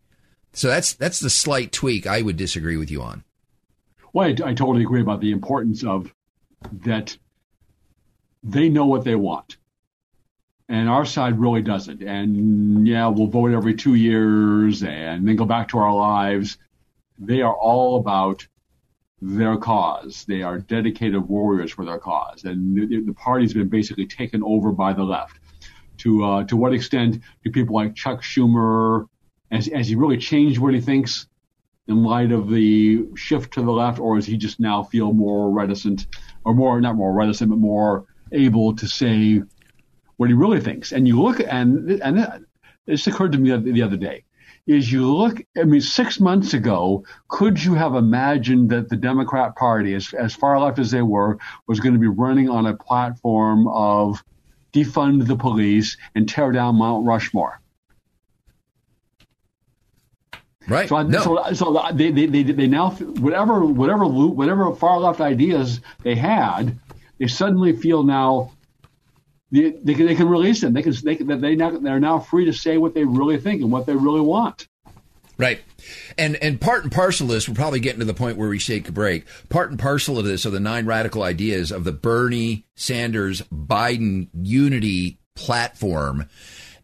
so 0.57 0.69
that's 0.69 0.93
that's 0.93 1.19
the 1.19 1.29
slight 1.29 1.71
tweak 1.71 2.07
I 2.07 2.23
would 2.23 2.35
disagree 2.35 2.77
with 2.77 2.89
you 2.89 3.03
on. 3.03 3.23
Well, 4.11 4.27
I, 4.27 4.31
I 4.31 4.53
totally 4.55 4.81
agree 4.81 5.01
about 5.01 5.21
the 5.21 5.31
importance 5.31 5.83
of 5.83 6.11
that. 6.83 7.15
They 8.43 8.67
know 8.67 8.87
what 8.87 9.03
they 9.03 9.13
want, 9.13 9.57
and 10.67 10.89
our 10.89 11.05
side 11.05 11.39
really 11.39 11.61
doesn't. 11.61 12.01
And 12.01 12.87
yeah, 12.87 13.07
we'll 13.07 13.27
vote 13.27 13.51
every 13.51 13.75
two 13.75 13.93
years 13.93 14.81
and 14.81 15.27
then 15.27 15.35
go 15.35 15.45
back 15.45 15.67
to 15.69 15.77
our 15.77 15.93
lives. 15.93 16.57
They 17.19 17.43
are 17.43 17.55
all 17.55 17.97
about 17.97 18.47
their 19.21 19.57
cause. 19.57 20.25
They 20.27 20.41
are 20.41 20.57
dedicated 20.57 21.21
warriors 21.21 21.71
for 21.71 21.85
their 21.85 21.99
cause, 21.99 22.45
and 22.45 22.75
the, 22.75 23.01
the 23.01 23.13
party's 23.13 23.53
been 23.53 23.69
basically 23.69 24.07
taken 24.07 24.41
over 24.41 24.71
by 24.71 24.93
the 24.93 25.03
left. 25.03 25.37
To 25.99 26.23
uh, 26.23 26.43
to 26.45 26.57
what 26.57 26.73
extent 26.73 27.21
do 27.43 27.51
people 27.51 27.75
like 27.75 27.93
Chuck 27.93 28.23
Schumer 28.23 29.07
has, 29.51 29.67
has 29.67 29.87
he 29.87 29.95
really 29.95 30.17
changed 30.17 30.59
what 30.59 30.73
he 30.73 30.81
thinks 30.81 31.27
in 31.87 32.03
light 32.03 32.31
of 32.31 32.49
the 32.49 33.05
shift 33.15 33.53
to 33.53 33.61
the 33.61 33.71
left, 33.71 33.99
or 33.99 34.15
does 34.15 34.25
he 34.25 34.37
just 34.37 34.59
now 34.59 34.83
feel 34.83 35.13
more 35.13 35.51
reticent 35.51 36.07
or 36.43 36.53
more, 36.53 36.81
not 36.81 36.95
more 36.95 37.13
reticent, 37.13 37.49
but 37.49 37.59
more 37.59 38.05
able 38.31 38.75
to 38.75 38.87
say 38.87 39.41
what 40.17 40.29
he 40.29 40.33
really 40.33 40.59
thinks. 40.59 40.91
And 40.91 41.07
you 41.07 41.21
look, 41.21 41.39
and 41.39 41.89
and 42.01 42.45
this 42.85 43.07
occurred 43.07 43.31
to 43.33 43.37
me 43.37 43.55
the 43.71 43.81
other 43.81 43.97
day, 43.97 44.23
is 44.65 44.91
you 44.91 45.09
look. 45.09 45.41
I 45.57 45.63
mean, 45.63 45.81
six 45.81 46.19
months 46.19 46.53
ago, 46.53 47.05
could 47.29 47.63
you 47.63 47.75
have 47.75 47.95
imagined 47.95 48.69
that 48.71 48.89
the 48.89 48.97
Democrat 48.97 49.55
Party, 49.55 49.93
as 49.93 50.13
as 50.13 50.35
far 50.35 50.59
left 50.59 50.79
as 50.79 50.91
they 50.91 51.03
were, 51.03 51.37
was 51.67 51.79
going 51.79 51.93
to 51.93 51.99
be 51.99 52.07
running 52.07 52.49
on 52.49 52.65
a 52.65 52.75
platform 52.75 53.67
of 53.69 54.21
defund 54.73 55.25
the 55.25 55.37
police 55.37 55.95
and 56.15 56.27
tear 56.27 56.51
down 56.51 56.75
Mount 56.75 57.05
Rushmore? 57.05 57.61
Right. 60.67 60.89
So, 60.89 61.01
no. 61.01 61.21
so, 61.21 61.53
so 61.53 61.91
they, 61.93 62.11
they, 62.11 62.25
they, 62.25 62.43
they 62.43 62.67
now 62.67 62.91
whatever 62.91 63.65
whatever 63.65 64.05
whatever 64.05 64.75
far 64.75 64.99
left 64.99 65.21
ideas 65.21 65.79
they 66.03 66.15
had, 66.15 66.77
they 67.19 67.27
suddenly 67.27 67.75
feel 67.75 68.03
now 68.03 68.51
they, 69.51 69.71
they, 69.71 69.93
can, 69.93 70.05
they 70.07 70.15
can 70.15 70.27
release 70.27 70.61
them. 70.61 70.73
They 70.73 70.81
can 70.81 70.93
they 71.03 71.15
they 71.15 71.55
now 71.55 71.77
they're 71.77 71.99
now 71.99 72.19
free 72.19 72.45
to 72.45 72.53
say 72.53 72.77
what 72.77 72.93
they 72.93 73.05
really 73.05 73.39
think 73.39 73.61
and 73.61 73.71
what 73.71 73.85
they 73.85 73.95
really 73.95 74.21
want. 74.21 74.67
Right. 75.37 75.61
And 76.17 76.35
and 76.37 76.59
part 76.59 76.83
and 76.83 76.91
parcel 76.91 77.27
of 77.27 77.33
this, 77.33 77.47
we're 77.47 77.55
probably 77.55 77.79
getting 77.79 77.99
to 77.99 78.05
the 78.05 78.13
point 78.13 78.37
where 78.37 78.49
we 78.49 78.59
shake 78.59 78.89
a 78.89 78.91
break. 78.91 79.25
Part 79.49 79.69
and 79.69 79.79
parcel 79.79 80.19
of 80.19 80.25
this 80.25 80.45
are 80.45 80.49
the 80.49 80.59
nine 80.59 80.85
radical 80.85 81.23
ideas 81.23 81.71
of 81.71 81.83
the 81.83 81.91
Bernie 81.91 82.65
Sanders 82.75 83.41
Biden 83.53 84.27
unity 84.33 85.19
platform. 85.35 86.27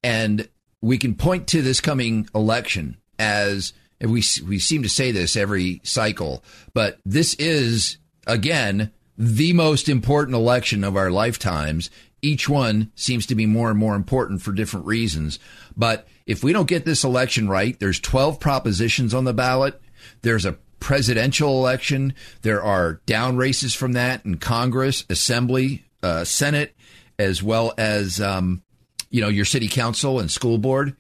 And 0.04 0.48
we 0.82 0.98
can 0.98 1.16
point 1.16 1.48
to 1.48 1.62
this 1.62 1.82
coming 1.82 2.30
election 2.36 2.98
as 3.20 3.74
and 4.00 4.12
we 4.12 4.24
we 4.46 4.60
seem 4.60 4.84
to 4.84 4.90
say 4.90 5.12
this 5.12 5.36
every 5.36 5.80
cycle, 5.84 6.44
but 6.74 7.00
this 7.06 7.34
is 7.36 7.98
again 8.28 8.92
the 9.18 9.54
most 9.54 9.88
important 9.88 10.36
election 10.36 10.84
of 10.84 10.98
our 10.98 11.10
lifetimes. 11.10 11.90
Each 12.22 12.48
one 12.48 12.92
seems 12.96 13.26
to 13.28 13.36
be 13.36 13.46
more 13.46 13.70
and 13.70 13.78
more 13.78 13.96
important 13.96 14.42
for 14.42 14.52
different 14.52 14.86
reasons. 14.86 15.40
But 15.76 16.08
if 16.26 16.44
we 16.44 16.54
don't 16.54 16.70
get 16.70 16.86
this 16.86 17.04
election 17.04 17.50
right, 17.50 17.78
there's 17.80 18.00
12 18.00 18.40
propositions 18.40 19.14
on 19.14 19.26
the 19.26 19.34
ballot. 19.34 19.82
There's 20.22 20.46
a 20.46 20.58
presidential 20.80 21.60
election. 21.60 22.14
There 22.42 22.64
are 22.64 23.02
down 23.06 23.38
races 23.38 23.74
from 23.74 23.94
that 23.94 24.26
in 24.26 24.38
Congress, 24.38 25.06
Assembly, 25.10 25.86
uh, 26.02 26.24
Senate, 26.24 26.76
as 27.20 27.44
well 27.44 27.74
as 27.78 28.20
um, 28.20 28.64
you 29.10 29.22
know 29.22 29.30
your 29.30 29.46
city 29.46 29.68
council 29.68 30.20
and 30.20 30.30
school 30.30 30.58
board 30.58 30.96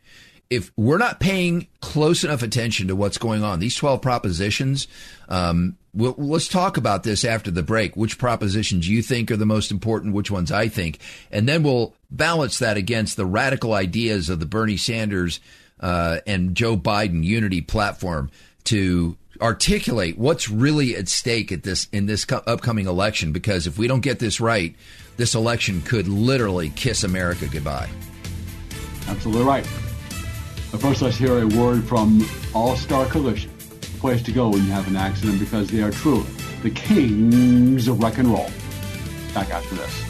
if 0.54 0.72
we're 0.78 1.00
not 1.00 1.20
paying 1.20 1.68
close 1.82 2.24
enough 2.24 2.44
attention 2.44 2.88
to 2.88 2.96
what's 2.96 3.18
going 3.18 3.44
on, 3.44 3.60
these 3.60 3.76
12 3.76 4.02
propositions, 4.02 4.88
um, 5.30 5.78
we'll, 5.94 6.14
let's 6.18 6.48
talk 6.48 6.78
about 6.78 7.04
this 7.04 7.26
after 7.26 7.50
the 7.50 7.64
break. 7.64 7.98
Which 7.98 8.20
propositions 8.20 8.88
you 8.88 9.02
think 9.02 9.32
are 9.32 9.38
the 9.38 9.48
most 9.48 9.72
important, 9.72 10.14
which 10.14 10.30
ones 10.30 10.52
I 10.52 10.68
think, 10.68 11.00
and 11.32 11.50
then 11.50 11.64
we'll 11.64 11.94
balance 12.12 12.60
that 12.60 12.78
against 12.78 13.18
the 13.18 13.26
radical 13.26 13.74
ideas 13.74 14.30
of 14.30 14.40
the 14.40 14.46
Bernie 14.46 14.78
Sanders 14.78 15.40
uh, 15.80 16.20
and 16.28 16.56
Joe 16.56 16.78
Biden 16.78 17.24
unity 17.24 17.62
platform 17.62 18.30
to 18.66 19.18
articulate 19.42 20.18
what's 20.18 20.50
really 20.50 20.96
at 20.96 21.10
stake 21.10 21.52
at 21.52 21.64
this 21.64 21.88
in 21.92 22.06
this 22.06 22.26
co- 22.26 22.44
upcoming 22.46 22.86
election. 22.86 23.32
Because 23.32 23.66
if 23.66 23.80
we 23.80 23.88
don't 23.88 24.02
get 24.02 24.20
this 24.20 24.40
right, 24.40 24.76
this 25.18 25.34
election 25.34 25.82
could 25.82 26.08
literally 26.08 26.70
kiss 26.70 27.04
America 27.04 27.48
goodbye. 27.48 27.90
Absolutely 29.08 29.46
right. 29.46 29.68
But 30.74 30.82
first, 30.82 31.04
let's 31.04 31.18
hear 31.18 31.38
a 31.38 31.46
word 31.46 31.84
from 31.84 32.28
All 32.56 32.76
Star 32.76 33.06
Collision, 33.06 33.52
place 34.00 34.24
to 34.24 34.32
go 34.32 34.50
when 34.50 34.66
you 34.66 34.72
have 34.72 34.88
an 34.88 34.96
accident 34.96 35.40
because 35.40 35.70
they 35.70 35.84
are 35.84 35.92
truly 35.92 36.26
the 36.64 36.72
kings 36.72 37.88
of 37.88 38.02
wreck 38.02 38.18
and 38.18 38.28
roll. 38.28 38.50
Back 39.36 39.52
after 39.52 39.76
this. 39.76 40.04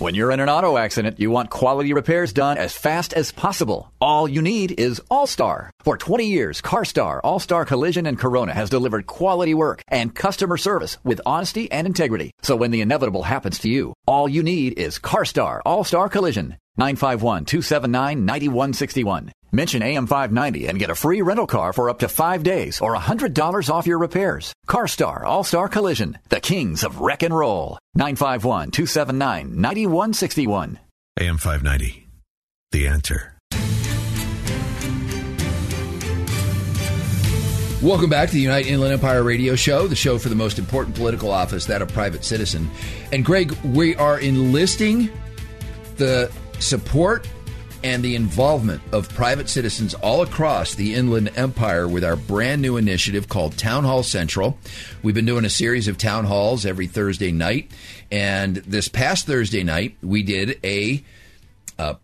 When 0.00 0.16
you're 0.16 0.32
in 0.32 0.40
an 0.40 0.48
auto 0.48 0.76
accident, 0.76 1.20
you 1.20 1.30
want 1.30 1.50
quality 1.50 1.92
repairs 1.92 2.32
done 2.32 2.58
as 2.58 2.76
fast 2.76 3.12
as 3.12 3.30
possible. 3.30 3.92
All 4.00 4.26
you 4.26 4.42
need 4.42 4.80
is 4.80 5.00
All 5.08 5.28
Star. 5.28 5.70
For 5.84 5.96
20 5.96 6.26
years, 6.26 6.60
CarStar, 6.60 7.20
All 7.22 7.38
Star 7.38 7.64
Collision, 7.64 8.04
and 8.04 8.18
Corona 8.18 8.52
has 8.52 8.70
delivered 8.70 9.06
quality 9.06 9.54
work 9.54 9.82
and 9.86 10.12
customer 10.12 10.56
service 10.56 10.98
with 11.04 11.20
honesty 11.24 11.70
and 11.70 11.86
integrity. 11.86 12.32
So 12.42 12.56
when 12.56 12.72
the 12.72 12.80
inevitable 12.80 13.22
happens 13.22 13.60
to 13.60 13.68
you, 13.68 13.94
all 14.04 14.28
you 14.28 14.42
need 14.42 14.80
is 14.80 14.98
CarStar, 14.98 15.60
All 15.64 15.84
Star 15.84 16.08
Collision. 16.08 16.56
951 16.78 17.44
279 17.44 18.24
9161. 18.24 19.32
Mention 19.50 19.82
AM590 19.82 20.68
and 20.68 20.78
get 20.78 20.90
a 20.90 20.94
free 20.94 21.22
rental 21.22 21.46
car 21.46 21.72
for 21.72 21.90
up 21.90 21.98
to 22.00 22.08
five 22.08 22.42
days 22.42 22.80
or 22.80 22.94
$100 22.94 23.70
off 23.70 23.86
your 23.86 23.98
repairs. 23.98 24.52
CarStar 24.66 25.24
All 25.24 25.42
Star 25.42 25.68
Collision, 25.68 26.18
the 26.28 26.40
kings 26.40 26.84
of 26.84 27.00
wreck 27.00 27.22
and 27.22 27.36
roll. 27.36 27.78
951 27.94 28.70
279 28.70 29.60
9161. 29.60 30.78
AM590, 31.18 32.04
the 32.70 32.86
answer. 32.86 33.34
Welcome 37.80 38.10
back 38.10 38.28
to 38.28 38.34
the 38.34 38.40
United 38.40 38.68
Inland 38.68 38.92
Empire 38.92 39.22
Radio 39.22 39.54
Show, 39.54 39.86
the 39.86 39.94
show 39.94 40.18
for 40.18 40.28
the 40.28 40.34
most 40.34 40.58
important 40.58 40.96
political 40.96 41.30
office, 41.30 41.64
that 41.66 41.80
of 41.80 41.88
private 41.92 42.24
citizen. 42.24 42.68
And 43.12 43.24
Greg, 43.24 43.52
we 43.64 43.94
are 43.94 44.18
enlisting 44.18 45.08
the 45.96 46.30
support 46.60 47.28
and 47.84 48.02
the 48.02 48.16
involvement 48.16 48.82
of 48.92 49.08
private 49.14 49.48
citizens 49.48 49.94
all 49.94 50.22
across 50.22 50.74
the 50.74 50.94
Inland 50.94 51.30
Empire 51.36 51.86
with 51.86 52.04
our 52.04 52.16
brand 52.16 52.60
new 52.60 52.76
initiative 52.76 53.28
called 53.28 53.56
Town 53.56 53.84
Hall 53.84 54.02
Central. 54.02 54.58
We've 55.02 55.14
been 55.14 55.26
doing 55.26 55.44
a 55.44 55.50
series 55.50 55.86
of 55.86 55.96
town 55.96 56.24
halls 56.24 56.66
every 56.66 56.86
Thursday 56.86 57.30
night, 57.30 57.70
and 58.10 58.56
this 58.56 58.88
past 58.88 59.26
Thursday 59.26 59.62
night 59.62 59.96
we 60.02 60.22
did 60.22 60.58
a, 60.64 61.04
a 61.78 61.96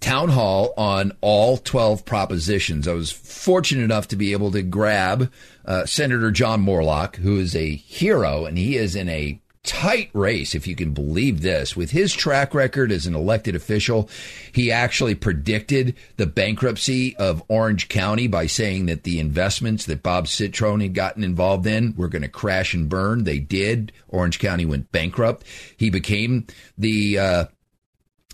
town 0.00 0.28
hall 0.28 0.74
on 0.76 1.12
all 1.22 1.56
12 1.56 2.04
propositions. 2.04 2.86
I 2.86 2.92
was 2.92 3.10
fortunate 3.10 3.84
enough 3.84 4.08
to 4.08 4.16
be 4.16 4.32
able 4.32 4.50
to 4.50 4.62
grab 4.62 5.32
uh, 5.64 5.86
Senator 5.86 6.30
John 6.30 6.60
Moorlach, 6.60 7.16
who 7.16 7.38
is 7.38 7.56
a 7.56 7.74
hero, 7.74 8.44
and 8.44 8.58
he 8.58 8.76
is 8.76 8.94
in 8.94 9.08
a 9.08 9.40
tight 9.64 10.10
race, 10.12 10.54
if 10.54 10.66
you 10.66 10.76
can 10.76 10.92
believe 10.92 11.40
this. 11.40 11.74
With 11.74 11.90
his 11.90 12.12
track 12.12 12.54
record 12.54 12.92
as 12.92 13.06
an 13.06 13.14
elected 13.14 13.56
official, 13.56 14.08
he 14.52 14.70
actually 14.70 15.14
predicted 15.14 15.96
the 16.16 16.26
bankruptcy 16.26 17.16
of 17.16 17.42
Orange 17.48 17.88
County 17.88 18.28
by 18.28 18.46
saying 18.46 18.86
that 18.86 19.02
the 19.02 19.18
investments 19.18 19.86
that 19.86 20.02
Bob 20.02 20.28
Citron 20.28 20.80
had 20.80 20.94
gotten 20.94 21.24
involved 21.24 21.66
in 21.66 21.94
were 21.96 22.08
going 22.08 22.22
to 22.22 22.28
crash 22.28 22.74
and 22.74 22.88
burn. 22.88 23.24
They 23.24 23.38
did. 23.38 23.92
Orange 24.08 24.38
County 24.38 24.66
went 24.66 24.92
bankrupt. 24.92 25.44
He 25.76 25.88
became 25.90 26.46
the 26.76 27.18
uh, 27.18 27.44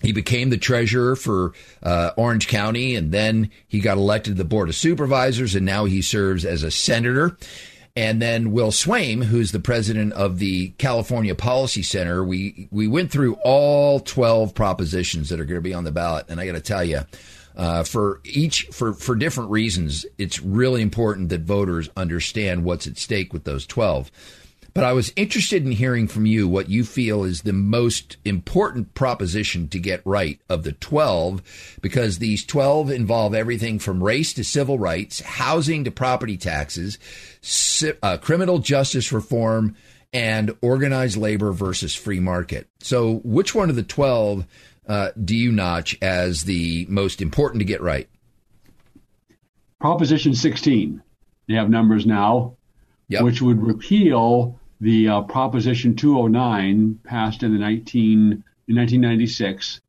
he 0.03 0.13
became 0.13 0.51
the 0.51 0.59
treasurer 0.59 1.15
for 1.15 1.53
uh, 1.83 2.13
Orange 2.17 2.49
County, 2.49 2.97
and 2.97 3.13
then 3.13 3.51
he 3.69 3.81
got 3.81 3.99
elected 3.99 4.35
to 4.35 4.39
the 4.39 4.49
Board 4.49 4.69
of 4.69 4.75
Supervisors, 4.75 5.55
and 5.55 5.67
now 5.67 5.85
he 5.85 6.03
serves 6.03 6.45
as 6.45 6.63
a 6.63 6.71
senator. 6.71 7.37
And 7.97 8.23
then 8.23 8.53
Will 8.53 8.71
Swaim, 8.71 9.25
who's 9.25 9.53
the 9.53 9.61
president 9.61 10.13
of 10.13 10.39
the 10.39 10.69
California 10.79 11.35
Policy 11.35 11.83
Center, 11.83 12.25
we 12.25 12.69
we 12.71 12.87
went 12.87 13.11
through 13.11 13.35
all 13.45 14.01
twelve 14.01 14.55
propositions 14.55 15.29
that 15.29 15.41
are 15.41 15.45
going 15.45 15.59
to 15.59 15.61
be 15.61 15.75
on 15.75 15.85
the 15.85 15.91
ballot, 15.91 16.27
and 16.29 16.41
I 16.41 16.47
got 16.47 16.53
to 16.53 16.61
tell 16.61 16.85
you. 16.85 17.01
Uh, 17.57 17.83
for 17.83 18.21
each 18.25 18.69
for 18.73 18.95
for 18.95 19.17
different 19.17 19.51
reasons, 19.51 20.07
it's 20.19 20.41
really 20.41 20.83
important 20.83 21.31
that 21.31 21.41
voters 21.41 21.91
understand 21.97 22.65
what's 22.65 22.87
at 22.87 22.97
stake 22.97 23.33
with 23.33 23.45
those 23.45 23.67
twelve. 23.67 24.11
But 24.73 24.85
I 24.85 24.93
was 24.93 25.13
interested 25.17 25.65
in 25.65 25.73
hearing 25.73 26.07
from 26.07 26.27
you 26.27 26.47
what 26.47 26.69
you 26.69 26.85
feel 26.85 27.25
is 27.25 27.43
the 27.43 27.53
most 27.53 28.17
important 28.25 28.95
proposition 28.95 29.69
to 29.69 29.79
get 29.79 30.01
right 30.05 30.41
of 30.49 30.63
the 30.63 30.73
12, 30.73 31.79
because 31.81 32.19
these 32.19 32.45
12 32.45 32.91
involve 32.91 33.35
everything 33.35 33.79
from 33.79 34.03
race 34.03 34.33
to 34.35 34.45
civil 34.45 34.79
rights, 34.79 35.21
housing 35.21 35.85
to 35.85 35.91
property 35.91 36.37
taxes, 36.37 36.99
uh, 38.03 38.17
criminal 38.19 38.59
justice 38.59 39.13
reform, 39.13 39.77
and 40.13 40.57
organized 40.61 41.17
labor 41.17 41.53
versus 41.53 41.95
free 41.95 42.21
market. 42.21 42.69
So, 42.81 43.21
which 43.25 43.55
one 43.55 43.71
of 43.71 43.77
the 43.77 43.83
12 43.83 44.47
uh, 44.89 45.11
do 45.25 45.37
you 45.37 45.53
notch 45.53 45.97
as 46.03 46.43
the 46.45 46.87
most 46.89 47.23
important 47.23 47.61
to 47.61 47.65
get 47.65 47.81
right? 47.81 48.09
Proposition 49.81 50.35
16. 50.35 51.03
They 51.49 51.55
have 51.55 51.71
numbers 51.71 52.07
now, 52.07 52.57
yep. 53.09 53.23
which 53.23 53.41
would 53.41 53.63
repeal 53.63 54.60
the 54.81 55.09
uh, 55.09 55.23
Proposition 55.23 55.95
209 55.95 57.01
passed 57.05 57.43
in 57.43 57.53
the 57.53 57.59
19 57.59 58.45
in 58.69 58.77
1996, 58.77 59.81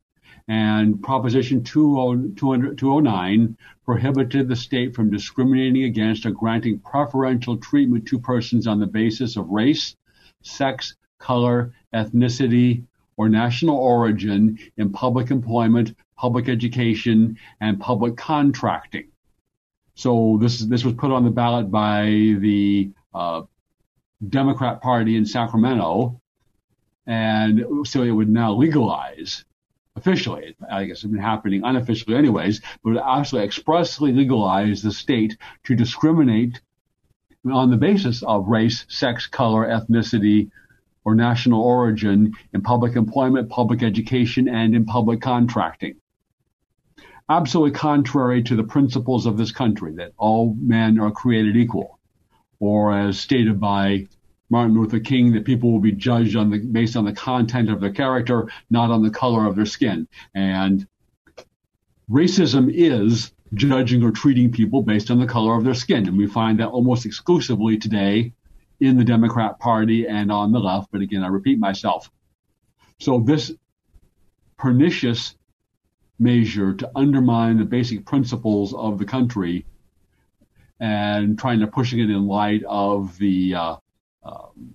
and 0.48 1.02
Proposition 1.02 1.64
20, 1.64 2.34
209 2.34 3.56
prohibited 3.84 4.48
the 4.48 4.56
state 4.56 4.94
from 4.94 5.10
discriminating 5.10 5.84
against 5.84 6.26
or 6.26 6.30
granting 6.30 6.78
preferential 6.78 7.56
treatment 7.56 8.06
to 8.06 8.18
persons 8.18 8.66
on 8.66 8.80
the 8.80 8.86
basis 8.86 9.36
of 9.36 9.48
race, 9.48 9.96
sex, 10.42 10.96
color, 11.18 11.72
ethnicity, 11.94 12.84
or 13.16 13.28
national 13.28 13.76
origin 13.76 14.58
in 14.76 14.90
public 14.90 15.30
employment, 15.30 15.94
public 16.16 16.48
education, 16.48 17.38
and 17.60 17.80
public 17.80 18.16
contracting. 18.16 19.08
So 19.94 20.38
this 20.40 20.60
this 20.60 20.84
was 20.84 20.94
put 20.94 21.12
on 21.12 21.24
the 21.24 21.30
ballot 21.30 21.70
by 21.70 22.04
the 22.04 22.90
uh, 23.14 23.42
Democrat 24.28 24.80
Party 24.80 25.16
in 25.16 25.26
Sacramento, 25.26 26.20
And 27.06 27.86
so 27.86 28.02
it 28.02 28.10
would 28.10 28.28
now 28.28 28.52
legalize 28.52 29.44
officially, 29.96 30.56
I 30.70 30.84
guess 30.84 30.98
it's 30.98 31.04
been 31.04 31.18
happening 31.18 31.62
unofficially 31.64 32.16
anyways, 32.16 32.60
but 32.82 32.96
it 32.96 33.02
actually 33.04 33.42
expressly 33.42 34.12
legalize 34.12 34.82
the 34.82 34.92
state 34.92 35.36
to 35.64 35.74
discriminate 35.74 36.60
on 37.50 37.70
the 37.70 37.76
basis 37.76 38.22
of 38.22 38.48
race, 38.48 38.86
sex, 38.88 39.26
color, 39.26 39.66
ethnicity, 39.66 40.50
or 41.04 41.14
national 41.14 41.60
origin 41.60 42.32
in 42.52 42.62
public 42.62 42.94
employment, 42.94 43.50
public 43.50 43.82
education, 43.82 44.48
and 44.48 44.74
in 44.74 44.84
public 44.84 45.20
contracting. 45.20 45.96
Absolutely 47.28 47.72
contrary 47.72 48.42
to 48.44 48.54
the 48.54 48.62
principles 48.62 49.26
of 49.26 49.36
this 49.36 49.52
country 49.52 49.94
that 49.94 50.12
all 50.16 50.54
men 50.60 51.00
are 51.00 51.10
created 51.10 51.56
equal, 51.56 51.98
or 52.62 52.96
as 52.96 53.18
stated 53.18 53.58
by 53.58 54.06
Martin 54.48 54.76
Luther 54.76 55.00
King, 55.00 55.32
that 55.32 55.44
people 55.44 55.72
will 55.72 55.80
be 55.80 55.90
judged 55.90 56.36
on 56.36 56.48
the 56.48 56.60
based 56.60 56.94
on 56.94 57.04
the 57.04 57.12
content 57.12 57.68
of 57.68 57.80
their 57.80 57.90
character, 57.90 58.48
not 58.70 58.88
on 58.88 59.02
the 59.02 59.10
color 59.10 59.46
of 59.46 59.56
their 59.56 59.66
skin. 59.66 60.06
And 60.36 60.86
racism 62.08 62.70
is 62.72 63.32
judging 63.54 64.04
or 64.04 64.12
treating 64.12 64.52
people 64.52 64.80
based 64.80 65.10
on 65.10 65.18
the 65.18 65.26
color 65.26 65.56
of 65.56 65.64
their 65.64 65.74
skin, 65.74 66.06
and 66.06 66.16
we 66.16 66.28
find 66.28 66.60
that 66.60 66.68
almost 66.68 67.04
exclusively 67.04 67.78
today 67.78 68.32
in 68.78 68.96
the 68.96 69.04
Democrat 69.04 69.58
Party 69.58 70.06
and 70.06 70.30
on 70.30 70.52
the 70.52 70.60
left. 70.60 70.92
But 70.92 71.00
again, 71.00 71.24
I 71.24 71.26
repeat 71.26 71.58
myself. 71.58 72.12
So 73.00 73.18
this 73.18 73.50
pernicious 74.56 75.34
measure 76.20 76.74
to 76.74 76.90
undermine 76.94 77.58
the 77.58 77.64
basic 77.64 78.06
principles 78.06 78.72
of 78.72 79.00
the 79.00 79.04
country 79.04 79.66
and 80.82 81.38
trying 81.38 81.60
to 81.60 81.66
pushing 81.68 82.00
it 82.00 82.10
in 82.10 82.26
light 82.26 82.64
of 82.64 83.16
the 83.18 83.54
uh, 83.54 83.76
um, 84.24 84.74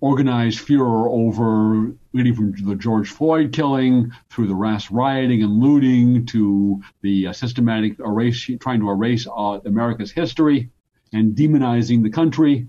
organized 0.00 0.60
furor 0.60 1.10
over 1.10 1.92
leading 2.14 2.34
from 2.34 2.52
the 2.52 2.74
George 2.74 3.10
Floyd 3.10 3.52
killing 3.52 4.10
through 4.30 4.46
the 4.46 4.54
mass 4.54 4.90
rioting 4.90 5.42
and 5.42 5.60
looting 5.60 6.24
to 6.24 6.82
the 7.02 7.26
uh, 7.26 7.32
systematic 7.34 7.98
erase, 8.00 8.50
trying 8.60 8.80
to 8.80 8.88
erase 8.88 9.26
uh, 9.26 9.60
America's 9.66 10.10
history 10.10 10.70
and 11.12 11.36
demonizing 11.36 12.02
the 12.02 12.10
country. 12.10 12.66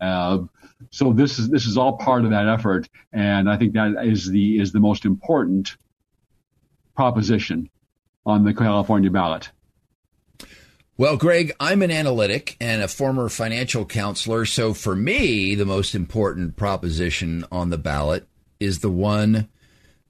Uh, 0.00 0.38
so 0.90 1.12
this 1.12 1.40
is 1.40 1.50
this 1.50 1.66
is 1.66 1.76
all 1.76 1.98
part 1.98 2.24
of 2.24 2.30
that 2.30 2.46
effort, 2.46 2.88
and 3.12 3.50
I 3.50 3.56
think 3.56 3.72
that 3.72 4.06
is 4.06 4.30
the 4.30 4.60
is 4.60 4.70
the 4.70 4.80
most 4.80 5.04
important 5.04 5.76
proposition 6.94 7.68
on 8.24 8.44
the 8.44 8.54
California 8.54 9.10
ballot. 9.10 9.50
Well, 11.00 11.16
Greg, 11.16 11.50
I'm 11.58 11.80
an 11.80 11.90
analytic 11.90 12.58
and 12.60 12.82
a 12.82 12.86
former 12.86 13.30
financial 13.30 13.86
counselor. 13.86 14.44
So 14.44 14.74
for 14.74 14.94
me, 14.94 15.54
the 15.54 15.64
most 15.64 15.94
important 15.94 16.56
proposition 16.56 17.46
on 17.50 17.70
the 17.70 17.78
ballot 17.78 18.28
is 18.60 18.80
the 18.80 18.90
one 18.90 19.48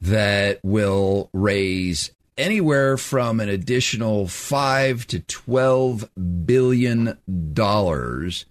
that 0.01 0.59
will 0.65 1.31
raise 1.33 2.11
anywhere 2.37 2.97
from 2.97 3.39
an 3.39 3.49
additional 3.49 4.27
five 4.27 5.07
to 5.07 5.21
twelve 5.21 6.11
billion 6.45 7.17
dollars 7.53 8.47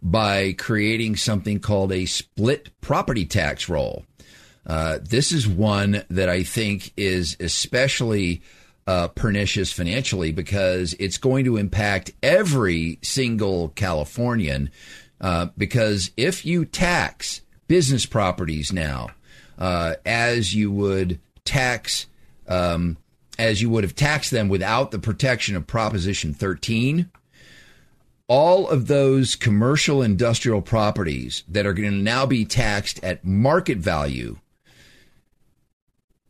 by 0.00 0.54
creating 0.54 1.16
something 1.16 1.60
called 1.60 1.92
a 1.92 2.06
split 2.06 2.70
property 2.80 3.26
tax 3.26 3.68
roll. 3.68 4.06
Uh, 4.66 5.00
this 5.02 5.32
is 5.32 5.46
one 5.46 6.02
that 6.08 6.30
I 6.30 6.44
think 6.44 6.94
is 6.96 7.36
especially 7.40 8.40
uh, 8.86 9.08
pernicious 9.08 9.72
financially 9.72 10.32
because 10.32 10.94
it's 10.98 11.18
going 11.18 11.44
to 11.44 11.56
impact 11.56 12.12
every 12.22 12.98
single 13.02 13.70
Californian. 13.70 14.70
Uh, 15.20 15.46
because 15.56 16.10
if 16.16 16.44
you 16.44 16.64
tax 16.64 17.40
business 17.66 18.06
properties 18.06 18.72
now, 18.72 19.08
uh, 19.58 19.94
as 20.04 20.54
you 20.54 20.70
would 20.70 21.18
tax, 21.44 22.06
um, 22.48 22.96
as 23.38 23.62
you 23.62 23.70
would 23.70 23.84
have 23.84 23.94
taxed 23.94 24.30
them 24.30 24.48
without 24.48 24.90
the 24.90 24.98
protection 24.98 25.56
of 25.56 25.66
Proposition 25.66 26.34
13, 26.34 27.10
all 28.26 28.68
of 28.68 28.86
those 28.86 29.34
commercial 29.34 30.02
industrial 30.02 30.62
properties 30.62 31.44
that 31.48 31.66
are 31.66 31.74
going 31.74 31.90
to 31.90 31.96
now 31.96 32.26
be 32.26 32.44
taxed 32.44 33.02
at 33.04 33.24
market 33.24 33.78
value 33.78 34.38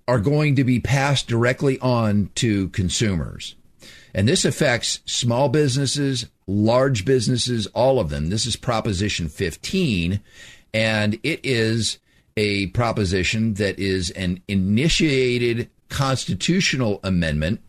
are 0.07 0.19
going 0.19 0.57
to 0.57 0.65
be 0.65 0.81
passed 0.81 1.27
directly 1.27 1.79
on 1.81 2.31
to 2.35 2.69
consumers. 2.71 3.55
And 4.15 4.29
this 4.29 4.45
affects 4.45 5.01
small 5.07 5.49
businesses, 5.49 6.27
large 6.47 7.05
businesses, 7.05 7.67
all 7.69 7.99
of 7.99 8.11
them. 8.11 8.29
This 8.29 8.47
is 8.47 8.57
Proposition 8.57 9.29
15, 9.29 10.21
and 10.73 11.15
it 11.23 11.41
is 11.43 11.99
a 12.37 12.67
proposition 12.69 13.55
that 13.55 13.79
is 13.79 14.11
an 14.11 14.43
initiated 14.49 15.71
constitutional 15.89 17.01
amendment 17.03 17.61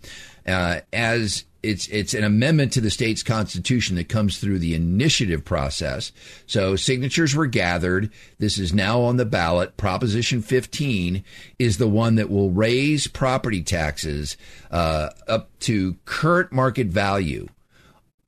uh, 0.48 0.82
as 0.92 1.46
it's 1.66 1.88
it's 1.88 2.14
an 2.14 2.24
amendment 2.24 2.72
to 2.74 2.82
the 2.82 2.90
state's 2.90 3.24
constitution 3.24 3.96
that 3.96 4.08
comes 4.08 4.38
through 4.38 4.60
the 4.60 4.76
initiative 4.76 5.44
process. 5.44 6.12
So 6.46 6.76
signatures 6.76 7.36
were 7.36 7.48
gathered. 7.48 8.12
This 8.38 8.58
is 8.58 8.74
now 8.74 9.02
on 9.02 9.18
the 9.18 9.26
ballot. 9.26 9.76
Proposition 9.78 10.42
15 10.42 11.24
is 11.58 11.78
the 11.78 11.88
one 11.88 12.16
that 12.16 12.30
will 12.30 12.52
raise 12.52 13.08
property 13.08 13.64
taxes 13.64 14.38
uh, 14.72 15.10
up 15.28 15.50
to 15.62 15.98
current 16.06 16.52
market 16.52 16.88
value 16.88 17.48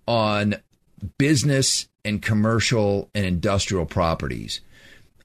on 0.07 0.55
business 1.17 1.87
and 2.03 2.21
commercial 2.21 3.09
and 3.13 3.25
industrial 3.25 3.85
properties. 3.85 4.61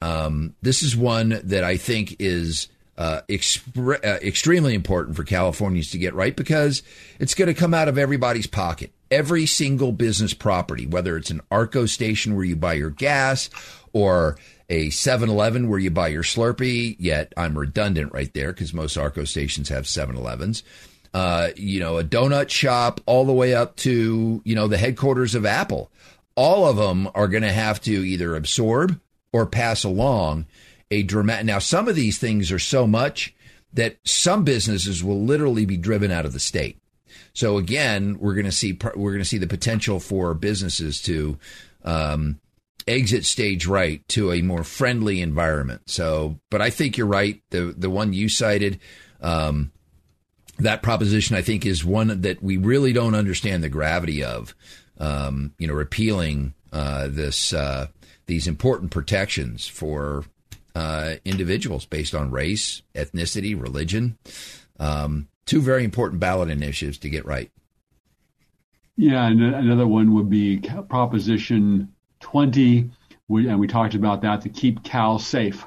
Um, 0.01 0.53
this 0.61 0.83
is 0.83 0.97
one 0.97 1.39
that 1.43 1.63
I 1.63 1.77
think 1.77 2.17
is 2.19 2.67
uh, 2.97 3.21
expre- 3.29 4.03
uh, 4.03 4.19
extremely 4.21 4.73
important 4.73 5.15
for 5.15 5.23
Californians 5.23 5.91
to 5.91 5.97
get 5.97 6.13
right 6.13 6.35
because 6.35 6.83
it's 7.19 7.33
going 7.33 7.47
to 7.47 7.53
come 7.53 7.73
out 7.73 7.87
of 7.87 7.97
everybody's 7.97 8.47
pocket. 8.47 8.91
Every 9.09 9.45
single 9.45 9.91
business 9.91 10.33
property, 10.33 10.85
whether 10.85 11.17
it's 11.17 11.31
an 11.31 11.41
Arco 11.51 11.85
station 11.85 12.35
where 12.35 12.45
you 12.45 12.55
buy 12.55 12.73
your 12.73 12.89
gas 12.89 13.49
or 13.93 14.37
a 14.69 14.89
7 14.89 15.29
Eleven 15.29 15.69
where 15.69 15.79
you 15.79 15.91
buy 15.91 16.07
your 16.07 16.23
Slurpee, 16.23 16.95
yet 16.99 17.33
I'm 17.37 17.57
redundant 17.57 18.13
right 18.13 18.33
there 18.33 18.51
because 18.53 18.73
most 18.73 18.97
Arco 18.97 19.23
stations 19.23 19.69
have 19.69 19.87
7 19.87 20.15
Elevens. 20.15 20.63
Uh, 21.13 21.49
you 21.55 21.79
know, 21.79 21.99
a 21.99 22.03
donut 22.03 22.49
shop 22.49 22.99
all 23.05 23.25
the 23.25 23.33
way 23.33 23.53
up 23.53 23.75
to, 23.77 24.41
you 24.43 24.55
know, 24.55 24.67
the 24.67 24.77
headquarters 24.77 25.35
of 25.35 25.45
Apple. 25.45 25.91
All 26.35 26.67
of 26.67 26.77
them 26.77 27.07
are 27.13 27.27
going 27.27 27.43
to 27.43 27.51
have 27.51 27.79
to 27.81 27.91
either 27.91 28.35
absorb 28.35 28.99
or 29.31 29.45
pass 29.45 29.83
along 29.83 30.47
a 30.93 31.03
dramatic. 31.03 31.45
Now, 31.45 31.59
some 31.59 31.87
of 31.87 31.95
these 31.95 32.17
things 32.17 32.51
are 32.51 32.59
so 32.59 32.87
much 32.87 33.33
that 33.73 33.97
some 34.05 34.43
businesses 34.43 35.03
will 35.03 35.21
literally 35.21 35.65
be 35.65 35.77
driven 35.77 36.11
out 36.11 36.25
of 36.25 36.33
the 36.33 36.39
state. 36.39 36.77
So 37.33 37.57
again, 37.57 38.17
we're 38.19 38.35
going 38.35 38.45
to 38.45 38.51
see 38.51 38.77
we're 38.95 39.11
going 39.11 39.23
to 39.23 39.25
see 39.25 39.39
the 39.39 39.47
potential 39.47 39.99
for 39.99 40.33
businesses 40.33 41.01
to 41.03 41.37
um, 41.83 42.39
exit 42.87 43.25
stage 43.25 43.65
right 43.65 44.07
to 44.09 44.31
a 44.31 44.41
more 44.41 44.63
friendly 44.63 45.21
environment. 45.21 45.81
So, 45.87 46.39
but 46.51 46.61
I 46.61 46.69
think 46.69 46.97
you're 46.97 47.07
right. 47.07 47.41
The 47.49 47.73
the 47.75 47.89
one 47.89 48.13
you 48.13 48.29
cited, 48.29 48.79
um, 49.21 49.71
that 50.59 50.83
proposition, 50.83 51.35
I 51.35 51.41
think, 51.41 51.65
is 51.65 51.83
one 51.83 52.21
that 52.21 52.43
we 52.43 52.57
really 52.57 52.93
don't 52.93 53.15
understand 53.15 53.63
the 53.63 53.69
gravity 53.69 54.23
of. 54.23 54.55
Um, 54.99 55.55
you 55.57 55.67
know, 55.67 55.73
repealing 55.73 56.53
uh, 56.71 57.07
this 57.09 57.51
uh, 57.51 57.87
these 58.27 58.47
important 58.47 58.91
protections 58.91 59.67
for 59.67 60.23
uh, 60.75 61.15
individuals 61.25 61.85
based 61.85 62.15
on 62.15 62.31
race, 62.31 62.81
ethnicity, 62.95 63.59
religion. 63.59 64.17
Um, 64.79 65.27
two 65.45 65.61
very 65.61 65.83
important 65.83 66.19
ballot 66.19 66.49
initiatives 66.49 66.97
to 66.99 67.09
get 67.09 67.25
right. 67.25 67.51
Yeah, 68.95 69.25
and 69.25 69.41
another 69.41 69.87
one 69.87 70.13
would 70.13 70.29
be 70.29 70.59
Proposition 70.87 71.93
20, 72.19 72.91
and 73.29 73.59
we 73.59 73.67
talked 73.67 73.95
about 73.95 74.21
that, 74.21 74.41
the 74.41 74.49
Keep 74.49 74.83
Cal 74.83 75.17
Safe 75.19 75.65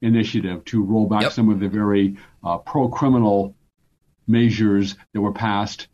initiative 0.00 0.64
to 0.66 0.82
roll 0.82 1.06
back 1.06 1.22
yep. 1.22 1.32
some 1.32 1.48
of 1.48 1.58
the 1.58 1.68
very 1.68 2.16
uh, 2.44 2.58
pro-criminal 2.58 3.56
measures 4.28 4.94
that 5.12 5.20
were 5.20 5.32
passed 5.32 5.88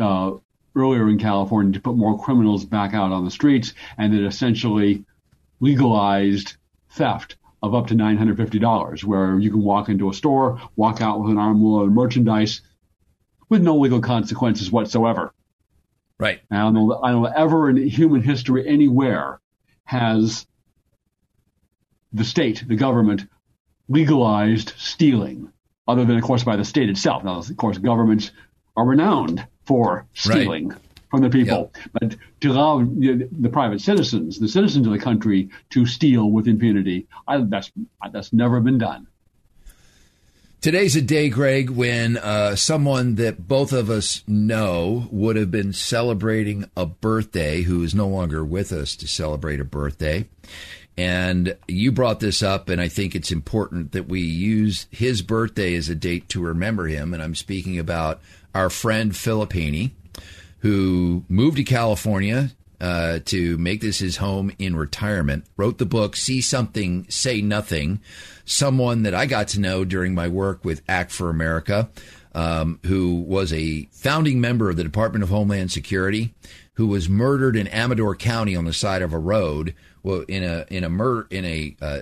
uh, 0.00 0.32
earlier 0.74 1.08
in 1.08 1.18
California 1.18 1.72
to 1.74 1.80
put 1.80 1.96
more 1.96 2.18
criminals 2.18 2.64
back 2.64 2.94
out 2.94 3.12
on 3.12 3.24
the 3.24 3.30
streets, 3.30 3.74
and 3.96 4.12
that 4.12 4.26
essentially 4.26 5.04
legalized 5.60 6.56
theft 6.90 7.36
of 7.64 7.74
up 7.74 7.86
to 7.86 7.94
$950, 7.94 9.04
where 9.04 9.38
you 9.38 9.50
can 9.50 9.62
walk 9.62 9.88
into 9.88 10.10
a 10.10 10.14
store, 10.14 10.60
walk 10.76 11.00
out 11.00 11.20
with 11.20 11.30
an 11.30 11.38
armload 11.38 11.88
of 11.88 11.92
merchandise 11.92 12.60
with 13.48 13.62
no 13.62 13.76
legal 13.76 14.00
consequences 14.00 14.70
whatsoever. 14.70 15.32
Right. 16.18 16.40
I 16.50 16.58
don't 16.58 16.74
know, 16.74 17.00
I 17.02 17.10
don't 17.10 17.22
know 17.22 17.32
ever 17.34 17.70
in 17.70 17.76
human 17.88 18.22
history 18.22 18.68
anywhere 18.68 19.40
has 19.84 20.46
the 22.12 22.24
state, 22.24 22.64
the 22.66 22.76
government, 22.76 23.26
legalized 23.88 24.74
stealing, 24.76 25.50
other 25.88 26.04
than, 26.04 26.16
of 26.16 26.22
course, 26.22 26.44
by 26.44 26.56
the 26.56 26.64
state 26.64 26.88
itself. 26.90 27.24
Now, 27.24 27.38
of 27.38 27.56
course, 27.56 27.78
governments 27.78 28.30
are 28.76 28.84
renowned 28.84 29.46
for 29.64 30.06
stealing. 30.12 30.68
Right. 30.68 30.78
From 31.14 31.22
the 31.22 31.30
people. 31.30 31.72
But 31.92 32.16
to 32.40 32.50
allow 32.50 32.80
the, 32.80 33.28
the, 33.30 33.48
private 33.48 33.80
citizens, 33.80 34.40
the 34.40 34.48
citizens 34.48 34.86
of 34.86 34.92
the 34.92 34.98
country, 34.98 35.48
to 35.70 35.86
steal 35.86 36.30
with 36.30 36.48
impunity, 36.48 37.06
I, 37.28 37.40
that's 37.42 37.70
that's 38.12 38.32
never 38.32 38.60
been 38.60 38.78
done. 38.78 39.06
Today's 40.60 40.96
a 40.96 41.02
day, 41.02 41.28
Greg, 41.28 41.70
when 41.70 42.16
uh, 42.16 42.56
someone 42.56 43.16
that 43.16 43.46
both 43.46 43.72
of 43.72 43.90
us 43.90 44.24
know 44.26 45.08
would 45.10 45.36
have 45.36 45.50
been 45.50 45.72
celebrating 45.72 46.68
a 46.76 46.86
birthday, 46.86 47.62
who 47.62 47.82
is 47.82 47.94
no 47.94 48.08
longer 48.08 48.44
with 48.44 48.72
us 48.72 48.96
to 48.96 49.06
celebrate 49.06 49.60
a 49.60 49.64
birthday. 49.64 50.26
And 50.96 51.56
you 51.68 51.92
brought 51.92 52.20
this 52.20 52.42
up, 52.42 52.68
and 52.68 52.80
I 52.80 52.88
think 52.88 53.14
it's 53.14 53.30
important 53.30 53.92
that 53.92 54.08
we 54.08 54.20
use 54.20 54.86
his 54.90 55.22
birthday 55.22 55.74
as 55.74 55.88
a 55.88 55.94
date 55.94 56.28
to 56.30 56.40
remember 56.40 56.86
him. 56.86 57.12
And 57.12 57.22
I'm 57.22 57.34
speaking 57.34 57.78
about 57.78 58.20
our 58.54 58.70
friend 58.70 59.14
Haney, 59.14 59.94
who 60.64 61.22
moved 61.28 61.58
to 61.58 61.62
California 61.62 62.50
uh, 62.80 63.18
to 63.26 63.58
make 63.58 63.82
this 63.82 63.98
his 63.98 64.16
home 64.16 64.50
in 64.58 64.74
retirement. 64.74 65.44
Wrote 65.58 65.76
the 65.76 65.84
book 65.84 66.16
"See 66.16 66.40
Something, 66.40 67.06
Say 67.10 67.42
Nothing." 67.42 68.00
Someone 68.46 69.02
that 69.02 69.14
I 69.14 69.26
got 69.26 69.48
to 69.48 69.60
know 69.60 69.84
during 69.84 70.14
my 70.14 70.26
work 70.26 70.64
with 70.64 70.80
Act 70.88 71.12
for 71.12 71.28
America, 71.28 71.90
um, 72.34 72.80
who 72.86 73.20
was 73.20 73.52
a 73.52 73.86
founding 73.92 74.40
member 74.40 74.70
of 74.70 74.76
the 74.76 74.84
Department 74.84 75.22
of 75.22 75.28
Homeland 75.28 75.70
Security, 75.70 76.34
who 76.74 76.86
was 76.86 77.10
murdered 77.10 77.56
in 77.56 77.68
Amador 77.68 78.16
County 78.16 78.56
on 78.56 78.64
the 78.64 78.72
side 78.72 79.02
of 79.02 79.12
a 79.12 79.18
road. 79.18 79.74
Well, 80.02 80.24
in 80.28 80.42
a 80.42 80.64
in 80.70 80.82
a 80.82 80.88
murder 80.88 81.26
in 81.30 81.44
a 81.44 81.76
uh, 81.82 82.00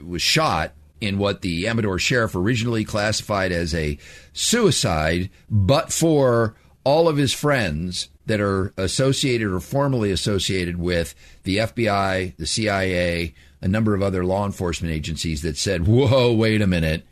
was 0.00 0.22
shot 0.22 0.74
in 1.00 1.18
what 1.18 1.40
the 1.40 1.66
Amador 1.66 1.98
sheriff 1.98 2.36
originally 2.36 2.84
classified 2.84 3.50
as 3.50 3.74
a 3.74 3.98
suicide, 4.32 5.30
but 5.50 5.92
for 5.92 6.54
all 6.88 7.06
of 7.06 7.18
his 7.18 7.34
friends 7.34 8.08
that 8.24 8.40
are 8.40 8.72
associated 8.78 9.46
or 9.46 9.60
formally 9.60 10.10
associated 10.10 10.78
with 10.78 11.14
the 11.42 11.58
FBI, 11.58 12.34
the 12.38 12.46
CIA, 12.46 13.34
a 13.60 13.68
number 13.68 13.94
of 13.94 14.00
other 14.00 14.24
law 14.24 14.46
enforcement 14.46 14.94
agencies 14.94 15.42
that 15.42 15.58
said, 15.58 15.86
whoa, 15.86 16.32
wait 16.32 16.62
a 16.62 16.66
minute. 16.66 17.04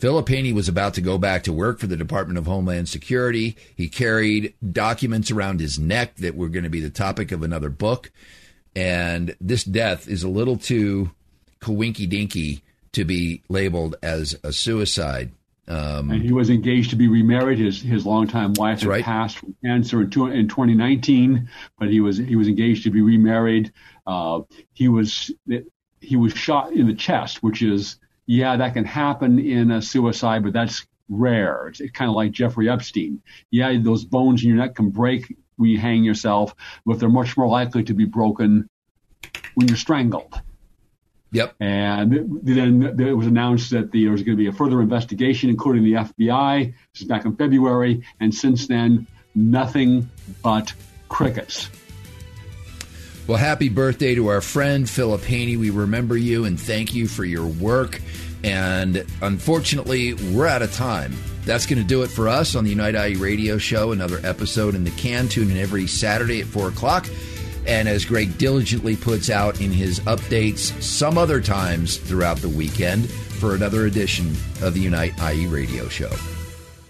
Haney 0.00 0.54
was 0.54 0.66
about 0.66 0.94
to 0.94 1.02
go 1.02 1.18
back 1.18 1.42
to 1.42 1.52
work 1.52 1.78
for 1.78 1.86
the 1.86 1.96
Department 1.96 2.38
of 2.38 2.46
Homeland 2.46 2.88
Security. 2.88 3.54
He 3.76 3.90
carried 3.90 4.54
documents 4.72 5.30
around 5.30 5.60
his 5.60 5.78
neck 5.78 6.16
that 6.16 6.34
were 6.34 6.48
going 6.48 6.64
to 6.64 6.70
be 6.70 6.80
the 6.80 6.88
topic 6.88 7.30
of 7.30 7.42
another 7.42 7.68
book. 7.68 8.10
And 8.74 9.36
this 9.42 9.62
death 9.62 10.08
is 10.08 10.22
a 10.22 10.28
little 10.30 10.56
too 10.56 11.10
coinky 11.60 12.08
dinky 12.08 12.62
to 12.92 13.04
be 13.04 13.42
labeled 13.50 13.94
as 14.02 14.38
a 14.42 14.54
suicide. 14.54 15.32
Um, 15.68 16.10
and 16.10 16.22
he 16.22 16.32
was 16.32 16.48
engaged 16.48 16.90
to 16.90 16.96
be 16.96 17.08
remarried. 17.08 17.58
His 17.58 17.82
his 17.82 18.06
longtime 18.06 18.54
wife 18.54 18.80
had 18.80 18.88
right. 18.88 19.04
passed 19.04 19.38
from 19.38 19.54
cancer 19.62 20.00
in, 20.00 20.10
two, 20.10 20.26
in 20.28 20.48
2019, 20.48 21.48
but 21.78 21.90
he 21.90 22.00
was 22.00 22.16
he 22.16 22.36
was 22.36 22.48
engaged 22.48 22.84
to 22.84 22.90
be 22.90 23.02
remarried. 23.02 23.72
Uh, 24.06 24.40
he 24.72 24.88
was 24.88 25.30
he 26.00 26.16
was 26.16 26.32
shot 26.32 26.72
in 26.72 26.86
the 26.86 26.94
chest, 26.94 27.42
which 27.42 27.60
is 27.62 27.98
yeah 28.26 28.56
that 28.56 28.72
can 28.72 28.84
happen 28.84 29.38
in 29.38 29.70
a 29.70 29.82
suicide, 29.82 30.42
but 30.42 30.54
that's 30.54 30.86
rare. 31.10 31.68
It's 31.68 31.80
kind 31.90 32.08
of 32.08 32.14
like 32.14 32.32
Jeffrey 32.32 32.70
Epstein. 32.70 33.20
Yeah, 33.50 33.76
those 33.78 34.04
bones 34.04 34.42
in 34.42 34.48
your 34.48 34.58
neck 34.58 34.74
can 34.74 34.88
break 34.88 35.34
when 35.56 35.68
you 35.68 35.78
hang 35.78 36.02
yourself, 36.02 36.54
but 36.86 36.98
they're 36.98 37.10
much 37.10 37.36
more 37.36 37.48
likely 37.48 37.84
to 37.84 37.94
be 37.94 38.06
broken 38.06 38.68
when 39.54 39.68
you're 39.68 39.76
strangled. 39.76 40.40
Yep. 41.30 41.56
And 41.60 42.40
then 42.42 42.98
it 42.98 43.12
was 43.12 43.26
announced 43.26 43.70
that 43.70 43.92
there 43.92 44.10
was 44.10 44.22
going 44.22 44.36
to 44.36 44.42
be 44.42 44.46
a 44.46 44.52
further 44.52 44.80
investigation, 44.80 45.50
including 45.50 45.84
the 45.84 45.92
FBI. 45.92 46.72
This 46.92 47.02
is 47.02 47.08
back 47.08 47.24
in 47.24 47.36
February. 47.36 48.02
And 48.20 48.34
since 48.34 48.66
then, 48.66 49.06
nothing 49.34 50.08
but 50.42 50.72
crickets. 51.08 51.68
Well, 53.26 53.36
happy 53.36 53.68
birthday 53.68 54.14
to 54.14 54.28
our 54.28 54.40
friend 54.40 54.88
Philip 54.88 55.22
Haney. 55.22 55.58
We 55.58 55.68
remember 55.68 56.16
you 56.16 56.46
and 56.46 56.58
thank 56.58 56.94
you 56.94 57.06
for 57.06 57.26
your 57.26 57.46
work. 57.46 58.00
And 58.42 59.04
unfortunately, 59.20 60.14
we're 60.14 60.46
out 60.46 60.62
of 60.62 60.72
time. 60.72 61.14
That's 61.44 61.66
going 61.66 61.80
to 61.80 61.86
do 61.86 62.02
it 62.02 62.08
for 62.08 62.28
us 62.28 62.54
on 62.54 62.64
the 62.64 62.70
Unite 62.70 62.94
IE 62.94 63.16
radio 63.16 63.58
show. 63.58 63.92
Another 63.92 64.20
episode 64.22 64.74
in 64.74 64.84
the 64.84 64.90
can. 64.92 65.28
Tune 65.28 65.50
in 65.50 65.58
every 65.58 65.86
Saturday 65.86 66.40
at 66.40 66.46
4 66.46 66.68
o'clock 66.68 67.06
and 67.68 67.86
as 67.86 68.04
Greg 68.04 68.36
diligently 68.38 68.96
puts 68.96 69.30
out 69.30 69.60
in 69.60 69.70
his 69.70 70.00
updates 70.00 70.72
some 70.82 71.18
other 71.18 71.40
times 71.40 71.98
throughout 71.98 72.38
the 72.38 72.48
weekend 72.48 73.08
for 73.08 73.54
another 73.54 73.86
edition 73.86 74.30
of 74.62 74.74
the 74.74 74.80
Unite 74.80 75.12
IE 75.22 75.46
radio 75.46 75.88
show. 75.88 76.10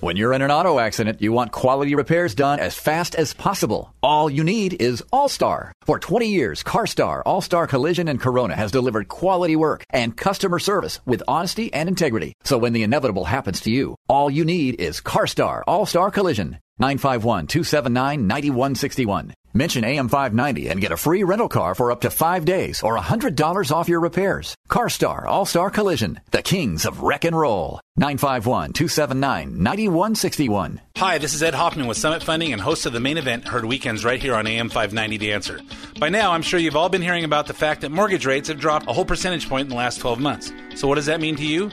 When 0.00 0.16
you're 0.16 0.32
in 0.32 0.42
an 0.42 0.52
auto 0.52 0.78
accident, 0.78 1.20
you 1.20 1.32
want 1.32 1.50
quality 1.50 1.96
repairs 1.96 2.32
done 2.32 2.60
as 2.60 2.76
fast 2.76 3.16
as 3.16 3.34
possible. 3.34 3.92
All 4.00 4.30
you 4.30 4.44
need 4.44 4.80
is 4.80 5.02
All-Star. 5.12 5.72
For 5.82 5.98
20 5.98 6.28
years, 6.28 6.62
CarStar, 6.62 7.20
All-Star 7.26 7.66
Collision, 7.66 8.06
and 8.06 8.20
Corona 8.20 8.54
has 8.54 8.70
delivered 8.70 9.08
quality 9.08 9.56
work 9.56 9.82
and 9.90 10.16
customer 10.16 10.60
service 10.60 11.00
with 11.04 11.24
honesty 11.26 11.74
and 11.74 11.88
integrity. 11.88 12.34
So 12.44 12.58
when 12.58 12.74
the 12.74 12.84
inevitable 12.84 13.24
happens 13.24 13.60
to 13.62 13.72
you, 13.72 13.96
all 14.08 14.30
you 14.30 14.44
need 14.44 14.80
is 14.80 15.00
CarStar, 15.00 15.64
All-Star 15.66 16.12
Collision. 16.12 16.58
951-279-9161. 16.80 19.32
Mention 19.54 19.82
AM590 19.82 20.70
and 20.70 20.78
get 20.80 20.92
a 20.92 20.96
free 20.96 21.24
rental 21.24 21.48
car 21.48 21.74
for 21.74 21.90
up 21.90 22.02
to 22.02 22.10
five 22.10 22.44
days 22.44 22.82
or 22.82 22.98
$100 22.98 23.72
off 23.72 23.88
your 23.88 24.00
repairs. 24.00 24.54
CarStar 24.68 25.24
All-Star 25.24 25.70
Collision, 25.70 26.20
the 26.30 26.42
kings 26.42 26.84
of 26.84 27.00
wreck 27.00 27.24
and 27.24 27.36
roll. 27.36 27.80
951-279-9161. 27.98 30.78
Hi, 30.98 31.18
this 31.18 31.34
is 31.34 31.42
Ed 31.42 31.54
Hoffman 31.54 31.88
with 31.88 31.96
Summit 31.96 32.22
Funding 32.22 32.52
and 32.52 32.62
host 32.62 32.86
of 32.86 32.92
the 32.92 33.00
main 33.00 33.18
event 33.18 33.48
heard 33.48 33.64
weekends 33.64 34.04
right 34.04 34.22
here 34.22 34.34
on 34.34 34.44
AM590 34.44 35.18
The 35.18 35.32
Answer. 35.32 35.58
By 35.98 36.10
now, 36.10 36.30
I'm 36.32 36.42
sure 36.42 36.60
you've 36.60 36.76
all 36.76 36.88
been 36.88 37.02
hearing 37.02 37.24
about 37.24 37.48
the 37.48 37.54
fact 37.54 37.80
that 37.80 37.90
mortgage 37.90 38.26
rates 38.26 38.46
have 38.48 38.60
dropped 38.60 38.88
a 38.88 38.92
whole 38.92 39.04
percentage 39.04 39.48
point 39.48 39.64
in 39.64 39.70
the 39.70 39.76
last 39.76 39.98
12 39.98 40.20
months. 40.20 40.52
So 40.76 40.86
what 40.86 40.94
does 40.96 41.06
that 41.06 41.20
mean 41.20 41.34
to 41.36 41.44
you? 41.44 41.72